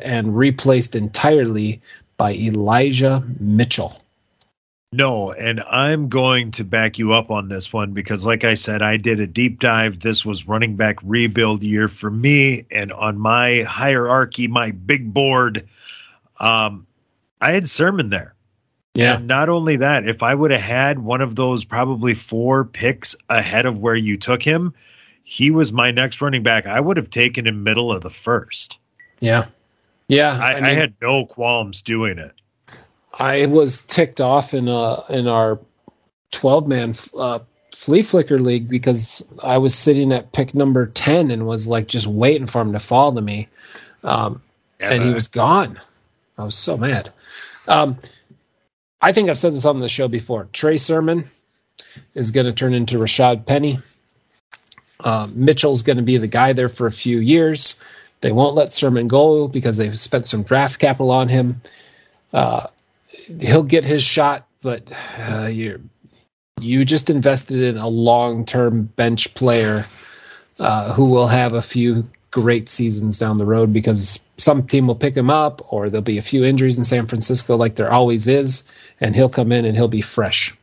and 0.00 0.36
replaced 0.36 0.94
entirely 0.94 1.82
by 2.16 2.34
Elijah 2.34 3.24
Mitchell. 3.38 3.99
No, 4.92 5.30
and 5.30 5.60
I'm 5.60 6.08
going 6.08 6.50
to 6.52 6.64
back 6.64 6.98
you 6.98 7.12
up 7.12 7.30
on 7.30 7.48
this 7.48 7.72
one 7.72 7.92
because, 7.92 8.26
like 8.26 8.42
I 8.42 8.54
said, 8.54 8.82
I 8.82 8.96
did 8.96 9.20
a 9.20 9.26
deep 9.26 9.60
dive. 9.60 10.00
This 10.00 10.24
was 10.24 10.48
running 10.48 10.74
back 10.74 10.96
rebuild 11.04 11.62
year 11.62 11.86
for 11.86 12.10
me, 12.10 12.66
and 12.72 12.90
on 12.92 13.16
my 13.16 13.62
hierarchy, 13.62 14.48
my 14.48 14.72
big 14.72 15.14
board, 15.14 15.68
um, 16.40 16.88
I 17.40 17.52
had 17.52 17.68
Sermon 17.68 18.10
there. 18.10 18.34
Yeah, 18.94 19.14
And 19.14 19.28
not 19.28 19.48
only 19.48 19.76
that, 19.76 20.08
if 20.08 20.24
I 20.24 20.34
would 20.34 20.50
have 20.50 20.60
had 20.60 20.98
one 20.98 21.20
of 21.20 21.36
those 21.36 21.62
probably 21.62 22.14
four 22.14 22.64
picks 22.64 23.14
ahead 23.28 23.66
of 23.66 23.78
where 23.78 23.94
you 23.94 24.16
took 24.16 24.42
him, 24.42 24.74
he 25.22 25.52
was 25.52 25.70
my 25.70 25.92
next 25.92 26.20
running 26.20 26.42
back. 26.42 26.66
I 26.66 26.80
would 26.80 26.96
have 26.96 27.10
taken 27.10 27.46
him 27.46 27.62
middle 27.62 27.92
of 27.92 28.02
the 28.02 28.10
first. 28.10 28.80
yeah, 29.20 29.46
yeah. 30.08 30.36
I, 30.36 30.54
I, 30.54 30.60
mean, 30.60 30.74
had 30.74 30.94
no 31.00 31.26
qualms 31.26 31.82
doing 31.82 32.18
it. 32.18 32.32
I 33.20 33.46
was 33.46 33.82
ticked 33.82 34.20
off 34.20 34.54
in 34.54 34.68
uh 34.68 35.04
in 35.10 35.28
our 35.28 35.60
twelve 36.32 36.66
man 36.66 36.94
uh, 37.16 37.40
flea 37.74 38.02
flicker 38.02 38.38
league 38.38 38.68
because 38.68 39.28
I 39.42 39.58
was 39.58 39.74
sitting 39.74 40.10
at 40.12 40.32
pick 40.32 40.54
number 40.54 40.86
ten 40.86 41.30
and 41.30 41.46
was 41.46 41.68
like 41.68 41.86
just 41.86 42.06
waiting 42.06 42.46
for 42.46 42.62
him 42.62 42.72
to 42.72 42.78
fall 42.78 43.12
to 43.12 43.20
me, 43.20 43.48
um, 44.02 44.40
and 44.80 45.02
he 45.02 45.10
was 45.10 45.28
gone. 45.28 45.78
I 46.38 46.44
was 46.44 46.54
so 46.54 46.78
mad. 46.78 47.10
Um, 47.68 47.98
I 49.02 49.12
think 49.12 49.28
I've 49.28 49.38
said 49.38 49.54
this 49.54 49.66
on 49.66 49.78
the 49.78 49.88
show 49.90 50.08
before. 50.08 50.48
Trey 50.52 50.78
Sermon 50.78 51.24
is 52.14 52.30
going 52.30 52.46
to 52.46 52.52
turn 52.52 52.72
into 52.72 52.96
Rashaad 52.96 53.44
Penny. 53.44 53.78
Uh, 54.98 55.28
Mitchell's 55.34 55.82
going 55.82 55.96
to 55.98 56.02
be 56.02 56.16
the 56.16 56.26
guy 56.26 56.54
there 56.54 56.68
for 56.68 56.86
a 56.86 56.92
few 56.92 57.18
years. 57.18 57.76
They 58.22 58.32
won't 58.32 58.54
let 58.54 58.72
Sermon 58.72 59.08
go 59.08 59.48
because 59.48 59.76
they've 59.76 59.98
spent 59.98 60.26
some 60.26 60.42
draft 60.42 60.78
capital 60.78 61.10
on 61.10 61.28
him. 61.28 61.60
Uh, 62.32 62.66
he'll 63.40 63.62
get 63.62 63.84
his 63.84 64.02
shot, 64.02 64.46
but 64.62 64.82
uh, 65.18 65.46
you 65.50 65.80
you 66.60 66.84
just 66.84 67.08
invested 67.10 67.62
in 67.62 67.78
a 67.78 67.88
long 67.88 68.44
term 68.44 68.82
bench 68.84 69.34
player 69.34 69.84
uh, 70.58 70.92
who 70.92 71.06
will 71.10 71.26
have 71.28 71.52
a 71.54 71.62
few 71.62 72.04
great 72.30 72.68
seasons 72.68 73.18
down 73.18 73.38
the 73.38 73.46
road 73.46 73.72
because 73.72 74.20
some 74.36 74.66
team 74.66 74.86
will 74.86 74.94
pick 74.94 75.16
him 75.16 75.30
up, 75.30 75.72
or 75.72 75.88
there'll 75.90 76.02
be 76.02 76.18
a 76.18 76.22
few 76.22 76.44
injuries 76.44 76.78
in 76.78 76.84
San 76.84 77.06
Francisco, 77.06 77.56
like 77.56 77.76
there 77.76 77.90
always 77.92 78.28
is, 78.28 78.64
and 79.00 79.16
he'll 79.16 79.28
come 79.30 79.52
in 79.52 79.64
and 79.64 79.76
he'll 79.76 79.88
be 79.88 80.00
fresh. 80.02 80.54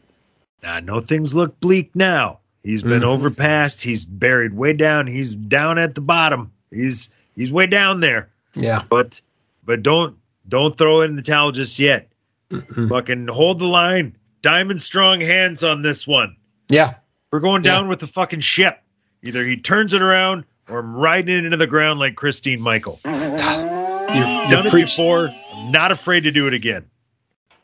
I 0.64 0.80
know 0.80 1.00
things 1.00 1.34
look 1.34 1.60
bleak 1.60 1.95
now. 1.95 2.39
He's 2.64 2.84
been 2.84 3.02
Mhm. 3.02 3.06
overpassed. 3.06 3.82
He's 3.82 4.06
buried 4.06 4.54
way 4.54 4.74
down. 4.74 5.08
He's 5.08 5.34
down 5.36 5.78
at 5.78 5.95
the 5.95 6.02
bottom. 6.02 6.52
He's 6.72 7.10
he's 7.36 7.52
way 7.52 7.66
down 7.66 8.02
there. 8.02 8.28
Yeah. 8.56 8.84
But 8.89 9.22
but 9.66 9.84
don't 9.84 10.18
don't 10.50 10.78
throw 10.78 11.02
in 11.02 11.16
the 11.16 11.22
towel 11.22 11.52
just 11.52 11.80
yet. 11.80 12.08
Mhm. 12.52 12.89
Fucking 12.89 13.28
hold 13.28 13.60
the 13.60 13.66
line. 13.68 14.16
Diamond 14.41 14.82
strong 14.82 15.20
hands 15.22 15.64
on 15.64 15.82
this 15.82 16.08
one. 16.08 16.36
Yeah. 16.70 16.95
We're 17.32 17.39
going 17.39 17.64
Yeah. 17.64 17.72
down 17.72 17.88
with 17.89 18.00
the 18.00 18.08
fucking 18.08 18.39
ship. 18.41 18.80
Either 19.24 19.43
he 19.45 19.58
turns 19.58 19.93
it 19.93 20.02
around 20.02 20.45
or 20.70 20.80
I'm 20.80 20.95
riding 20.95 21.36
it 21.38 21.45
into 21.45 21.58
the 21.58 21.68
ground 21.68 22.00
like 22.00 22.16
Christine 22.16 22.62
Michael. 22.62 23.00
You're, 23.06 23.14
Done 23.14 24.50
you're, 24.52 24.60
it 24.66 24.70
preach, 24.70 24.95
before. 24.95 25.30
I'm 25.54 25.72
not 25.72 25.91
afraid 25.91 26.22
to 26.24 26.32
do 26.32 26.48
it 26.48 26.54
again. 26.54 26.86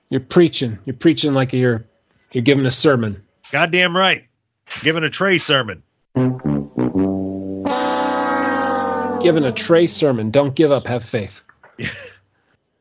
you're 0.09 0.19
preaching. 0.19 0.77
You're 0.83 0.95
preaching 0.97 1.33
like 1.33 1.53
you're 1.53 1.85
you're 2.33 2.43
giving 2.43 2.65
a 2.65 2.71
sermon. 2.71 3.15
Goddamn 3.51 3.95
right. 3.95 4.25
Giving 4.81 5.03
a 5.05 5.09
Trey 5.09 5.37
sermon. 5.37 5.83
Giving 9.21 9.45
a 9.45 9.53
Trey 9.53 9.87
sermon. 9.87 10.31
Don't 10.31 10.53
give 10.53 10.71
up. 10.71 10.85
Have 10.87 11.05
faith. 11.05 11.41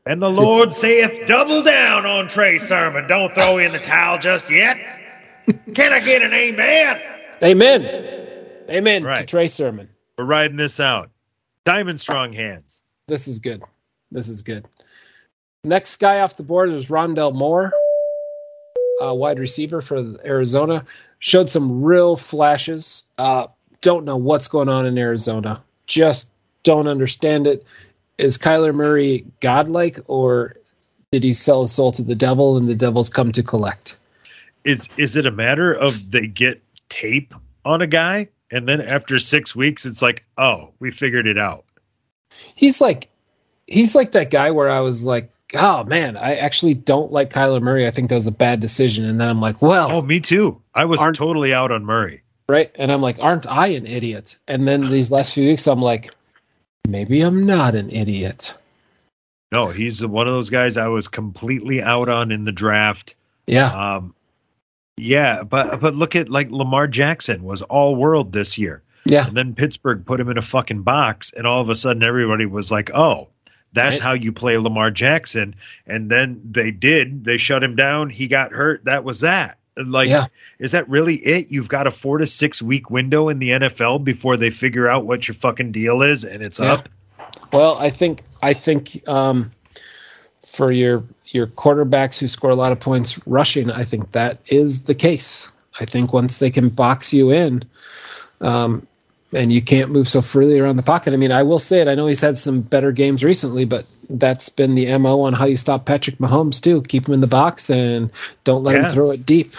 And 0.05 0.20
the 0.20 0.28
Lord 0.28 0.72
saith, 0.72 1.26
double 1.26 1.62
down 1.62 2.07
on 2.07 2.28
Trey 2.28 2.59
sermon. 2.59 3.07
Don't 3.07 3.32
throw 3.34 3.59
in 3.59 3.72
the 3.72 3.78
towel 3.78 4.18
just 4.18 4.50
yet. 4.50 4.76
Can 5.74 5.92
I 5.92 6.00
get 6.00 6.22
an 6.22 6.32
amen? 6.32 7.00
Amen. 7.42 7.82
Amen 8.68 9.03
to 9.03 9.09
Right. 9.09 9.28
Trey 9.28 9.46
sermon. 9.46 9.88
We're 10.18 10.24
riding 10.24 10.57
this 10.57 10.80
out. 10.80 11.11
Diamond 11.64 12.00
strong 12.00 12.32
hands. 12.32 12.80
This 13.07 13.28
is 13.28 13.38
good. 13.38 13.62
This 14.11 14.28
is 14.28 14.42
good. 14.42 14.66
Next 15.64 15.96
guy 15.96 16.20
off 16.20 16.36
the 16.36 16.42
board 16.42 16.70
is 16.70 16.88
Rondale 16.88 17.34
Moore, 17.34 17.72
uh, 19.00 19.14
wide 19.14 19.38
receiver 19.38 19.80
for 19.80 20.14
Arizona. 20.24 20.84
Showed 21.20 21.48
some 21.48 21.82
real 21.82 22.16
flashes. 22.16 23.05
Uh, 23.16 23.46
don't 23.80 24.05
know 24.05 24.16
what's 24.16 24.48
going 24.48 24.68
on 24.68 24.86
in 24.86 24.98
Arizona. 24.98 25.62
Just 25.86 26.32
don't 26.64 26.88
understand 26.88 27.46
it. 27.46 27.64
Is 28.18 28.38
Kyler 28.38 28.74
Murray 28.74 29.24
godlike, 29.40 29.98
or 30.06 30.56
did 31.10 31.24
he 31.24 31.32
sell 31.32 31.62
his 31.62 31.72
soul 31.72 31.92
to 31.92 32.02
the 32.02 32.14
devil 32.14 32.56
and 32.56 32.66
the 32.66 32.74
devil's 32.74 33.08
come 33.08 33.32
to 33.32 33.42
collect? 33.42 33.98
Is 34.64 34.88
is 34.96 35.16
it 35.16 35.26
a 35.26 35.30
matter 35.30 35.72
of 35.72 36.10
they 36.10 36.26
get 36.26 36.62
tape 36.88 37.34
on 37.64 37.82
a 37.82 37.86
guy 37.86 38.28
and 38.50 38.68
then 38.68 38.80
after 38.80 39.18
six 39.18 39.56
weeks 39.56 39.84
it's 39.86 40.02
like, 40.02 40.24
oh, 40.38 40.70
we 40.78 40.90
figured 40.90 41.26
it 41.26 41.38
out. 41.38 41.64
He's 42.54 42.80
like, 42.80 43.08
he's 43.66 43.94
like 43.94 44.12
that 44.12 44.30
guy 44.30 44.50
where 44.50 44.68
I 44.70 44.80
was 44.80 45.04
like, 45.04 45.30
oh 45.54 45.84
man, 45.84 46.16
I 46.16 46.36
actually 46.36 46.74
don't 46.74 47.10
like 47.10 47.30
Kyler 47.30 47.60
Murray. 47.62 47.86
I 47.86 47.90
think 47.90 48.08
that 48.10 48.14
was 48.14 48.26
a 48.26 48.32
bad 48.32 48.60
decision. 48.60 49.04
And 49.04 49.20
then 49.20 49.28
I'm 49.28 49.40
like, 49.40 49.62
well, 49.62 49.90
Oh, 49.90 50.02
me 50.02 50.20
too. 50.20 50.60
I 50.74 50.84
was 50.84 51.00
totally 51.00 51.52
out 51.54 51.72
on 51.72 51.84
Murray. 51.84 52.22
right? 52.48 52.70
And 52.76 52.92
I'm 52.92 53.00
like, 53.00 53.18
aren't 53.20 53.46
I 53.46 53.68
an 53.68 53.86
idiot? 53.86 54.38
And 54.46 54.68
then 54.68 54.88
these 54.90 55.10
last 55.10 55.34
few 55.34 55.48
weeks, 55.48 55.66
I'm 55.66 55.80
like, 55.80 56.10
maybe 56.86 57.20
I'm 57.22 57.44
not 57.46 57.74
an 57.74 57.90
idiot. 57.90 58.54
No, 59.52 59.68
he's 59.68 60.04
one 60.04 60.26
of 60.26 60.32
those 60.32 60.50
guys 60.50 60.76
I 60.76 60.88
was 60.88 61.08
completely 61.08 61.82
out 61.82 62.08
on 62.08 62.30
in 62.30 62.44
the 62.44 62.52
draft. 62.52 63.16
Yeah, 63.46 63.66
Um, 63.96 64.14
yeah, 64.96 65.42
but 65.42 65.80
but 65.80 65.94
look 65.94 66.16
at 66.16 66.28
like 66.28 66.50
Lamar 66.50 66.86
Jackson 66.86 67.42
was 67.42 67.62
all 67.62 67.96
world 67.96 68.32
this 68.32 68.56
year. 68.58 68.82
yeah, 69.04 69.26
And 69.26 69.36
then 69.36 69.54
Pittsburgh 69.54 70.06
put 70.06 70.20
him 70.20 70.28
in 70.30 70.38
a 70.38 70.42
fucking 70.42 70.82
box, 70.82 71.32
and 71.36 71.46
all 71.46 71.60
of 71.60 71.68
a 71.68 71.74
sudden 71.74 72.04
everybody 72.04 72.46
was 72.46 72.70
like, 72.70 72.90
"Oh, 72.94 73.28
that's 73.72 73.98
Right. 73.98 74.02
how 74.02 74.12
you 74.12 74.32
play 74.32 74.56
Lamar 74.58 74.90
Jackson." 74.90 75.54
And 75.86 76.08
then 76.10 76.40
they 76.50 76.70
did. 76.70 77.24
They 77.24 77.36
shut 77.36 77.64
him 77.64 77.74
down. 77.74 78.10
He 78.10 78.28
got 78.28 78.52
hurt. 78.52 78.84
That 78.84 79.02
was 79.04 79.20
that. 79.20 79.58
Like, 79.76 80.08
Yeah. 80.08 80.26
is 80.58 80.72
that 80.72 80.88
really 80.88 81.16
it? 81.16 81.50
You've 81.50 81.68
got 81.68 81.86
a 81.86 81.90
four 81.90 82.18
to 82.18 82.26
six 82.26 82.60
week 82.60 82.90
window 82.90 83.28
in 83.28 83.38
the 83.38 83.50
NFL 83.50 84.04
before 84.04 84.36
they 84.36 84.50
figure 84.50 84.88
out 84.88 85.06
what 85.06 85.26
your 85.26 85.34
fucking 85.34 85.72
deal 85.72 86.02
is, 86.02 86.24
and 86.24 86.42
it's 86.42 86.58
Yeah. 86.58 86.74
up. 86.74 86.88
Well, 87.52 87.76
I 87.78 87.90
think 87.90 88.22
I 88.42 88.52
think 88.52 89.06
um, 89.08 89.50
for 90.46 90.72
your 90.72 91.02
your 91.28 91.46
quarterbacks 91.46 92.18
who 92.18 92.28
score 92.28 92.50
a 92.50 92.54
lot 92.54 92.72
of 92.72 92.80
points 92.80 93.18
rushing, 93.26 93.70
I 93.70 93.84
think 93.84 94.12
that 94.12 94.40
is 94.48 94.84
the 94.84 94.94
case. 94.94 95.50
I 95.80 95.86
think 95.86 96.12
once 96.12 96.38
they 96.38 96.50
can 96.50 96.68
box 96.68 97.14
you 97.14 97.30
in, 97.30 97.64
um, 98.42 98.86
and 99.32 99.52
you 99.52 99.62
can't 99.62 99.90
move 99.90 100.08
so 100.08 100.20
freely 100.20 100.58
around 100.60 100.76
the 100.76 100.82
pocket. 100.82 101.12
I 101.12 101.16
mean, 101.16 101.32
I 101.32 101.42
will 101.42 101.58
say 101.58 101.80
it. 101.80 101.88
I 101.88 101.94
know 101.94 102.06
he's 102.06 102.20
had 102.20 102.36
some 102.38 102.60
better 102.60 102.92
games 102.92 103.24
recently, 103.24 103.64
but 103.64 103.90
that's 104.10 104.48
been 104.48 104.74
the 104.74 104.96
mo 104.98 105.22
on 105.22 105.32
how 105.32 105.46
you 105.46 105.56
stop 105.56 105.86
Patrick 105.86 106.18
Mahomes 106.18 106.60
too. 106.60 106.82
Keep 106.82 107.08
him 107.08 107.14
in 107.14 107.20
the 107.20 107.26
box 107.26 107.70
and 107.70 108.10
don't 108.44 108.62
let 108.62 108.74
Yeah. 108.74 108.82
him 108.84 108.88
throw 108.90 109.10
it 109.10 109.24
deep. 109.24 109.50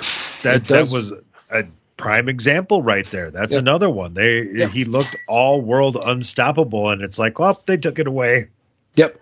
That 0.43 0.57
It 0.57 0.65
that 0.65 0.89
was 0.91 1.11
a 1.51 1.63
prime 1.97 2.29
example 2.29 2.83
right 2.83 3.05
there. 3.07 3.31
That's 3.31 3.55
another 3.55 3.89
one. 3.89 4.13
They 4.13 4.67
he 4.67 4.85
looked 4.85 5.15
all 5.27 5.61
world 5.61 5.97
unstoppable, 6.03 6.89
and 6.89 7.01
it's 7.01 7.17
like, 7.17 7.39
oh, 7.39 7.57
they 7.65 7.77
took 7.77 7.97
it 7.99 8.07
away. 8.07 8.47
Yep. 8.95 9.19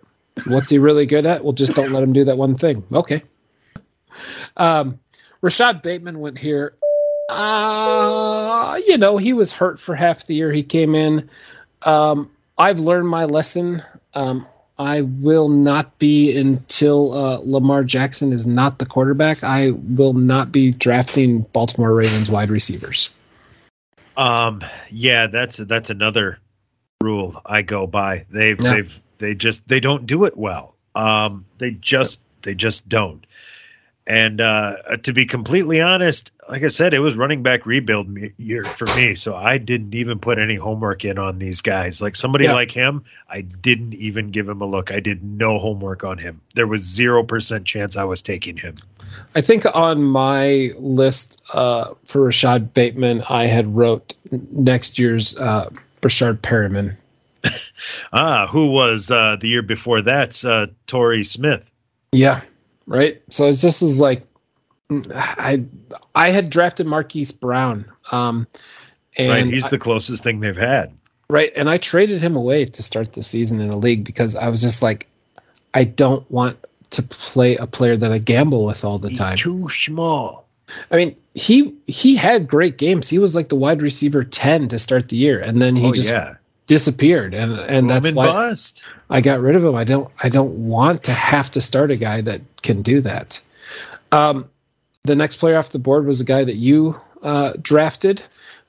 What's 0.47 0.69
he 0.69 0.79
really 0.79 1.05
good 1.05 1.25
at? 1.25 1.43
Well, 1.43 1.53
just 1.53 1.75
don't 1.75 1.91
let 1.91 2.03
him 2.03 2.13
do 2.13 2.25
that 2.25 2.37
one 2.37 2.55
thing. 2.55 2.83
Okay. 2.91 3.23
Um, 4.57 4.99
Rashod 5.41 5.81
Bateman 5.81 6.19
went 6.19 6.37
here. 6.37 6.73
Uh, 7.31 8.79
you 8.87 8.97
know, 8.97 9.17
he 9.17 9.33
was 9.33 9.51
hurt 9.51 9.79
for 9.79 9.95
half 9.95 10.25
the 10.25 10.35
year 10.35 10.51
he 10.51 10.63
came 10.63 10.95
in. 10.95 11.29
Um, 11.83 12.29
I've 12.57 12.79
learned 12.79 13.07
my 13.07 13.25
lesson. 13.25 13.81
Um, 14.13 14.45
I 14.77 15.01
will 15.01 15.47
not 15.47 15.97
be 15.99 16.35
until 16.37 17.13
uh, 17.13 17.39
Lamar 17.43 17.83
Jackson 17.83 18.33
is 18.33 18.45
not 18.45 18.79
the 18.79 18.85
quarterback. 18.85 19.43
I 19.43 19.71
will 19.71 20.13
not 20.13 20.51
be 20.51 20.71
drafting 20.71 21.41
Baltimore 21.53 21.93
Ravens 21.93 22.29
wide 22.29 22.49
receivers. 22.49 23.17
Um, 24.17 24.61
yeah, 24.89 25.27
that's 25.27 25.57
that's 25.57 25.89
another 25.89 26.39
rule 27.01 27.41
I 27.45 27.61
go 27.61 27.87
by. 27.87 28.25
They've 28.29 28.59
Yeah. 28.61 28.73
they've 28.73 29.01
they 29.19 29.35
just 29.35 29.67
they 29.67 29.79
don't 29.79 30.05
do 30.05 30.25
it 30.25 30.35
well. 30.35 30.75
Um, 30.95 31.45
they 31.59 31.71
just 31.71 32.19
they 32.41 32.55
just 32.55 32.89
don't. 32.89 33.25
And 34.07 34.41
uh, 34.41 34.97
to 35.03 35.13
be 35.13 35.25
completely 35.27 35.79
honest, 35.79 36.31
like 36.49 36.63
I 36.63 36.69
said, 36.69 36.93
it 36.95 36.99
was 36.99 37.15
running 37.15 37.43
back 37.43 37.65
rebuild 37.67 38.09
me- 38.09 38.31
year 38.37 38.63
for 38.63 38.85
me, 38.97 39.13
so 39.15 39.35
I 39.35 39.59
didn't 39.59 39.93
even 39.93 40.17
put 40.17 40.39
any 40.39 40.55
homework 40.55 41.05
in 41.05 41.19
on 41.19 41.37
these 41.37 41.61
guys. 41.61 42.01
Like 42.01 42.15
somebody 42.15 42.45
Yeah. 42.45 42.53
like 42.53 42.71
him, 42.71 43.03
I 43.29 43.41
didn't 43.41 43.93
even 43.93 44.31
give 44.31 44.49
him 44.49 44.61
a 44.61 44.65
look. 44.65 44.91
I 44.91 44.99
did 45.01 45.23
no 45.23 45.59
homework 45.59 46.03
on 46.03 46.17
him. 46.17 46.41
There 46.55 46.65
was 46.67 46.81
zero 46.81 47.23
percent 47.23 47.65
chance 47.65 47.95
I 47.95 48.03
was 48.03 48.21
taking 48.23 48.57
him. 48.57 48.75
I 49.35 49.41
think 49.41 49.65
on 49.71 50.01
my 50.03 50.71
list 50.79 51.41
uh, 51.53 51.93
for 52.05 52.23
Rashod 52.23 52.73
Bateman, 52.73 53.21
I 53.29 53.45
had 53.45 53.75
wrote 53.75 54.15
next 54.51 54.97
year's 54.97 55.39
uh, 55.39 55.69
Rashard 56.01 56.39
Perriman. 56.39 56.95
Ah, 58.13 58.45
who 58.47 58.67
was 58.67 59.09
uh, 59.09 59.37
the 59.39 59.47
year 59.47 59.63
before 59.63 60.01
that? 60.03 60.43
Uh, 60.45 60.67
Torrey 60.85 61.23
Smith. 61.23 61.69
Yeah, 62.11 62.41
right. 62.87 63.21
So 63.29 63.47
it's 63.47 63.61
just 63.61 63.81
was 63.81 63.99
like 63.99 64.23
I 65.15 65.63
I 66.15 66.31
had 66.31 66.49
drafted 66.49 66.87
Marquise 66.87 67.31
Brown, 67.31 67.85
um, 68.11 68.47
and 69.17 69.29
right, 69.29 69.45
he's 69.47 69.65
I- 69.65 69.69
the 69.69 69.79
closest 69.79 70.23
thing 70.23 70.39
they've 70.39 70.55
had. 70.57 70.93
right, 71.29 71.51
and 71.55 71.69
I 71.69 71.77
traded 71.77 72.21
him 72.21 72.35
away 72.35 72.65
to 72.65 72.83
start 72.83 73.13
the 73.13 73.23
season 73.23 73.61
in 73.61 73.69
a 73.69 73.77
league 73.77 74.03
because 74.03 74.35
I 74.35 74.49
was 74.49 74.61
just 74.61 74.81
like, 74.81 75.07
I 75.73 75.85
don't 75.85 76.29
want 76.29 76.57
to 76.91 77.03
play 77.03 77.55
a 77.55 77.67
player 77.67 77.95
that 77.95 78.11
I 78.11 78.17
gamble 78.17 78.65
with 78.65 78.83
all 78.83 78.97
the 78.99 79.11
time. 79.11 79.37
too 79.37 79.69
small. 79.69 80.47
I 80.91 80.97
mean, 80.97 81.15
he 81.33 81.73
he 81.87 82.15
had 82.15 82.47
great 82.47 82.77
games. 82.77 83.07
He 83.07 83.19
was 83.19 83.35
like 83.35 83.49
the 83.49 83.55
wide 83.55 83.81
receiver 83.81 84.23
ten 84.23 84.67
to 84.69 84.79
start 84.79 85.09
the 85.09 85.17
year, 85.17 85.39
and 85.39 85.61
then 85.61 85.75
he 85.75 85.87
oh 85.87 85.93
just 85.93 86.09
yeah, 86.09 86.35
disappeared, 86.67 87.33
and 87.33 87.53
and 87.53 87.89
that's 87.89 88.11
why 88.11 88.27
bust. 88.27 88.83
I 89.09 89.21
got 89.21 89.41
rid 89.41 89.55
of 89.55 89.63
him. 89.63 89.75
I 89.75 89.83
don't 89.83 90.11
I 90.21 90.29
don't 90.29 90.67
want 90.67 91.03
to 91.03 91.11
have 91.11 91.51
to 91.51 91.61
start 91.61 91.91
a 91.91 91.95
guy 91.95 92.21
that 92.21 92.41
can 92.61 92.81
do 92.81 93.01
that. 93.01 93.41
Um, 94.11 94.49
the 95.03 95.15
next 95.15 95.37
player 95.37 95.57
off 95.57 95.71
the 95.71 95.79
board 95.79 96.05
was 96.05 96.21
a 96.21 96.25
guy 96.25 96.43
that 96.43 96.55
you 96.55 96.99
uh, 97.23 97.53
drafted. 97.61 98.21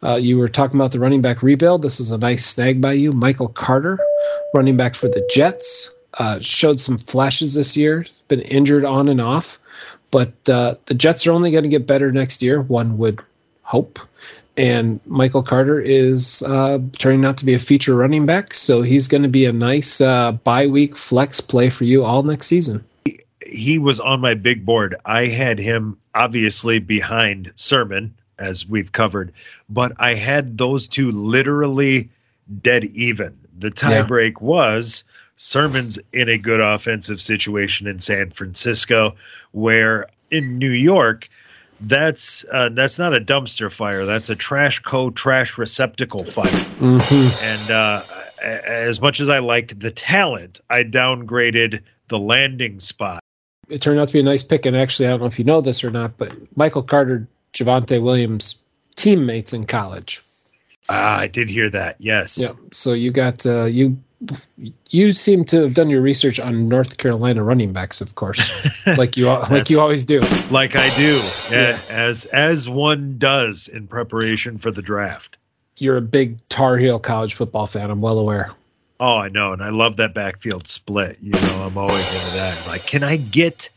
Uh, 0.03 0.17
you 0.17 0.37
were 0.37 0.49
talking 0.49 0.77
about 0.77 0.91
the 0.91 0.99
running 0.99 1.23
back 1.23 1.43
rebuild. 1.43 1.83
This 1.83 1.99
was 1.99 2.11
a 2.11 2.19
nice 2.19 2.45
snag 2.45 2.81
by 2.81 2.95
you, 2.95 3.13
Michael 3.13 3.49
Carter, 3.49 4.01
running 4.53 4.77
back 4.77 4.95
for 4.95 5.09
the 5.09 5.27
Jets. 5.31 5.91
Uh, 6.15 6.39
showed 6.41 6.81
some 6.81 6.99
flashes 6.99 7.55
this 7.55 7.77
year. 7.77 8.05
Been 8.29 8.41
injured 8.41 8.85
on 8.85 9.09
and 9.09 9.21
off, 9.21 9.59
but 10.11 10.33
uh, 10.49 10.75
the 10.87 10.95
Jets 10.95 11.27
are 11.27 11.33
only 11.33 11.51
going 11.51 11.63
to 11.63 11.71
get 11.71 11.87
better 11.87 12.11
next 12.11 12.43
year. 12.43 12.61
One 12.61 12.99
would 12.99 13.21
hope. 13.63 13.99
And 14.57 15.01
Michael 15.07 15.43
Carter 15.43 15.81
is 15.81 16.43
uh, 16.43 16.79
turning 16.99 17.25
out 17.25 17.39
to 17.39 17.45
be 17.47 17.55
a 17.55 17.59
feature 17.59 17.95
running 17.97 18.27
back, 18.27 18.53
so 18.53 18.83
he's 18.83 19.09
going 19.09 19.23
to 19.23 19.29
be 19.29 19.47
a 19.47 19.53
nice 19.53 20.01
uh, 20.01 20.33
bye 20.33 20.67
week 20.67 20.95
flex 20.97 21.41
play 21.41 21.71
for 21.71 21.85
you 21.85 22.05
all 22.05 22.23
next 22.23 22.49
season. 22.49 22.85
He 23.47 23.79
was 23.79 23.99
on 23.99 24.21
my 24.21 24.35
big 24.35 24.67
board. 24.67 24.95
I 25.07 25.27
had 25.27 25.59
him 25.59 25.99
obviously 26.15 26.79
behind 26.81 27.53
Sermon, 27.57 28.15
as 28.39 28.67
we've 28.67 28.93
covered, 28.93 29.33
but 29.71 29.93
I 29.99 30.15
had 30.15 30.59
those 30.59 30.87
two 30.87 31.11
literally 31.13 32.11
dead 32.61 32.85
even. 32.85 33.39
The 33.59 33.69
Yeah. 33.69 34.05
tiebreak 34.05 34.41
was 34.41 35.05
Sermon's 35.37 35.99
in 36.13 36.29
a 36.29 36.39
good 36.39 36.61
offensive 36.61 37.23
situation 37.23 37.87
in 37.87 38.01
San 38.01 38.31
Francisco, 38.31 39.15
where 39.53 40.07
in 40.31 40.59
New 40.59 40.71
York, 40.71 41.29
that's 41.83 42.45
uh, 42.51 42.69
that's 42.71 42.99
not 42.99 43.15
a 43.15 43.21
dumpster 43.21 43.71
fire. 43.71 44.05
That's 44.05 44.31
a 44.31 44.37
trash 44.37 44.81
co 44.81 45.11
trash 45.11 45.59
receptacle 45.59 46.25
fire. 46.25 46.51
Mm-hmm. 46.51 47.45
And 47.45 47.71
uh, 47.71 48.05
as 48.43 49.01
much 49.01 49.21
as 49.21 49.29
I 49.29 49.39
liked 49.39 49.79
the 49.79 49.91
talent, 49.91 50.61
I 50.69 50.85
downgraded 50.85 51.83
the 52.09 52.19
landing 52.19 52.81
spot. 52.81 53.23
It 53.69 53.81
turned 53.81 54.01
out 54.01 54.09
to 54.09 54.13
be 54.13 54.21
a 54.21 54.25
nice 54.25 54.43
pick, 54.43 54.67
and 54.67 54.77
actually, 54.77 55.07
I 55.07 55.11
don't 55.11 55.21
know 55.21 55.27
if 55.27 55.39
you 55.39 55.45
know 55.45 55.61
this 55.61 55.85
or 55.85 55.91
not, 55.91 56.19
but 56.19 56.33
Michael 56.57 56.83
Carter, 56.83 57.29
Javonte 57.55 58.03
Williams, 58.03 58.57
teammates 58.97 59.53
in 59.53 59.67
college. 59.67 60.21
Ah, 60.89 61.21
I 61.21 61.29
did 61.29 61.49
hear 61.49 61.71
that. 61.71 61.97
Yes. 61.99 62.39
Yeah, 62.39 62.53
so 62.73 62.93
you 62.93 63.13
got 63.13 63.47
uh, 63.47 63.65
you. 63.65 63.99
You 64.89 65.13
seem 65.13 65.45
to 65.47 65.63
have 65.63 65.75
done 65.75 65.91
your 65.91 66.01
research 66.01 66.39
on 66.39 66.69
North 66.69 66.99
Carolina 66.99 67.43
running 67.43 67.73
backs, 67.73 68.01
of 68.01 68.15
course, 68.15 68.41
like 68.97 69.17
you 69.17 69.27
like 69.27 69.69
you 69.71 69.81
always 69.81 70.05
do. 70.05 70.21
Like 70.51 70.77
I 70.77 70.95
do, 70.95 71.21
Yeah. 71.51 71.81
as 71.89 72.27
as 72.27 72.69
one 72.69 73.17
does 73.19 73.69
in 73.69 73.87
preparation 73.89 74.59
for 74.59 74.71
the 74.71 74.83
draft. 74.83 75.39
You're 75.79 75.97
a 75.97 76.01
big 76.03 76.39
Tar 76.49 76.77
Heel 76.79 77.01
college 77.01 77.35
football 77.35 77.67
fan. 77.67 77.91
I'm 77.91 78.01
well 78.01 78.19
aware. 78.19 78.53
Oh, 79.01 79.17
I 79.17 79.29
know, 79.29 79.53
and 79.53 79.63
I 79.63 79.71
love 79.71 79.97
that 79.97 80.15
backfield 80.15 80.69
split. 80.69 81.19
You 81.21 81.33
know, 81.33 81.63
I'm 81.65 81.77
always 81.77 82.07
into 82.11 82.31
that. 82.35 82.65
Like, 82.69 82.87
can 82.87 83.03
I 83.03 83.17
get 83.17 83.69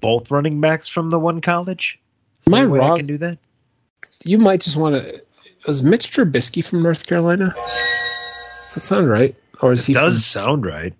both 0.00 0.30
running 0.32 0.60
backs 0.60 0.88
from 0.88 1.10
the 1.10 1.18
one 1.20 1.40
college? 1.40 2.00
Am 2.48 2.54
I 2.54 2.64
wrong? 2.64 2.92
I 2.92 2.96
can 2.96 3.06
do 3.06 3.18
that. 3.18 3.38
You 4.24 4.38
might 4.38 4.60
just 4.62 4.76
want 4.76 4.96
to. 5.00 5.22
Was 5.68 5.84
Mitch 5.84 6.10
Trubisky 6.10 6.66
from 6.66 6.82
North 6.82 7.06
Carolina? 7.06 7.54
Does 7.54 8.74
that 8.74 8.82
sound 8.84 9.08
right? 9.08 9.36
Or 9.60 9.72
is 9.72 9.80
It 9.82 9.86
he? 9.86 9.92
does 9.92 10.24
sound 10.24 10.66
right. 10.66 10.92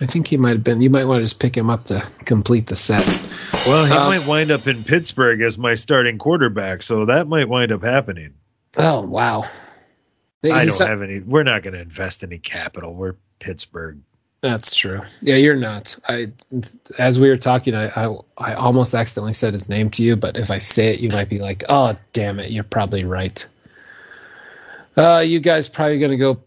I 0.00 0.06
think 0.06 0.28
he 0.28 0.36
might 0.36 0.50
have 0.50 0.64
been. 0.64 0.80
You 0.80 0.90
might 0.90 1.04
want 1.04 1.18
to 1.18 1.24
just 1.24 1.40
pick 1.40 1.56
him 1.56 1.68
up 1.68 1.84
to 1.86 2.00
complete 2.24 2.66
the 2.68 2.76
set. 2.76 3.06
Well, 3.66 3.84
he 3.84 3.92
Um, 3.92 4.06
might 4.08 4.26
wind 4.26 4.50
up 4.50 4.66
in 4.66 4.84
Pittsburgh 4.84 5.40
as 5.42 5.58
my 5.58 5.74
starting 5.74 6.16
quarterback, 6.18 6.82
so 6.82 7.04
that 7.06 7.26
might 7.26 7.48
wind 7.48 7.72
up 7.72 7.82
happening. 7.82 8.34
Oh 8.76 9.02
wow! 9.02 9.44
I 10.44 10.64
don't 10.66 10.78
have 10.88 11.02
any. 11.02 11.20
We're 11.20 11.42
not 11.42 11.62
going 11.64 11.74
to 11.74 11.80
invest 11.80 12.22
any 12.22 12.38
capital. 12.38 12.94
We're 12.94 13.14
Pittsburgh. 13.40 13.98
That's 14.40 14.74
true. 14.76 15.00
Yeah, 15.20 15.34
you're 15.34 15.56
not. 15.56 15.98
I, 16.08 16.30
as 16.96 17.18
we 17.18 17.28
were 17.28 17.36
talking, 17.36 17.74
I, 17.74 17.88
I, 17.88 18.16
I 18.38 18.54
almost 18.54 18.94
accidentally 18.94 19.32
said 19.32 19.52
his 19.52 19.68
name 19.68 19.90
to 19.90 20.04
you, 20.04 20.14
but 20.14 20.36
if 20.36 20.52
I 20.52 20.58
say 20.58 20.94
it, 20.94 21.00
you 21.00 21.08
might 21.08 21.28
be 21.28 21.40
like, 21.40 21.64
"Oh, 21.68 21.96
damn 22.12 22.38
it, 22.38 22.52
you're 22.52 22.62
probably 22.62 23.04
right." 23.04 23.44
Uh, 24.96 25.24
you 25.26 25.40
guys 25.40 25.68
probably 25.68 25.98
gonna 25.98 26.16
go 26.16 26.40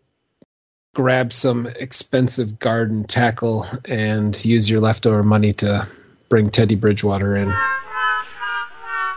grab 0.94 1.32
some 1.32 1.68
expensive 1.80 2.60
garden 2.60 3.06
tackle 3.06 3.66
and 3.86 4.44
use 4.44 4.70
your 4.70 4.82
leftover 4.82 5.24
money 5.24 5.54
to 5.54 5.88
bring 6.30 6.46
Teddy 6.50 6.76
Bridgewater 6.76 7.36
in. 7.36 7.50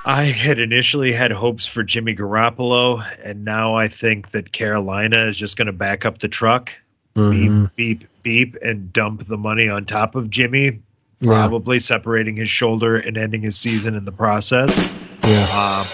I 0.06 0.24
had 0.24 0.60
initially 0.60 1.12
had 1.12 1.32
hopes 1.32 1.66
for 1.66 1.82
Jimmy 1.82 2.14
Garoppolo, 2.14 3.04
and 3.24 3.44
now 3.44 3.74
I 3.74 3.88
think 3.88 4.30
that 4.32 4.52
Carolina 4.52 5.26
is 5.26 5.36
just 5.36 5.56
going 5.56 5.66
to 5.66 5.72
back 5.72 6.04
up 6.04 6.18
the 6.18 6.28
truck, 6.28 6.70
Mhm. 7.16 7.70
beep, 7.76 8.00
beep, 8.02 8.08
beep, 8.22 8.56
and 8.62 8.92
dump 8.92 9.26
the 9.26 9.38
money 9.38 9.68
on 9.68 9.84
top 9.86 10.14
of 10.14 10.28
Jimmy, 10.30 10.78
Yeah, 11.20 11.28
probably 11.32 11.78
separating 11.80 12.36
his 12.36 12.50
shoulder 12.50 12.96
and 12.96 13.16
ending 13.16 13.40
his 13.40 13.56
season 13.56 13.94
in 13.94 14.04
the 14.04 14.12
process. 14.12 14.78
yeah. 15.24 15.80
Um, 15.80 15.86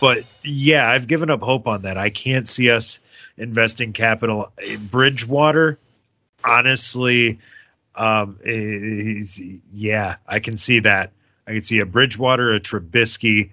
but 0.00 0.24
yeah, 0.42 0.88
I've 0.88 1.06
given 1.06 1.28
up 1.28 1.42
hope 1.42 1.68
on 1.68 1.82
that. 1.82 1.98
I 1.98 2.08
can't 2.08 2.48
see 2.48 2.70
us 2.70 2.98
investing 3.40 3.92
capital 3.92 4.52
in 4.64 4.78
Bridgewater. 4.86 5.78
Honestly, 6.44 7.38
um, 7.94 8.38
is, 8.44 9.40
yeah, 9.72 10.16
I 10.26 10.40
can 10.40 10.56
see 10.56 10.80
that. 10.80 11.12
I 11.46 11.52
can 11.52 11.62
see 11.62 11.80
a 11.80 11.86
Bridgewater, 11.86 12.54
a 12.54 12.60
Trubisky. 12.60 13.50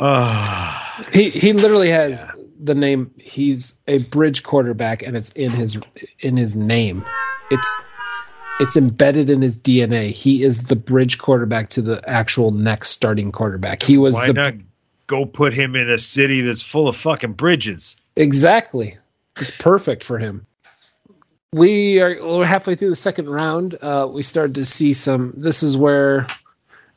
Uh, 0.00 1.02
He 1.12 1.30
he 1.30 1.52
literally 1.52 1.90
has 1.90 2.20
Yeah. 2.20 2.42
the 2.60 2.74
name. 2.74 3.12
He's 3.18 3.74
a 3.86 3.98
bridge 3.98 4.42
quarterback, 4.42 5.02
and 5.02 5.16
it's 5.16 5.32
in 5.32 5.50
his 5.50 5.78
in 6.20 6.36
his 6.36 6.56
name. 6.56 7.04
It's 7.50 7.80
it's 8.60 8.76
embedded 8.76 9.30
in 9.30 9.40
his 9.40 9.56
DNA. 9.56 10.10
He 10.10 10.42
is 10.42 10.64
the 10.64 10.76
bridge 10.76 11.18
quarterback 11.18 11.70
to 11.70 11.82
the 11.82 12.02
actual 12.08 12.50
next 12.50 12.90
starting 12.90 13.30
quarterback. 13.30 13.82
He 13.82 13.96
was 13.96 14.14
why 14.14 14.26
the 14.28 14.32
not 14.32 14.54
go 15.06 15.24
put 15.24 15.52
him 15.52 15.74
in 15.76 15.88
a 15.88 15.98
city 15.98 16.42
that's 16.42 16.62
full 16.62 16.88
of 16.88 16.96
fucking 16.96 17.32
bridges? 17.32 17.96
Exactly. 18.18 18.96
It's 19.36 19.52
perfect 19.52 20.02
for 20.02 20.18
him. 20.18 20.44
We 21.52 22.00
are 22.00 22.16
we're 22.20 22.44
halfway 22.44 22.74
through 22.74 22.90
the 22.90 22.96
second 22.96 23.30
round. 23.30 23.76
Uh, 23.80 24.08
we 24.12 24.22
started 24.22 24.56
to 24.56 24.66
see 24.66 24.92
some. 24.92 25.32
This 25.36 25.62
is 25.62 25.76
where 25.76 26.26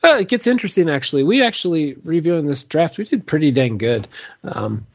uh, 0.03 0.17
it 0.19 0.27
gets 0.27 0.47
interesting. 0.47 0.89
Actually, 0.89 1.23
we 1.23 1.43
actually 1.43 1.93
reviewing 2.03 2.47
this 2.47 2.63
draft. 2.63 2.97
We 2.97 3.05
did 3.05 3.25
pretty 3.25 3.51
dang 3.51 3.77
good. 3.77 4.07
Um, 4.43 4.85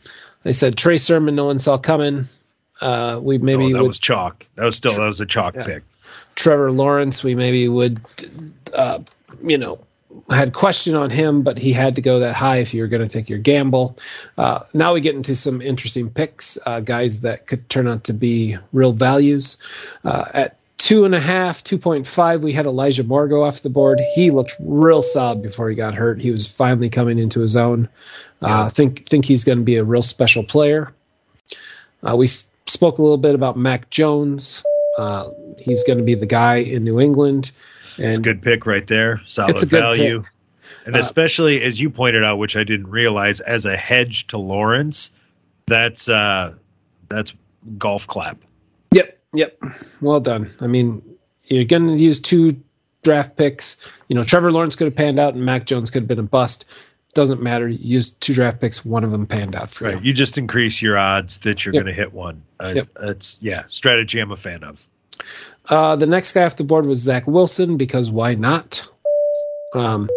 I 0.44 0.50
said 0.50 0.76
Trey 0.76 0.96
Sermon, 0.96 1.36
no 1.36 1.46
one 1.46 1.58
saw 1.58 1.78
coming. 1.78 2.26
Uh, 2.80 3.18
we 3.22 3.38
maybe 3.38 3.66
oh, 3.66 3.72
that 3.72 3.82
would, 3.82 3.88
was 3.88 3.98
chalk. 3.98 4.44
That 4.56 4.64
was 4.64 4.76
still 4.76 4.94
that 4.94 5.06
was 5.06 5.20
a 5.20 5.26
chalk 5.26 5.54
Yeah. 5.54 5.64
pick. 5.64 5.84
Trevor 6.34 6.70
Lawrence. 6.72 7.24
We 7.24 7.34
maybe 7.34 7.68
would, 7.68 8.00
uh, 8.74 8.98
you 9.42 9.56
know, 9.56 9.78
had 10.30 10.52
question 10.52 10.94
on 10.94 11.10
him, 11.10 11.42
but 11.42 11.58
he 11.58 11.72
had 11.72 11.94
to 11.96 12.02
go 12.02 12.18
that 12.18 12.34
high 12.34 12.58
if 12.58 12.74
you 12.74 12.82
were 12.82 12.88
going 12.88 13.02
to 13.02 13.08
take 13.08 13.28
your 13.28 13.38
gamble. 13.38 13.96
Uh, 14.38 14.60
now 14.74 14.94
we 14.94 15.00
get 15.00 15.14
into 15.14 15.36
some 15.36 15.60
interesting 15.60 16.10
picks, 16.10 16.58
uh, 16.66 16.80
guys 16.80 17.20
that 17.20 17.46
could 17.46 17.68
turn 17.68 17.86
out 17.86 18.04
to 18.04 18.12
be 18.12 18.56
real 18.72 18.92
values. 18.92 19.56
Uh, 20.04 20.24
at 20.34 20.56
two 20.78 21.04
and 21.04 21.14
a 21.14 21.20
half, 21.20 21.62
two 21.64 21.78
point 21.78 22.06
five, 22.06 22.42
we 22.42 22.52
had 22.52 22.66
Elijah 22.66 23.04
Moore 23.04 23.28
go 23.28 23.44
off 23.44 23.62
the 23.62 23.70
board. 23.70 24.00
He 24.14 24.30
looked 24.30 24.54
real 24.60 25.02
solid 25.02 25.42
before 25.42 25.68
he 25.70 25.76
got 25.76 25.94
hurt. 25.94 26.20
He 26.20 26.30
was 26.30 26.46
finally 26.46 26.90
coming 26.90 27.18
into 27.18 27.40
his 27.40 27.56
own. 27.56 27.88
Uh, 28.42 28.68
think 28.68 29.06
think 29.06 29.24
he's 29.24 29.44
going 29.44 29.58
to 29.58 29.64
be 29.64 29.76
a 29.76 29.84
real 29.84 30.02
special 30.02 30.44
player. 30.44 30.92
Uh, 32.02 32.14
we 32.16 32.26
s- 32.26 32.50
spoke 32.66 32.98
a 32.98 33.02
little 33.02 33.16
bit 33.16 33.34
about 33.34 33.56
Mac 33.56 33.88
Jones. 33.90 34.62
Uh, 34.98 35.30
he's 35.58 35.82
going 35.84 35.98
to 35.98 36.04
be 36.04 36.14
the 36.14 36.26
guy 36.26 36.56
in 36.56 36.84
New 36.84 37.00
England. 37.00 37.50
And 37.98 38.06
It's 38.06 38.18
a 38.18 38.22
good 38.22 38.42
pick 38.42 38.66
right 38.66 38.86
there. 38.86 39.20
Solid 39.24 39.52
It's 39.52 39.62
a 39.62 39.66
good 39.66 39.80
value. 39.80 40.22
And 40.84 40.94
Uh, 40.96 40.98
especially 41.00 41.62
as 41.62 41.80
you 41.80 41.90
pointed 41.90 42.24
out, 42.24 42.38
which 42.38 42.56
I 42.56 42.64
didn't 42.64 42.88
realize, 42.88 43.40
as 43.40 43.64
a 43.66 43.76
hedge 43.76 44.26
to 44.28 44.38
Lawrence, 44.38 45.10
that's 45.66 46.08
uh 46.08 46.54
that's 47.08 47.32
golf 47.78 48.06
clap. 48.06 48.38
Yep, 48.92 49.18
yep. 49.34 49.58
Well 50.00 50.20
done. 50.20 50.50
I 50.60 50.66
mean, 50.66 51.02
you're 51.44 51.64
going 51.64 51.86
to 51.88 51.96
use 52.02 52.20
two 52.20 52.56
draft 53.02 53.36
picks. 53.36 53.76
You 54.08 54.14
know, 54.16 54.22
Trevor 54.22 54.52
Lawrence 54.52 54.76
could 54.76 54.86
have 54.86 54.96
panned 54.96 55.18
out, 55.18 55.34
and 55.34 55.44
Mac 55.44 55.66
Jones 55.66 55.90
could 55.90 56.02
have 56.02 56.08
been 56.08 56.18
a 56.18 56.22
bust. 56.24 56.64
Doesn't 57.14 57.40
matter. 57.42 57.66
You 57.66 57.78
use 57.80 58.10
two 58.10 58.34
draft 58.34 58.60
picks. 58.60 58.84
One 58.84 59.02
of 59.04 59.10
them 59.10 59.26
panned 59.26 59.54
out 59.56 59.70
for 59.70 59.84
Right. 59.86 59.94
you. 59.96 60.00
You 60.08 60.12
just 60.12 60.36
increase 60.38 60.82
your 60.82 60.98
odds 60.98 61.38
that 61.38 61.64
you're 61.64 61.74
Yep. 61.74 61.82
going 61.84 61.94
to 61.94 62.00
hit 62.00 62.12
one. 62.12 62.42
Uh, 62.60 62.72
Yep. 62.76 62.86
It's 63.04 63.38
yeah, 63.40 63.62
strategy 63.68 64.18
I'm 64.20 64.32
a 64.32 64.36
fan 64.36 64.62
of. 64.64 64.86
Uh, 65.68 65.96
the 65.96 66.06
next 66.06 66.32
guy 66.32 66.44
off 66.44 66.56
the 66.56 66.64
board 66.64 66.86
was 66.86 66.98
Zach 67.00 67.26
Wilson 67.26 67.76
because 67.76 68.10
why 68.10 68.34
not? 68.34 68.88
Um, 69.74 70.08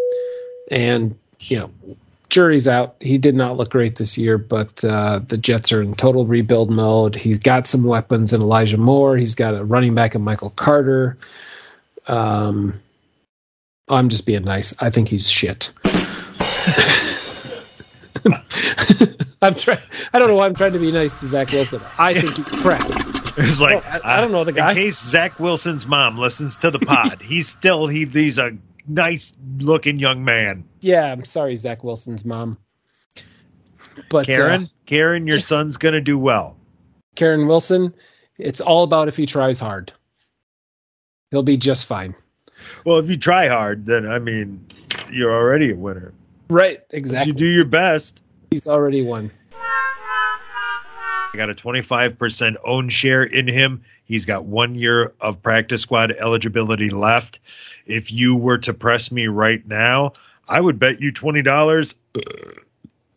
and 0.69 1.17
you 1.39 1.59
know, 1.59 1.71
jury's 2.29 2.67
out. 2.67 2.95
He 2.99 3.17
did 3.17 3.35
not 3.35 3.57
look 3.57 3.71
great 3.71 3.95
this 3.95 4.17
year, 4.17 4.37
but 4.37 4.83
uh, 4.83 5.19
the 5.27 5.37
Jets 5.37 5.71
are 5.71 5.81
in 5.81 5.93
total 5.93 6.25
rebuild 6.25 6.69
mode. 6.69 7.15
He's 7.15 7.39
got 7.39 7.65
some 7.67 7.83
weapons 7.83 8.33
in 8.33 8.41
Elijah 8.41 8.77
Moore. 8.77 9.17
He's 9.17 9.35
got 9.35 9.55
a 9.55 9.63
running 9.63 9.95
back 9.95 10.15
in 10.15 10.21
Michael 10.21 10.51
Carter. 10.51 11.17
Um, 12.07 12.79
I'm 13.87 14.09
just 14.09 14.25
being 14.25 14.43
nice. 14.43 14.75
I 14.79 14.91
think 14.91 15.07
he's 15.07 15.29
shit. 15.29 15.71
I'm 19.41 19.55
trying. 19.55 19.79
I 20.13 20.19
don't 20.19 20.27
know 20.27 20.35
why 20.35 20.45
I'm 20.45 20.53
trying 20.55 20.73
to 20.73 20.79
be 20.79 20.91
nice 20.91 21.17
to 21.21 21.25
Zach 21.25 21.51
Wilson. 21.51 21.81
I 21.97 22.13
think 22.13 22.35
he's 22.35 22.51
crap. 22.61 23.08
It's 23.43 23.61
like 23.61 23.85
I- 23.85 24.17
I 24.17 24.21
don't 24.21 24.31
know 24.31 24.43
the 24.43 24.51
guy. 24.51 24.71
In 24.71 24.75
case 24.77 24.97
Zach 24.99 25.39
Wilson's 25.39 25.85
mom 25.85 26.17
listens 26.17 26.57
to 26.57 26.71
the 26.71 26.79
pod, 26.79 27.21
he's 27.23 27.47
still 27.47 27.87
he 27.87 28.05
he's 28.05 28.37
a 28.37 28.57
nice 28.87 29.33
looking 29.59 29.99
young 29.99 30.23
man. 30.25 30.65
Yeah, 30.81 31.11
I'm 31.11 31.23
sorry, 31.25 31.55
Zach 31.55 31.83
Wilson's 31.83 32.25
mom. 32.25 32.57
But 34.09 34.25
Karen, 34.25 34.63
uh, 34.63 34.67
Karen, 34.85 35.27
your 35.27 35.39
son's 35.51 35.77
gonna 35.77 36.01
do 36.01 36.17
well. 36.17 36.57
Karen 37.15 37.47
Wilson, 37.47 37.93
it's 38.37 38.61
all 38.61 38.83
about 38.83 39.07
if 39.07 39.17
he 39.17 39.25
tries 39.25 39.59
hard. 39.59 39.91
He'll 41.31 41.43
be 41.43 41.57
just 41.57 41.85
fine. 41.85 42.15
Well, 42.85 42.97
if 42.97 43.09
you 43.09 43.17
try 43.17 43.47
hard, 43.47 43.85
then 43.85 44.05
I 44.05 44.19
mean, 44.19 44.65
you're 45.11 45.31
already 45.33 45.71
a 45.71 45.75
winner. 45.75 46.13
Right, 46.49 46.79
If 46.89 46.93
exactly. 46.97 47.31
you 47.33 47.37
do 47.37 47.45
your 47.47 47.65
best. 47.65 48.21
He's 48.51 48.67
already 48.67 49.01
won. 49.03 49.31
I 51.33 51.37
got 51.37 51.49
a 51.49 51.53
25% 51.53 52.55
own 52.65 52.89
share 52.89 53.23
in 53.23 53.47
him. 53.47 53.83
He's 54.05 54.25
got 54.25 54.45
one 54.45 54.75
year 54.75 55.13
of 55.21 55.41
practice 55.41 55.81
squad 55.81 56.11
eligibility 56.11 56.89
left. 56.89 57.39
If 57.85 58.11
you 58.11 58.35
were 58.35 58.57
to 58.59 58.73
press 58.73 59.11
me 59.11 59.27
right 59.27 59.65
now, 59.67 60.13
I 60.47 60.59
would 60.59 60.79
bet 60.79 60.99
you 60.99 61.11
$20 61.13 61.93
uh, 62.15 62.21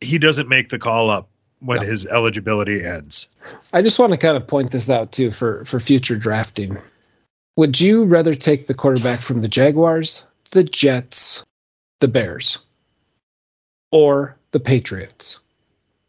he 0.02 0.18
doesn't 0.18 0.48
make 0.48 0.68
the 0.68 0.78
call 0.78 1.10
up 1.10 1.28
when 1.60 1.78
No. 1.80 1.86
his 1.86 2.06
eligibility 2.06 2.84
ends. 2.84 3.28
I 3.72 3.80
just 3.82 3.98
want 3.98 4.12
to 4.12 4.18
kind 4.18 4.36
of 4.36 4.46
point 4.46 4.72
this 4.72 4.90
out 4.90 5.12
too 5.12 5.30
for 5.30 5.64
for 5.64 5.78
future 5.78 6.18
drafting. 6.18 6.76
Would 7.56 7.80
you 7.80 8.04
rather 8.04 8.34
take 8.34 8.66
the 8.66 8.74
quarterback 8.74 9.20
from 9.20 9.40
the 9.42 9.48
Jaguars, 9.48 10.26
the 10.50 10.64
Jets, 10.64 11.44
the 12.00 12.08
Bears, 12.08 12.58
or 13.92 14.36
the 14.50 14.60
Patriots? 14.60 15.38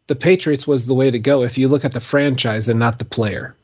The 0.06 0.14
Patriots 0.14 0.66
was 0.66 0.86
the 0.86 0.94
way 0.94 1.10
to 1.10 1.18
go 1.18 1.42
if 1.42 1.56
you 1.56 1.68
look 1.68 1.84
at 1.84 1.92
the 1.92 2.00
franchise 2.00 2.68
and 2.68 2.78
not 2.78 2.98
the 2.98 3.04
player. 3.04 3.56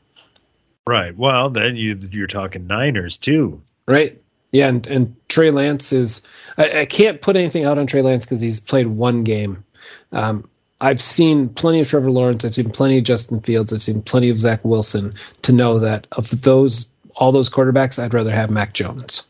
Right. 0.87 1.15
Well, 1.15 1.49
then 1.49 1.75
you 1.75 1.97
you're 2.11 2.27
talking 2.27 2.67
Niners 2.67 3.17
too. 3.17 3.61
Right. 3.87 4.19
Yeah, 4.51 4.67
and, 4.67 4.85
and 4.87 5.15
Trey 5.29 5.51
Lance 5.51 5.93
is. 5.93 6.21
I, 6.57 6.81
I 6.81 6.85
can't 6.85 7.21
put 7.21 7.37
anything 7.37 7.65
out 7.65 7.77
on 7.77 7.87
Trey 7.87 8.01
Lance 8.01 8.25
because 8.25 8.41
he's 8.41 8.59
played 8.59 8.87
one 8.87 9.23
game. 9.23 9.63
Um, 10.11 10.49
I've 10.81 10.99
seen 10.99 11.49
plenty 11.49 11.79
of 11.79 11.87
Trevor 11.87 12.11
Lawrence. 12.11 12.43
I've 12.43 12.55
seen 12.55 12.71
plenty 12.71 12.97
of 12.97 13.03
Justin 13.03 13.39
Fields. 13.39 13.71
I've 13.71 13.83
seen 13.83 14.01
plenty 14.01 14.29
of 14.29 14.39
Zach 14.39 14.65
Wilson 14.65 15.13
to 15.43 15.53
know 15.53 15.79
that 15.79 16.07
of 16.13 16.41
those 16.41 16.89
all 17.15 17.31
those 17.31 17.49
quarterbacks, 17.49 18.01
I'd 18.01 18.13
rather 18.13 18.31
have 18.31 18.49
Mac 18.49 18.73
Jones. 18.73 19.23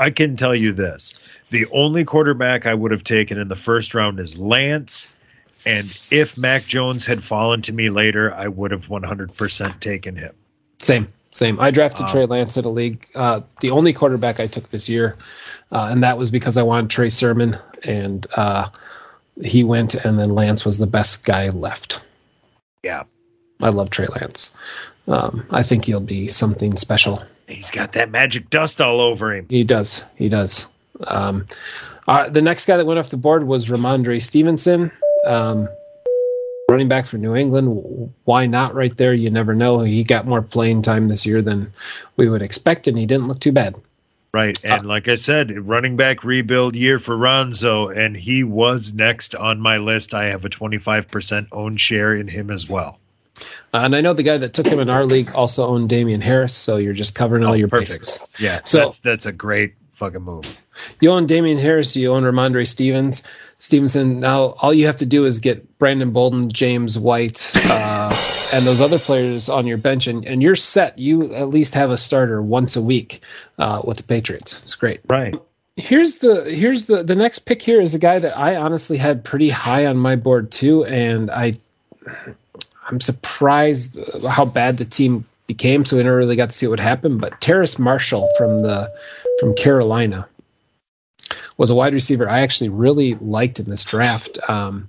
I 0.00 0.10
can 0.10 0.36
tell 0.36 0.54
you 0.54 0.72
this. 0.72 1.18
The 1.50 1.66
only 1.72 2.04
quarterback 2.04 2.66
I 2.66 2.74
would 2.74 2.90
have 2.90 3.04
taken 3.04 3.38
in 3.38 3.48
the 3.48 3.56
first 3.56 3.94
round 3.94 4.20
is 4.20 4.38
Lance. 4.38 5.14
And 5.68 5.86
if 6.10 6.38
Mac 6.38 6.64
Jones 6.64 7.04
had 7.04 7.22
fallen 7.22 7.60
to 7.62 7.72
me 7.72 7.90
later, 7.90 8.32
I 8.34 8.48
would 8.48 8.70
have 8.70 8.88
100% 8.88 9.80
taken 9.80 10.16
him. 10.16 10.32
Same, 10.78 11.08
same. 11.30 11.60
I 11.60 11.70
drafted 11.70 12.06
Wow. 12.06 12.12
Trey 12.12 12.24
Lance 12.26 12.56
at 12.56 12.64
a 12.64 12.70
league. 12.70 13.06
Uh, 13.14 13.42
the 13.60 13.70
only 13.70 13.92
quarterback 13.92 14.40
I 14.40 14.46
took 14.46 14.70
this 14.70 14.88
year, 14.88 15.16
uh, 15.70 15.88
and 15.92 16.02
that 16.04 16.16
was 16.16 16.30
because 16.30 16.56
I 16.56 16.62
wanted 16.62 16.88
Trey 16.90 17.10
Sermon, 17.10 17.56
and 17.84 18.26
uh, 18.34 18.68
he 19.42 19.62
went, 19.62 19.94
and 19.94 20.18
then 20.18 20.30
Lance 20.30 20.64
was 20.64 20.78
the 20.78 20.86
best 20.86 21.26
guy 21.26 21.50
left. 21.50 22.00
Yeah. 22.82 23.02
I 23.62 23.68
love 23.68 23.90
Trey 23.90 24.06
Lance. 24.06 24.54
Um, 25.06 25.44
I 25.50 25.62
think 25.64 25.84
he'll 25.84 26.00
be 26.00 26.28
something 26.28 26.76
special. 26.76 27.22
He's 27.46 27.70
got 27.70 27.92
that 27.92 28.10
magic 28.10 28.48
dust 28.50 28.80
all 28.80 29.00
over 29.00 29.34
him. 29.34 29.46
He 29.50 29.64
does. 29.64 30.02
He 30.16 30.28
does. 30.28 30.66
Um, 31.06 31.46
uh, 32.06 32.30
the 32.30 32.40
next 32.42 32.66
guy 32.66 32.76
that 32.78 32.86
went 32.86 32.98
off 32.98 33.10
the 33.10 33.16
board 33.18 33.44
was 33.46 33.68
Rhamondre 33.68 34.22
Stevenson, 34.22 34.90
um, 35.26 35.68
running 36.68 36.88
back 36.88 37.06
for 37.06 37.18
New 37.18 37.34
England. 37.34 38.12
Why 38.24 38.46
not 38.46 38.74
right 38.74 38.96
there? 38.96 39.12
You 39.14 39.30
never 39.30 39.54
know. 39.54 39.80
He 39.80 40.04
got 40.04 40.26
more 40.26 40.42
playing 40.42 40.82
time 40.82 41.08
this 41.08 41.24
year 41.26 41.42
than 41.42 41.72
we 42.16 42.28
would 42.28 42.42
expect, 42.42 42.86
and 42.86 42.96
he 42.98 43.06
didn't 43.06 43.28
look 43.28 43.40
too 43.40 43.52
bad. 43.52 43.76
Right. 44.34 44.62
And 44.62 44.84
like 44.86 45.08
I 45.08 45.14
said, 45.14 45.66
running 45.66 45.96
back 45.96 46.22
rebuild 46.22 46.76
year 46.76 46.98
for 46.98 47.16
Ronzo, 47.16 47.96
and 47.96 48.14
he 48.14 48.44
was 48.44 48.92
next 48.92 49.34
on 49.34 49.58
my 49.58 49.78
list. 49.78 50.12
I 50.12 50.26
have 50.26 50.44
a 50.44 50.50
25% 50.50 51.48
own 51.50 51.76
share 51.78 52.14
in 52.14 52.28
him 52.28 52.50
as 52.50 52.68
well. 52.68 52.98
Uh, 53.72 53.78
and 53.84 53.96
I 53.96 54.00
know 54.02 54.12
the 54.14 54.22
guy 54.22 54.36
that 54.36 54.52
took 54.52 54.66
him 54.66 54.80
in 54.80 54.90
our 54.90 55.04
league 55.06 55.30
also 55.34 55.66
owned 55.66 55.88
Damien 55.88 56.20
Harris, 56.20 56.54
so 56.54 56.76
you're 56.76 56.92
just 56.92 57.14
covering 57.14 57.42
all 57.44 57.52
Oh, 57.52 57.56
your 57.56 57.68
perfect. 57.68 58.00
bases. 58.00 58.20
Yeah. 58.38 58.60
So- 58.64 58.78
that's, 58.80 59.00
that's 59.00 59.26
a 59.26 59.32
great 59.32 59.74
fucking 59.92 60.22
move. 60.22 60.44
You 61.00 61.10
own 61.10 61.26
Damien 61.26 61.58
Harris, 61.58 61.96
you 61.96 62.12
own 62.12 62.22
Rhamondre 62.22 62.66
Stevens, 62.68 63.22
Stevenson. 63.58 64.20
Now 64.20 64.54
all 64.60 64.72
you 64.72 64.86
have 64.86 64.98
to 64.98 65.06
do 65.06 65.26
is 65.26 65.40
get 65.40 65.78
Brandon 65.78 66.12
Bolden, 66.12 66.48
James 66.48 66.98
White, 66.98 67.52
uh, 67.56 68.48
and 68.52 68.66
those 68.66 68.80
other 68.80 68.98
players 68.98 69.48
on 69.48 69.66
your 69.66 69.78
bench, 69.78 70.06
and, 70.06 70.24
and 70.24 70.42
you're 70.42 70.56
set. 70.56 70.98
You 70.98 71.34
at 71.34 71.48
least 71.48 71.74
have 71.74 71.90
a 71.90 71.96
starter 71.96 72.40
once 72.40 72.76
a 72.76 72.82
week 72.82 73.20
uh, 73.58 73.82
with 73.84 73.96
the 73.96 74.04
Patriots. 74.04 74.62
It's 74.62 74.74
great. 74.74 75.00
Right. 75.08 75.34
Here's 75.76 76.18
the 76.18 76.44
here's 76.44 76.86
the 76.86 77.02
the 77.02 77.14
next 77.14 77.40
pick 77.40 77.62
here 77.62 77.80
is 77.80 77.94
a 77.94 78.00
guy 78.00 78.18
that 78.18 78.36
I 78.36 78.56
honestly 78.56 78.96
had 78.96 79.24
pretty 79.24 79.48
high 79.48 79.86
on 79.86 79.96
my 79.96 80.16
board 80.16 80.50
too, 80.50 80.84
and 80.84 81.30
I 81.30 81.54
I'm 82.88 83.00
surprised 83.00 83.98
how 84.26 84.44
bad 84.44 84.78
the 84.78 84.84
team 84.84 85.24
became. 85.46 85.84
So 85.84 85.96
we 85.96 86.02
never 86.02 86.16
really 86.16 86.36
got 86.36 86.50
to 86.50 86.56
see 86.56 86.66
what 86.66 86.80
happened. 86.80 87.20
But 87.20 87.40
Terrace 87.40 87.78
Marshall 87.78 88.28
from 88.36 88.60
the 88.60 88.90
from 89.40 89.54
Carolina 89.54 90.28
was 91.58 91.68
a 91.70 91.74
wide 91.74 91.92
receiver 91.92 92.26
I 92.26 92.40
actually 92.40 92.70
really 92.70 93.14
liked 93.16 93.60
in 93.60 93.68
this 93.68 93.84
draft. 93.84 94.38
Um, 94.48 94.88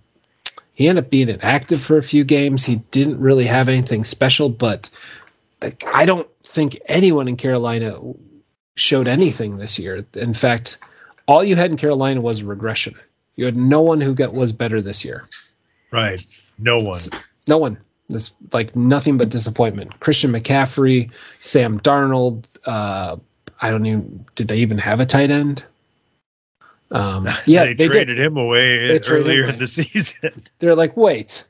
he 0.74 0.88
ended 0.88 1.03
up 1.03 1.11
being 1.11 1.28
inactive 1.28 1.82
for 1.82 1.97
a 1.97 2.03
few 2.03 2.24
games. 2.24 2.63
He 2.63 2.78
didn't 2.91 3.20
really 3.20 3.45
have 3.45 3.67
anything 3.67 4.05
special, 4.05 4.47
but 4.47 4.89
like, 5.61 5.84
I 5.93 6.05
don't 6.05 6.30
think 6.41 6.80
anyone 6.86 7.28
in 7.28 7.36
Carolina 7.36 7.99
showed 8.76 9.09
anything 9.09 9.57
this 9.57 9.78
year. 9.78 10.05
In 10.15 10.34
fact, 10.34 10.78
all 11.28 11.43
you 11.43 11.57
had 11.57 11.72
in 11.72 11.78
Carolina 11.78 12.22
was 12.22 12.43
regression. 12.43 12.93
You 13.36 13.45
had 13.45 13.57
no 13.57 13.82
one 13.82 13.99
who 13.99 14.13
got 14.13 14.34
was 14.34 14.53
better 14.53 14.82
this 14.82 15.03
year. 15.03 15.28
Right. 15.91 16.22
No 16.57 16.78
one. 16.78 16.99
No 17.47 17.57
one. 17.57 17.78
This 18.09 18.34
like 18.53 18.76
nothing 18.76 19.17
but 19.17 19.30
disappointment. 19.30 19.99
Christian 19.99 20.32
McCaffrey, 20.32 21.11
Sam 21.39 21.80
Darnold. 21.80 22.57
Uh, 22.65 23.17
I 23.61 23.70
don't 23.70 23.86
even. 23.86 24.26
Did 24.36 24.47
they 24.47 24.59
even 24.59 24.78
have 24.78 24.99
a 24.99 25.05
tight 25.05 25.30
end? 25.30 25.65
Um, 26.92 27.28
yeah, 27.46 27.66
they, 27.66 27.74
they, 27.74 27.88
traded 27.88 28.18
did. 28.18 28.26
him 28.26 28.38
away 28.38 29.00
earlier 29.10 29.44
him 29.44 29.50
in 29.52 29.60
the 29.60 29.68
season. 29.68 30.44
They're 30.60 30.76
like, 30.76 30.98
wait, 30.98 31.46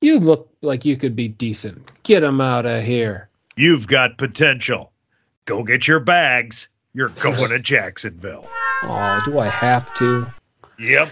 you 0.00 0.18
look 0.18 0.50
like 0.62 0.84
you 0.84 0.96
could 0.96 1.16
be 1.16 1.28
decent. 1.28 1.90
Get 2.02 2.22
him 2.22 2.40
out 2.40 2.66
of 2.66 2.84
here. 2.84 3.28
You've 3.56 3.86
got 3.86 4.18
potential. 4.18 4.92
Go 5.44 5.62
get 5.62 5.86
your 5.86 6.00
bags. 6.00 6.68
You're 6.94 7.08
going 7.20 7.50
to 7.50 7.58
Jacksonville. 7.58 8.48
Oh, 8.82 9.22
do 9.24 9.38
I 9.38 9.48
have 9.48 9.92
to? 9.94 10.32
Yep. 10.78 11.10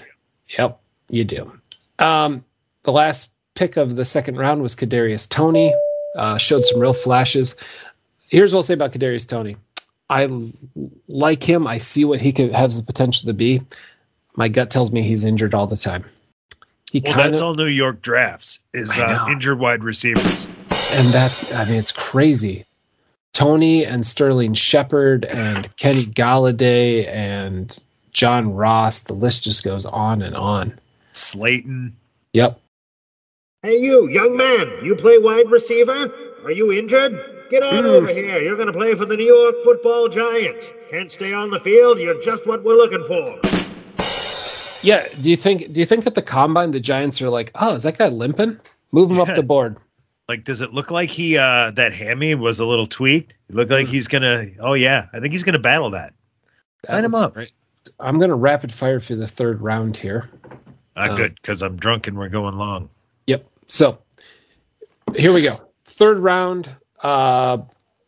Yep, 0.59 0.81
you 1.09 1.25
do. 1.25 1.53
Um, 1.99 2.45
the 2.83 2.93
last 2.93 3.31
pick 3.55 3.77
of 3.77 3.97
the 3.97 4.05
second 4.05 4.37
round 4.37 4.63
was 4.63 4.75
Kadarius 4.75 5.29
Toney. 5.29 5.75
Uh, 6.17 6.37
showed 6.37 6.65
some 6.65 6.81
real 6.81 6.93
flashes. 6.93 7.57
Here's 8.29 8.53
what 8.53 8.59
I'll 8.59 8.63
say 8.63 8.75
about 8.75 8.93
Kadarius 8.93 9.27
Toney. 9.27 9.57
I 10.13 10.25
l- 10.25 10.51
like 11.09 11.43
him. 11.43 11.67
I 11.67 11.79
see 11.79 12.05
what 12.05 12.21
he 12.21 12.33
could 12.33 12.53
has 12.53 12.77
the 12.77 12.85
potential 12.85 13.27
to 13.29 13.35
be. 13.35 13.63
My 14.37 14.49
gut 14.49 14.71
tells 14.71 14.93
me 14.93 15.03
he's 15.03 15.25
injured 15.25 15.55
all 15.55 15.67
the 15.67 15.77
time. 15.77 16.05
He 16.91 17.01
Well, 17.01 17.15
kind 17.15 17.33
that's 17.33 17.41
all 17.41 17.55
New 17.55 17.67
York 17.67 18.03
drafts 18.03 18.59
is 18.75 18.91
uh, 18.99 19.27
injured 19.31 19.59
wide 19.59 19.83
receivers. 19.83 20.47
and 20.91 21.13
that's 21.13 21.51
I 21.53 21.65
mean 21.65 21.79
it's 21.79 21.93
crazy. 21.93 22.67
Toney 23.33 23.87
and 23.87 24.05
Sterling 24.05 24.53
Shepard 24.55 25.25
and 25.25 25.75
Kenny 25.77 26.07
Golladay 26.07 27.09
and 27.09 27.77
John 28.13 28.55
Ross. 28.55 29.01
The 29.03 29.15
list 29.15 29.45
just 29.45 29.65
goes 29.65 29.87
on 29.87 30.21
and 30.21 30.37
on. 30.37 30.79
Slayton. 31.13 31.97
Yep. 32.35 32.61
Hey, 33.63 33.79
you, 33.79 34.09
young 34.09 34.37
man, 34.37 34.85
you 34.85 34.97
play 34.97 35.19
wide 35.19 35.51
receiver? 35.51 36.13
Are 36.45 36.51
you 36.51 36.73
injured? 36.73 37.32
Get 37.53 37.63
on 37.63 37.85
Mm. 37.85 37.87
over 37.87 38.07
here. 38.09 38.39
You're 38.41 38.57
going 38.57 38.69
to 38.69 38.73
play 38.73 38.95
for 38.95 39.05
the 39.05 39.15
New 39.15 39.27
York 39.27 39.57
football 39.63 40.09
Giants. 40.09 40.73
Can't 40.91 41.13
stay 41.13 41.35
on 41.35 41.51
the 41.51 41.61
field. 41.61 41.99
You're 41.99 42.19
just 42.23 42.47
what 42.47 42.65
we're 42.65 42.77
looking 42.77 43.05
for. 43.05 43.39
Yeah. 44.81 45.07
Do 45.21 45.29
you 45.29 45.37
think? 45.37 45.71
Do 45.71 45.79
you 45.81 45.85
think 45.85 46.07
at 46.07 46.15
the 46.15 46.23
combine 46.23 46.71
the 46.71 46.81
Giants 46.81 47.21
are 47.21 47.29
like, 47.29 47.51
oh, 47.57 47.75
is 47.75 47.83
that 47.83 47.99
guy 47.99 48.09
limping? 48.09 48.59
Move 48.93 49.11
him 49.11 49.19
Yeah. 49.19 49.25
up 49.25 49.35
the 49.37 49.43
board. 49.43 49.77
Like, 50.31 50.45
does 50.45 50.63
it 50.63 50.73
look 50.73 50.91
like 50.91 51.11
he 51.11 51.37
uh 51.37 51.73
that 51.73 51.93
hammy 51.93 52.35
was 52.35 52.59
a 52.59 52.65
little 52.65 52.87
tweaked? 52.87 53.37
It 53.51 53.55
looked 53.55 53.71
like 53.71 53.87
Mm. 53.87 53.91
he's 53.91 54.09
gonna. 54.09 54.47
Oh 54.61 54.73
yeah, 54.73 55.09
I 55.13 55.21
think 55.21 55.33
he's 55.33 55.43
gonna 55.43 55.59
battle 55.59 55.91
that. 55.91 56.15
That 56.85 56.95
Line 56.95 57.05
him 57.05 57.15
up. 57.15 57.35
great. 57.35 57.51
I'm 58.01 58.19
gonna 58.19 58.35
rapid 58.35 58.73
fire 58.73 58.99
through 58.99 59.17
the 59.17 59.27
third 59.27 59.61
round 59.61 59.95
here. 59.97 60.31
Uh, 60.97 61.09
Oh. 61.11 61.17
Good, 61.17 61.35
because 61.35 61.61
I'm 61.61 61.77
drunk 61.77 62.07
and 62.09 62.17
we're 62.17 62.31
going 62.31 62.57
long. 62.57 62.89
Yep. 63.27 63.45
So 63.67 63.99
here 65.15 65.35
we 65.35 65.43
go. 65.43 65.61
Third 65.85 66.19
round. 66.19 66.71
Uh, 67.03 67.59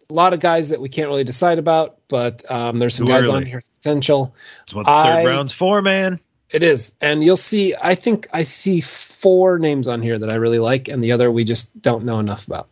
a 0.09 0.12
lot 0.12 0.34
of 0.34 0.40
guys 0.40 0.68
that 0.68 0.80
we 0.80 0.88
can't 0.88 1.09
really 1.09 1.24
decide 1.24 1.59
about, 1.59 1.99
but 2.09 2.49
um, 2.51 2.78
there's 2.78 2.95
some 2.95 3.07
Too 3.07 3.12
guys 3.12 3.24
early. 3.26 3.36
on 3.36 3.47
here 3.47 3.61
potential. 3.80 4.34
That's 4.61 4.74
what 4.74 4.86
the 4.86 4.92
I- 4.92 5.22
third 5.22 5.28
round's 5.28 5.53
for, 5.53 5.82
man. 5.82 6.20
It 6.51 6.62
is, 6.62 6.95
and 7.01 7.24
you'll 7.24 7.36
see. 7.36 7.74
I 7.74 7.97
think 7.97 8.28
I 8.32 8.45
see 8.45 8.80
four 8.80 9.59
names 9.59 9.88
on 9.88 10.03
here 10.03 10.16
that 10.18 10.30
I 10.30 10.34
really 10.34 10.61
like, 10.61 10.86
and 10.88 11.03
the 11.03 11.11
other 11.12 11.28
we 11.32 11.42
just 11.42 11.80
don't 11.82 12.05
know 12.05 12.18
enough 12.20 12.47
about. 12.47 12.68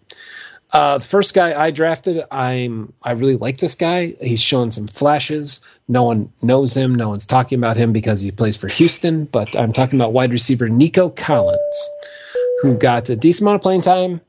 Uh, 0.71 0.99
the 0.99 1.05
first 1.05 1.35
guy 1.35 1.59
I 1.61 1.71
drafted, 1.73 2.23
I'm 2.31 2.93
I 3.03 3.13
really 3.13 3.37
like 3.37 3.57
this 3.59 3.75
guy. 3.75 4.15
He's 4.21 4.41
showing 4.41 4.71
some 4.71 4.87
flashes. 4.87 5.61
No 5.89 6.05
one 6.05 6.33
knows 6.43 6.77
him. 6.77 6.95
No 6.95 7.09
one's 7.09 7.27
talking 7.27 7.59
about 7.59 7.77
him 7.77 7.93
because 7.93 8.21
he 8.21 8.31
plays 8.31 8.57
for 8.57 8.69
Houston. 8.69 9.25
But 9.25 9.57
I'm 9.57 9.73
talking 9.73 9.99
about 9.99 10.13
wide 10.13 10.31
receiver 10.31 10.69
Nico 10.69 11.09
Collins, 11.09 11.91
who 12.61 12.75
got 12.77 13.09
a 13.09 13.17
decent 13.17 13.43
amount 13.43 13.57
of 13.57 13.63
playing 13.63 13.83
time. 13.83 14.21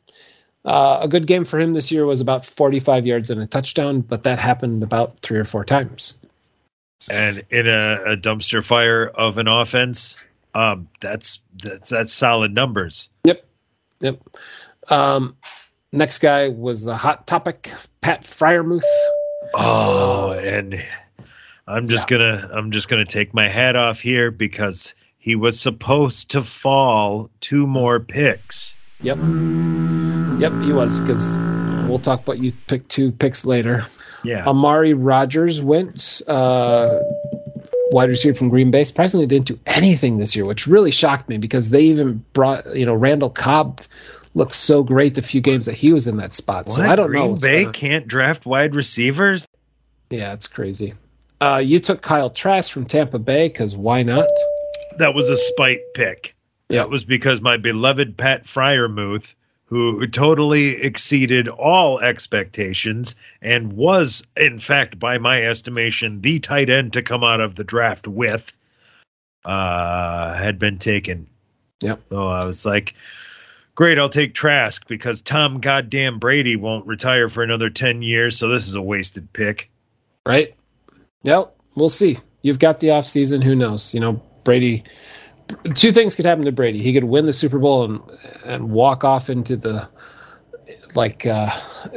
Uh, 0.66 1.00
a 1.02 1.08
good 1.08 1.28
game 1.28 1.44
for 1.44 1.60
him 1.60 1.74
this 1.74 1.92
year 1.92 2.06
was 2.06 2.22
about 2.22 2.46
45 2.46 3.06
yards 3.06 3.30
and 3.30 3.42
a 3.42 3.48
touchdown, 3.48 4.02
but 4.02 4.24
that 4.24 4.40
happened 4.40 4.82
about 4.82 5.20
three 5.20 5.38
or 5.38 5.44
four 5.44 5.66
times. 5.66 6.18
And 7.10 7.44
in 7.52 7.68
a, 7.68 8.14
a 8.14 8.18
dumpster 8.18 8.64
fire 8.64 9.08
of 9.08 9.38
an 9.38 9.50
offense, 9.50 10.24
um, 10.56 10.88
that's 11.02 11.40
that's 11.62 11.90
that's 11.90 12.14
solid 12.14 12.54
numbers. 12.54 13.10
Yep. 13.26 13.46
Yep. 14.00 14.22
Um, 14.90 15.36
next 15.92 16.20
guy 16.20 16.48
was 16.48 16.86
the 16.86 16.96
hot 16.96 17.28
topic, 17.28 17.70
Pat 18.02 18.24
Freiermuth. 18.24 18.84
Oh, 19.54 20.32
and 20.32 20.82
I'm 21.68 21.88
just 21.88 22.08
gonna 22.08 22.50
I'm 22.54 22.72
just 22.72 22.88
gonna 22.88 23.06
take 23.06 23.34
my 23.34 23.50
hat 23.50 23.76
off 23.76 24.00
here 24.00 24.32
because 24.32 24.96
he 25.18 25.36
was 25.36 25.60
supposed 25.60 26.32
to 26.32 26.42
fall 26.42 27.30
two 27.42 27.68
more 27.68 28.00
picks. 28.00 28.76
Yep. 29.04 29.18
Yep, 30.40 30.62
he 30.64 30.74
was 30.74 31.00
because 31.00 31.38
we'll 31.88 32.00
talk 32.00 32.22
about 32.22 32.40
you 32.40 32.52
pick 32.68 32.88
two 32.88 33.12
picks 33.12 33.46
later. 33.46 33.86
Yeah, 34.24 34.48
Amari 34.48 34.94
Rodgers 34.94 35.62
went 35.62 36.22
uh, 36.28 37.00
wide 37.92 38.10
receiver 38.10 38.36
from 38.38 38.50
Green 38.50 38.72
Bay. 38.72 38.84
Surprisingly, 38.86 39.28
didn't 39.28 39.48
do 39.48 39.60
anything 39.66 40.18
this 40.18 40.36
year, 40.36 40.46
which 40.46 40.68
really 40.68 40.92
shocked 40.92 41.30
me 41.30 41.38
because 41.38 41.70
they 41.70 41.82
even 41.84 42.24
brought 42.34 42.76
you 42.76 42.86
know 42.86 42.96
Randall 42.96 43.30
Cobb 43.30 43.82
looked 44.34 44.56
so 44.56 44.84
great 44.84 45.16
the 45.16 45.22
few 45.22 45.42
games 45.42 45.66
that 45.68 45.76
he 45.76 45.94
was 45.94 46.08
in 46.08 46.18
that 46.18 46.34
spot. 46.34 46.70
So 46.70 46.82
I 46.82 46.96
don't 46.96 47.08
Green 47.08 47.22
know. 47.24 47.28
what's 47.32 47.44
Bay 47.44 47.66
on. 47.66 47.74
can't 47.74 48.08
draft 48.08 48.46
wide 48.46 48.74
receivers. 48.76 49.48
Yeah, 50.10 50.34
it's 50.34 50.48
crazy. 50.48 50.94
Uh, 51.42 51.58
you 51.58 51.80
took 51.80 52.02
Kyle 52.02 52.30
Trask 52.30 52.72
from 52.72 52.86
Tampa 52.86 53.20
Bay 53.20 53.50
because 53.50 53.76
why 53.76 54.04
not? 54.04 54.30
That 54.98 55.14
was 55.14 55.28
a 55.28 55.36
spite 55.38 55.82
pick. 55.94 56.33
Yeah. 56.70 56.80
That 56.80 56.90
was 56.90 57.04
because 57.06 57.42
my 57.42 57.58
beloved 57.58 58.18
Pat 58.18 58.44
Freiermuth, 58.44 59.36
who 59.66 60.06
totally 60.08 60.82
exceeded 60.82 61.48
all 61.48 62.00
expectations 62.00 63.16
and 63.42 63.74
was, 63.74 64.24
in 64.38 64.60
fact, 64.60 65.00
by 65.00 65.18
my 65.18 65.44
estimation, 65.44 66.22
the 66.22 66.40
tight 66.40 66.70
end 66.70 66.94
to 66.94 67.02
come 67.02 67.24
out 67.24 67.42
of 67.42 67.56
the 67.56 67.64
draft 67.64 68.08
with, 68.08 68.52
uh, 69.46 70.34
had 70.34 70.60
been 70.60 70.78
taken. 70.78 71.28
Yep. 71.82 72.02
So 72.10 72.28
I 72.28 72.46
was 72.46 72.66
like, 72.66 72.94
great, 73.76 74.00
I'll 74.00 74.10
take 74.10 74.34
Trask 74.34 74.88
because 74.88 75.22
Tom 75.22 75.60
goddamn 75.60 76.20
Brady 76.20 76.56
won't 76.56 76.88
retire 76.88 77.28
for 77.28 77.44
another 77.44 77.70
10 77.70 78.02
years, 78.02 78.38
so 78.38 78.48
this 78.50 78.68
is 78.68 78.76
a 78.76 78.82
wasted 78.82 79.34
pick. 79.34 79.70
right? 80.26 80.54
Yep, 81.24 81.56
we'll 81.76 81.90
see. 81.90 82.18
You've 82.42 82.60
got 82.60 82.80
the 82.80 82.92
off 82.92 83.06
season. 83.06 83.42
Who 83.42 83.56
knows? 83.56 83.94
You 83.94 84.02
know, 84.02 84.22
Brady. 84.44 84.84
Two 85.76 85.92
things 85.92 86.16
could 86.16 86.26
happen 86.26 86.46
to 86.46 86.52
Brady. 86.52 86.82
He 86.82 86.94
could 86.94 87.04
win 87.04 87.26
the 87.26 87.34
Super 87.34 87.60
Bowl 87.60 87.86
and 87.86 88.02
and 88.46 88.72
walk 88.72 89.04
off 89.04 89.30
into 89.30 89.56
the 89.56 89.88
like 90.96 91.26
uh, 91.26 91.50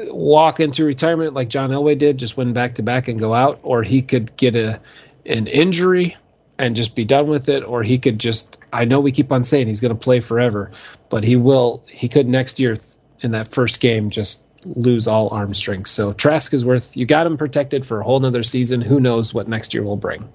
walk 0.09 0.61
into 0.61 0.85
retirement 0.85 1.35
like 1.35 1.49
John 1.49 1.71
Elway 1.71 1.99
did, 1.99 2.19
just 2.19 2.37
win 2.37 2.53
back 2.53 2.75
to 2.75 2.83
back 2.83 3.09
and 3.09 3.19
go 3.19 3.35
out, 3.35 3.61
or 3.63 3.83
he 3.83 4.03
could 4.03 4.37
get 4.37 4.57
a 4.57 4.81
an 5.25 5.47
injury 5.47 6.17
and 6.59 6.75
just 6.75 6.95
be 6.95 7.05
done 7.05 7.27
with 7.27 7.49
it, 7.49 7.63
or 7.63 7.83
he 7.83 7.99
could 7.99 8.19
just. 8.19 8.59
I 8.73 8.85
know 8.85 9.01
we 9.01 9.13
keep 9.13 9.33
on 9.33 9.45
saying 9.45 9.67
he's 9.67 9.81
going 9.81 9.95
to 9.95 9.99
play 9.99 10.21
forever, 10.21 10.71
but 11.09 11.25
he 11.25 11.37
will. 11.37 11.85
He 11.89 12.09
could 12.09 12.29
next 12.29 12.59
year 12.59 12.77
in 13.21 13.33
that 13.33 13.49
first 13.49 13.81
game 13.81 14.11
just 14.11 14.45
lose 14.65 15.07
all 15.07 15.29
arm 15.31 15.55
strength. 15.55 15.89
So 15.89 16.13
Trask 16.13 16.53
is 16.53 16.65
worth. 16.65 16.97
You 16.97 17.07
got 17.07 17.27
him 17.27 17.37
protected 17.37 17.85
for 17.85 18.01
a 18.01 18.05
whole 18.05 18.21
nother 18.21 18.43
season. 18.43 18.81
Who 18.81 19.01
knows 19.01 19.33
what 19.33 19.49
next 19.49 19.75
year 19.75 19.83
will 19.83 19.97
bring? 19.97 20.29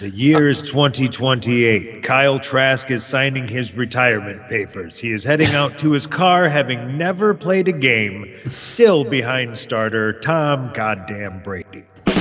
The 0.00 0.10
year 0.10 0.48
is 0.48 0.60
2028. 0.62 2.02
Kyle 2.02 2.38
Trask 2.38 2.90
is 2.90 3.04
signing 3.04 3.46
his 3.46 3.74
retirement 3.74 4.48
papers. 4.48 4.98
He 4.98 5.12
is 5.12 5.22
heading 5.22 5.54
out 5.54 5.78
to 5.78 5.92
his 5.92 6.06
car, 6.06 6.48
having 6.48 6.98
never 6.98 7.32
played 7.34 7.68
a 7.68 7.72
game, 7.72 8.26
still 8.48 9.04
behind 9.04 9.56
starter 9.56 10.12
Tom 10.20 10.72
Goddamn 10.74 11.42
Brady. 11.42 11.84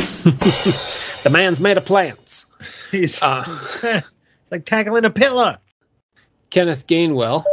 The 1.24 1.30
man's 1.30 1.60
made 1.62 1.78
of 1.78 1.86
plants. 1.86 2.46
He's 2.92 3.22
Uh, 3.22 3.44
it's 3.84 4.52
like 4.52 4.64
tackling 4.66 5.04
a 5.06 5.10
pillar. 5.10 5.58
Kenneth 6.50 6.86
Gainwell, 6.88 7.44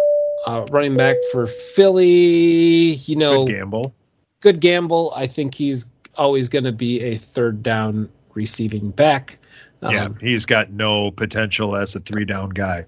uh, 0.46 0.66
running 0.70 0.96
back 0.96 1.16
for 1.32 1.46
Philly. 1.48 2.92
You 2.94 3.16
know, 3.16 3.44
Good 3.46 3.54
gamble. 3.54 3.94
good 4.40 4.60
gamble. 4.60 5.12
I 5.16 5.26
think 5.26 5.54
he's 5.54 5.86
always 6.16 6.48
going 6.48 6.64
to 6.64 6.72
be 6.72 7.00
a 7.00 7.16
third 7.16 7.62
down 7.64 8.08
receiving 8.34 8.90
back. 8.90 9.38
Um, 9.82 9.92
yeah, 9.92 10.08
he's 10.20 10.46
got 10.46 10.70
no 10.70 11.10
potential 11.10 11.76
as 11.76 11.94
a 11.94 12.00
three 12.00 12.24
down 12.24 12.50
guy. 12.50 12.86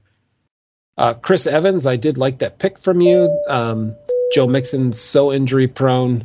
uh, 0.99 1.15
Chris 1.15 1.47
Evans, 1.47 1.87
I 1.87 1.97
did 1.97 2.19
like 2.19 2.41
that 2.41 2.59
pick 2.59 2.79
from 2.79 3.01
you. 3.01 3.29
Um, 3.49 3.95
Joe 4.35 4.47
Mixon's 4.47 5.01
so 5.01 5.33
injury 5.33 5.69
prone. 5.69 6.25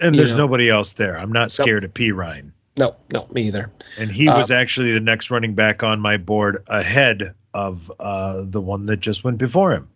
And 0.00 0.18
there's 0.18 0.32
know. 0.32 0.38
nobody 0.38 0.68
else 0.68 0.94
there. 0.94 1.16
I'm 1.16 1.30
not 1.32 1.52
scared 1.52 1.84
of 1.84 1.94
Perine. 1.94 2.50
No, 2.76 2.96
no, 3.12 3.28
me 3.30 3.42
either. 3.48 3.70
And 3.98 4.10
he 4.10 4.28
Uh, 4.28 4.36
was 4.38 4.50
actually 4.50 4.92
the 4.92 5.00
next 5.00 5.30
running 5.30 5.54
back 5.54 5.82
on 5.82 6.00
my 6.00 6.16
board 6.16 6.64
ahead 6.66 7.34
of 7.54 7.92
uh, 8.00 8.42
the 8.44 8.60
one 8.60 8.86
that 8.86 8.96
just 8.98 9.22
went 9.22 9.38
before 9.38 9.72
him. 9.72 9.88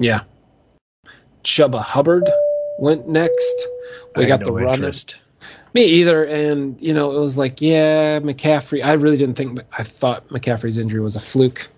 Yeah. 0.00 0.22
Chuba 1.44 1.80
Hubbard 1.82 2.28
went 2.78 3.06
next. 3.06 3.66
We 4.16 4.24
I 4.24 4.28
got 4.28 4.42
the 4.42 4.52
run. 4.52 4.74
interest. 4.74 5.16
Me 5.74 5.84
either. 5.84 6.24
And, 6.24 6.80
you 6.80 6.92
know, 6.92 7.16
it 7.16 7.18
was 7.20 7.38
like, 7.38 7.60
yeah, 7.60 8.20
McCaffrey. 8.20 8.84
I 8.84 8.92
really 8.92 9.16
didn't 9.16 9.36
think, 9.36 9.58
I 9.76 9.82
thought 9.82 10.28
McCaffrey's 10.28 10.78
injury 10.78 11.00
was 11.00 11.16
a 11.16 11.20
fluke. 11.20 11.68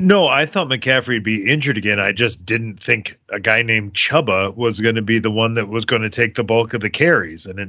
No, 0.00 0.26
I 0.26 0.46
thought 0.46 0.68
McCaffrey 0.68 1.16
would 1.16 1.24
be 1.24 1.50
injured 1.50 1.76
again. 1.76 2.00
I 2.00 2.12
just 2.12 2.46
didn't 2.46 2.82
think 2.82 3.18
a 3.28 3.38
guy 3.38 3.60
named 3.60 3.92
Chuba 3.92 4.56
was 4.56 4.80
going 4.80 4.94
to 4.94 5.02
be 5.02 5.18
the 5.18 5.30
one 5.30 5.54
that 5.54 5.68
was 5.68 5.84
going 5.84 6.00
to 6.02 6.08
take 6.08 6.36
the 6.36 6.42
bulk 6.42 6.72
of 6.72 6.80
the 6.80 6.88
carries, 6.88 7.44
and 7.44 7.58
it 7.58 7.68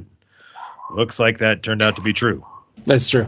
looks 0.94 1.18
like 1.18 1.38
that 1.38 1.62
turned 1.62 1.82
out 1.82 1.94
to 1.96 2.02
be 2.02 2.14
true. 2.14 2.42
That's 2.86 3.10
true. 3.10 3.26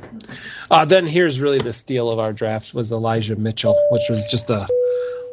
Uh, 0.70 0.87
then 0.87 1.07
here's 1.07 1.39
really 1.39 1.59
the 1.59 1.72
steal 1.72 2.11
of 2.11 2.18
our 2.18 2.32
draft 2.32 2.72
was 2.72 2.93
Elijah 2.93 3.37
Mitchell, 3.37 3.78
which 3.91 4.05
was 4.09 4.24
just 4.30 4.49
a 4.49 4.66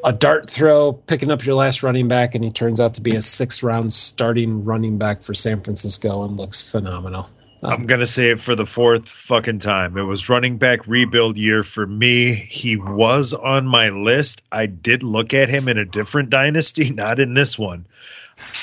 a 0.03 0.11
dart 0.11 0.49
throw, 0.49 0.93
picking 0.93 1.31
up 1.31 1.45
your 1.45 1.55
last 1.55 1.83
running 1.83 2.07
back, 2.07 2.35
and 2.35 2.43
he 2.43 2.51
turns 2.51 2.79
out 2.79 2.95
to 2.95 3.01
be 3.01 3.15
a 3.15 3.21
sixth 3.21 3.63
round 3.63 3.93
starting 3.93 4.63
running 4.63 4.97
back 4.97 5.21
for 5.21 5.33
San 5.33 5.61
Francisco 5.61 6.23
and 6.23 6.37
looks 6.37 6.61
phenomenal. 6.61 7.29
Um, 7.63 7.73
I'm 7.73 7.85
gonna 7.85 8.07
say 8.07 8.31
it 8.31 8.39
for 8.39 8.55
the 8.55 8.65
fourth 8.65 9.07
fucking 9.07 9.59
time. 9.59 9.97
It 9.97 10.03
was 10.03 10.29
running 10.29 10.57
back 10.57 10.87
rebuild 10.87 11.37
year 11.37 11.63
for 11.63 11.85
me. 11.85 12.33
He 12.33 12.75
was 12.75 13.33
on 13.33 13.67
my 13.67 13.89
list. 13.89 14.41
I 14.51 14.65
did 14.65 15.03
look 15.03 15.33
at 15.33 15.49
him 15.49 15.67
in 15.67 15.77
a 15.77 15.85
different 15.85 16.31
dynasty, 16.31 16.89
not 16.91 17.19
in 17.19 17.33
this 17.33 17.59
one. 17.59 17.85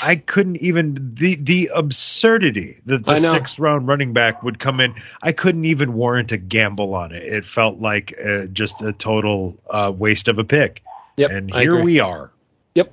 I 0.03 0.17
couldn't 0.17 0.57
even 0.57 1.15
the 1.15 1.37
the 1.37 1.71
absurdity 1.73 2.81
that 2.87 3.05
the 3.05 3.21
sixth 3.21 3.61
round 3.61 3.87
running 3.87 4.13
back 4.13 4.43
would 4.43 4.59
come 4.59 4.81
in. 4.81 4.95
I 5.23 5.31
couldn't 5.31 5.67
even 5.67 5.93
warrant 5.93 6.33
a 6.33 6.37
gamble 6.37 6.95
on 6.95 7.13
it. 7.13 7.23
It 7.23 7.45
felt 7.45 7.79
like 7.79 8.13
uh, 8.25 8.47
just 8.47 8.83
a 8.83 8.93
total 8.93 9.57
uh, 9.71 9.93
waste 9.97 10.27
of 10.27 10.41
a 10.41 10.45
pick. 10.45 10.83
Yep, 11.19 11.31
and 11.31 11.55
here 11.55 11.83
we 11.83 12.01
are. 12.01 12.31
Yep. 12.75 12.93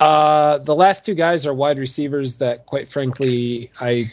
Uh, 0.00 0.58
the 0.58 0.74
last 0.74 1.04
two 1.04 1.14
guys 1.14 1.46
are 1.46 1.54
wide 1.54 1.78
receivers 1.78 2.38
that, 2.38 2.66
quite 2.66 2.88
frankly, 2.88 3.70
I 3.80 4.10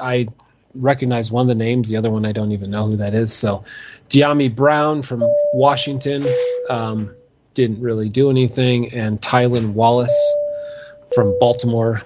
I 0.00 0.26
recognize 0.74 1.32
one 1.32 1.42
of 1.42 1.48
the 1.48 1.54
names. 1.54 1.88
The 1.88 1.96
other 1.96 2.10
one 2.10 2.24
I 2.24 2.32
don't 2.32 2.52
even 2.52 2.70
know 2.70 2.86
who 2.86 2.96
that 2.96 3.14
is. 3.14 3.32
So, 3.32 3.64
Dyami 4.08 4.54
Brown 4.54 5.02
from 5.02 5.24
Washington 5.52 6.24
um, 6.70 7.14
didn't 7.54 7.80
really 7.80 8.08
do 8.08 8.30
anything, 8.30 8.94
and 8.94 9.20
Tylan 9.20 9.74
Wallace 9.74 10.34
from 11.14 11.36
Baltimore. 11.40 12.02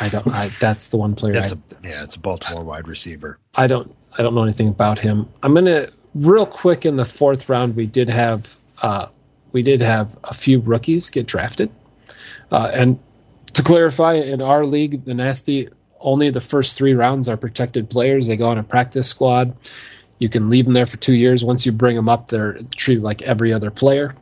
I 0.00 0.08
don't. 0.08 0.26
I, 0.28 0.48
that's 0.58 0.88
the 0.88 0.96
one 0.96 1.14
player. 1.14 1.34
That's 1.34 1.52
I, 1.52 1.56
a 1.56 1.88
yeah, 1.88 2.02
it's 2.02 2.16
a 2.16 2.20
Baltimore 2.20 2.64
wide 2.64 2.88
receiver. 2.88 3.38
I 3.54 3.66
don't 3.66 3.94
I 4.18 4.22
don't 4.22 4.34
know 4.34 4.42
anything 4.42 4.68
about 4.68 4.98
him. 4.98 5.28
I'm 5.42 5.54
gonna 5.54 5.88
real 6.14 6.46
quick 6.46 6.86
in 6.86 6.96
the 6.96 7.04
fourth 7.04 7.48
round. 7.48 7.76
We 7.76 7.86
did 7.86 8.08
have 8.08 8.56
uh, 8.82 9.06
we 9.54 9.62
did 9.62 9.80
have 9.80 10.18
a 10.24 10.34
few 10.34 10.60
rookies 10.60 11.08
get 11.08 11.26
drafted, 11.26 11.70
uh, 12.52 12.70
and 12.74 12.98
to 13.54 13.62
clarify, 13.62 14.14
in 14.14 14.42
our 14.42 14.66
league, 14.66 15.04
the 15.06 15.14
nasty 15.14 15.68
only 16.00 16.28
the 16.28 16.40
first 16.40 16.76
three 16.76 16.92
rounds 16.92 17.28
are 17.28 17.36
protected 17.36 17.88
players. 17.88 18.26
They 18.26 18.36
go 18.36 18.48
on 18.48 18.58
a 18.58 18.62
practice 18.62 19.08
squad. 19.08 19.56
You 20.18 20.28
can 20.28 20.50
leave 20.50 20.66
them 20.66 20.74
there 20.74 20.86
for 20.86 20.98
two 20.98 21.14
years. 21.14 21.42
Once 21.42 21.64
you 21.64 21.72
bring 21.72 21.96
them 21.96 22.08
up, 22.08 22.28
they're 22.28 22.58
treated 22.76 23.02
like 23.02 23.22
every 23.22 23.52
other 23.52 23.70
player. 23.70 24.14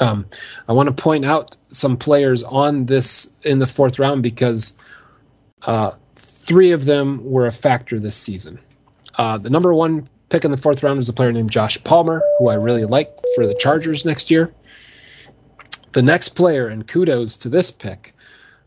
Um, 0.00 0.26
I 0.68 0.72
want 0.72 0.88
to 0.88 1.02
point 1.02 1.24
out 1.24 1.56
some 1.70 1.96
players 1.96 2.42
on 2.42 2.86
this 2.86 3.36
in 3.44 3.58
the 3.58 3.66
fourth 3.66 3.98
round 3.98 4.22
because 4.22 4.76
uh, 5.62 5.92
three 6.16 6.70
of 6.70 6.84
them 6.84 7.20
were 7.24 7.46
a 7.46 7.52
factor 7.52 7.98
this 7.98 8.16
season. 8.16 8.58
Uh, 9.16 9.38
the 9.38 9.50
number 9.50 9.74
one 9.74 10.06
pick 10.28 10.44
in 10.44 10.50
the 10.50 10.56
fourth 10.56 10.82
round 10.82 10.98
was 10.98 11.08
a 11.08 11.12
player 11.12 11.32
named 11.32 11.50
Josh 11.50 11.82
Palmer, 11.84 12.22
who 12.38 12.48
I 12.48 12.54
really 12.54 12.84
like 12.84 13.10
for 13.34 13.46
the 13.46 13.54
Chargers 13.54 14.04
next 14.04 14.30
year. 14.30 14.52
The 15.92 16.02
next 16.02 16.30
player, 16.30 16.68
and 16.68 16.86
kudos 16.86 17.38
to 17.38 17.48
this 17.48 17.70
pick, 17.70 18.14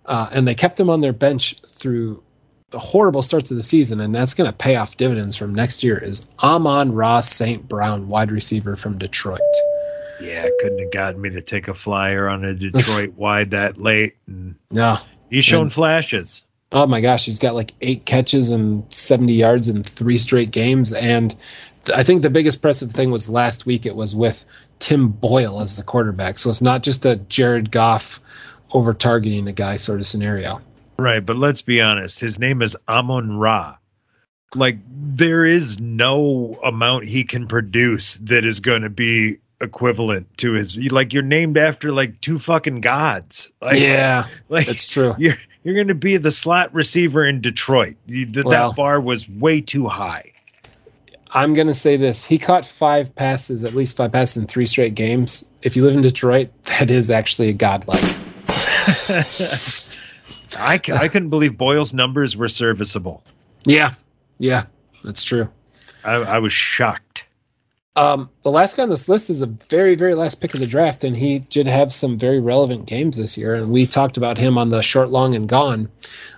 uh, 0.05 0.29
and 0.31 0.47
they 0.47 0.55
kept 0.55 0.79
him 0.79 0.89
on 0.89 1.01
their 1.01 1.13
bench 1.13 1.55
through 1.67 2.23
the 2.71 2.79
horrible 2.79 3.21
starts 3.21 3.51
of 3.51 3.57
the 3.57 3.63
season, 3.63 3.99
and 3.99 4.13
that's 4.15 4.33
going 4.33 4.49
to 4.49 4.55
pay 4.55 4.75
off 4.75 4.97
dividends 4.97 5.35
from 5.37 5.53
next 5.53 5.83
year, 5.83 5.97
is 5.97 6.29
Amon-Ra 6.41 7.19
St. 7.21 7.67
Brown, 7.67 8.07
wide 8.07 8.31
receiver 8.31 8.75
from 8.75 8.97
Detroit. 8.97 9.39
Yeah, 10.21 10.47
couldn't 10.61 10.79
have 10.79 10.91
gotten 10.91 11.21
me 11.21 11.29
to 11.31 11.41
take 11.41 11.67
a 11.67 11.73
flyer 11.73 12.29
on 12.29 12.43
a 12.45 12.53
Detroit 12.71 13.13
wide 13.15 13.51
that 13.51 13.77
late. 13.77 14.15
And 14.27 14.55
No. 14.71 14.97
he's 15.29 15.43
shown 15.43 15.63
And- 15.63 15.73
flashes. 15.73 16.45
Oh 16.71 16.87
my 16.87 17.01
gosh, 17.01 17.25
he's 17.25 17.39
got 17.39 17.55
like 17.55 17.73
eight 17.81 18.05
catches 18.05 18.49
and 18.49 18.85
70 18.93 19.33
yards 19.33 19.67
in 19.67 19.83
three 19.83 20.17
straight 20.17 20.51
games. 20.51 20.93
And 20.93 21.35
th- 21.83 21.97
I 21.97 22.03
think 22.03 22.21
the 22.21 22.29
biggest 22.29 22.57
impressive 22.57 22.91
thing 22.91 23.11
was 23.11 23.29
last 23.29 23.65
week 23.65 23.85
it 23.85 23.95
was 23.95 24.15
with 24.15 24.45
Tim 24.79 25.09
Boyle 25.09 25.61
as 25.61 25.77
the 25.77 25.83
quarterback. 25.83 26.37
So 26.37 26.49
it's 26.49 26.61
not 26.61 26.81
just 26.81 27.05
a 27.05 27.17
Jared 27.17 27.71
Goff 27.71 28.21
over 28.73 28.93
targeting 28.93 29.47
a 29.47 29.51
guy 29.51 29.75
sort 29.75 29.99
of 29.99 30.05
scenario. 30.05 30.59
Right, 30.97 31.25
but 31.25 31.35
let's 31.35 31.61
be 31.61 31.81
honest. 31.81 32.19
His 32.19 32.39
name 32.39 32.61
is 32.61 32.77
Amon 32.87 33.37
Ra. 33.37 33.77
Like 34.55 34.77
there 34.87 35.45
is 35.45 35.79
no 35.79 36.59
amount 36.63 37.05
he 37.05 37.23
can 37.23 37.47
produce 37.47 38.15
that 38.15 38.45
is 38.45 38.59
going 38.59 38.83
to 38.83 38.89
be 38.89 39.37
equivalent 39.61 40.37
to 40.37 40.53
his. 40.53 40.77
Like 40.77 41.13
you're 41.13 41.23
named 41.23 41.57
after 41.57 41.91
like 41.91 42.19
two 42.21 42.37
fucking 42.37 42.81
gods. 42.81 43.51
Like, 43.61 43.79
yeah, 43.79 44.27
like 44.49 44.67
that's 44.67 44.85
true. 44.85 45.15
you're 45.17 45.35
you're 45.63 45.75
going 45.75 45.87
to 45.89 45.95
be 45.95 46.17
the 46.17 46.31
slot 46.31 46.73
receiver 46.73 47.25
in 47.25 47.41
Detroit. 47.41 47.95
You, 48.05 48.25
th- 48.25 48.45
Well- 48.45 48.69
that 48.69 48.75
bar 48.75 48.99
was 48.99 49.27
way 49.29 49.61
too 49.61 49.87
high. 49.87 50.31
I'm 51.33 51.53
going 51.53 51.67
to 51.67 51.73
say 51.73 51.95
this. 51.95 52.25
He 52.25 52.37
caught 52.37 52.65
five 52.65 53.15
passes, 53.15 53.63
at 53.63 53.73
least 53.73 53.95
five 53.95 54.11
passes 54.11 54.41
in 54.41 54.47
three 54.47 54.65
straight 54.65 54.95
games. 54.95 55.45
If 55.61 55.77
you 55.77 55.83
live 55.85 55.95
in 55.95 56.01
Detroit, 56.01 56.49
that 56.65 56.91
is 56.91 57.09
actually 57.09 57.47
a 57.49 57.53
godlike. 57.53 58.03
I, 60.59 60.79
c- 60.85 60.91
I 60.91 61.07
couldn't 61.07 61.29
believe 61.29 61.57
Boyle's 61.57 61.93
numbers 61.93 62.35
were 62.35 62.49
serviceable. 62.49 63.23
Yeah, 63.63 63.93
yeah, 64.39 64.65
that's 65.03 65.23
true. 65.23 65.47
I, 66.03 66.15
I 66.15 66.39
was 66.39 66.51
shocked. 66.51 67.10
Um, 67.95 68.29
the 68.43 68.51
last 68.51 68.77
guy 68.77 68.83
on 68.83 68.89
this 68.89 69.09
list 69.09 69.29
is 69.29 69.41
a 69.41 69.47
very, 69.47 69.95
very 69.95 70.13
last 70.13 70.35
pick 70.39 70.53
of 70.53 70.61
the 70.61 70.67
draft, 70.67 71.03
and 71.03 71.15
he 71.15 71.39
did 71.39 71.67
have 71.67 71.91
some 71.91 72.17
very 72.17 72.39
relevant 72.39 72.85
games 72.85 73.17
this 73.17 73.37
year. 73.37 73.53
And 73.53 73.69
we 73.69 73.85
talked 73.85 74.15
about 74.15 74.37
him 74.37 74.57
on 74.57 74.69
the 74.69 74.81
short, 74.81 75.09
long, 75.09 75.35
and 75.35 75.47
gone 75.47 75.89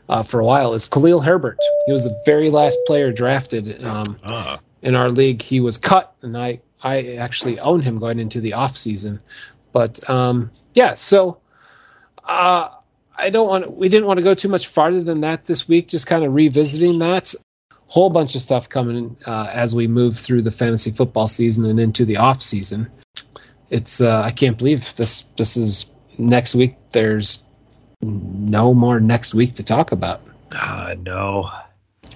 uh, 0.09 0.23
for 0.23 0.39
a 0.39 0.45
while. 0.45 0.73
Is 0.73 0.87
Khalil 0.87 1.21
Herbert? 1.21 1.59
He 1.85 1.91
was 1.91 2.05
the 2.05 2.21
very 2.25 2.49
last 2.49 2.77
player 2.87 3.11
drafted 3.11 3.83
um, 3.85 4.17
Ah, 4.29 4.59
in 4.81 4.95
our 4.95 5.11
league. 5.11 5.43
He 5.43 5.59
was 5.59 5.77
cut, 5.77 6.15
and 6.23 6.35
I, 6.35 6.59
I 6.81 7.13
actually 7.15 7.59
own 7.59 7.81
him 7.81 7.99
going 7.99 8.19
into 8.19 8.41
the 8.41 8.53
off 8.53 8.75
season. 8.75 9.19
But 9.71 10.09
um, 10.09 10.49
yeah, 10.73 10.95
so 10.95 11.37
uh, 12.23 12.69
I 13.15 13.29
don't 13.29 13.47
want. 13.47 13.77
We 13.77 13.89
didn't 13.89 14.07
want 14.07 14.17
to 14.17 14.23
go 14.23 14.33
too 14.33 14.49
much 14.49 14.67
farther 14.67 15.03
than 15.03 15.21
that 15.21 15.45
this 15.45 15.67
week. 15.67 15.87
Just 15.87 16.07
kind 16.07 16.23
of 16.23 16.33
revisiting 16.33 16.97
that 16.99 17.35
whole 17.93 18.09
bunch 18.09 18.33
of 18.33 18.41
stuff 18.41 18.69
coming 18.69 19.15
uh, 19.27 19.47
as 19.53 19.75
we 19.75 19.85
move 19.85 20.17
through 20.17 20.41
the 20.41 20.49
fantasy 20.49 20.89
football 20.89 21.27
season 21.27 21.63
and 21.65 21.79
into 21.79 22.05
the 22.05 22.17
off 22.17 22.41
season. 22.41 22.89
It's 23.69 24.01
uh, 24.01 24.19
I 24.19 24.31
can't 24.31 24.57
believe 24.57 24.95
this. 24.95 25.21
This 25.37 25.57
is 25.57 25.93
next 26.17 26.55
week. 26.55 26.73
There's 26.91 27.43
no 28.01 28.73
more 28.73 28.99
next 28.99 29.35
week 29.35 29.53
to 29.55 29.63
talk 29.63 29.91
about. 29.91 30.21
ah, 30.53 30.95
no. 30.97 31.51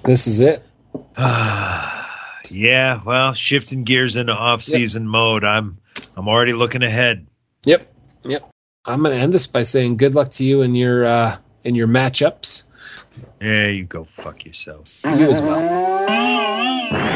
This 0.04 0.26
is 0.26 0.40
it. 0.40 0.64
yeah, 1.18 3.00
well, 3.06 3.34
shifting 3.34 3.84
gears 3.84 4.16
into 4.16 4.34
off-season 4.34 5.08
mode. 5.08 5.44
I'm 5.44 5.78
I'm 6.16 6.28
already 6.28 6.54
looking 6.54 6.82
ahead. 6.82 7.28
Yep, 7.66 7.88
yep. 8.24 8.50
I'm 8.84 9.04
going 9.04 9.16
to 9.16 9.22
end 9.22 9.32
this 9.32 9.46
by 9.46 9.62
saying 9.62 9.98
good 9.98 10.16
luck 10.16 10.32
to 10.32 10.44
you 10.44 10.64
in 10.64 10.74
your 10.74 11.06
uh, 11.06 11.38
in 11.64 11.76
your 11.76 11.88
matchups. 11.88 12.64
Yeah, 13.42 13.68
you 13.68 13.86
go 13.86 14.04
fuck 14.04 14.46
yourself. 14.46 15.00
You 15.04 15.30
as 15.30 15.42
well. 15.42 17.07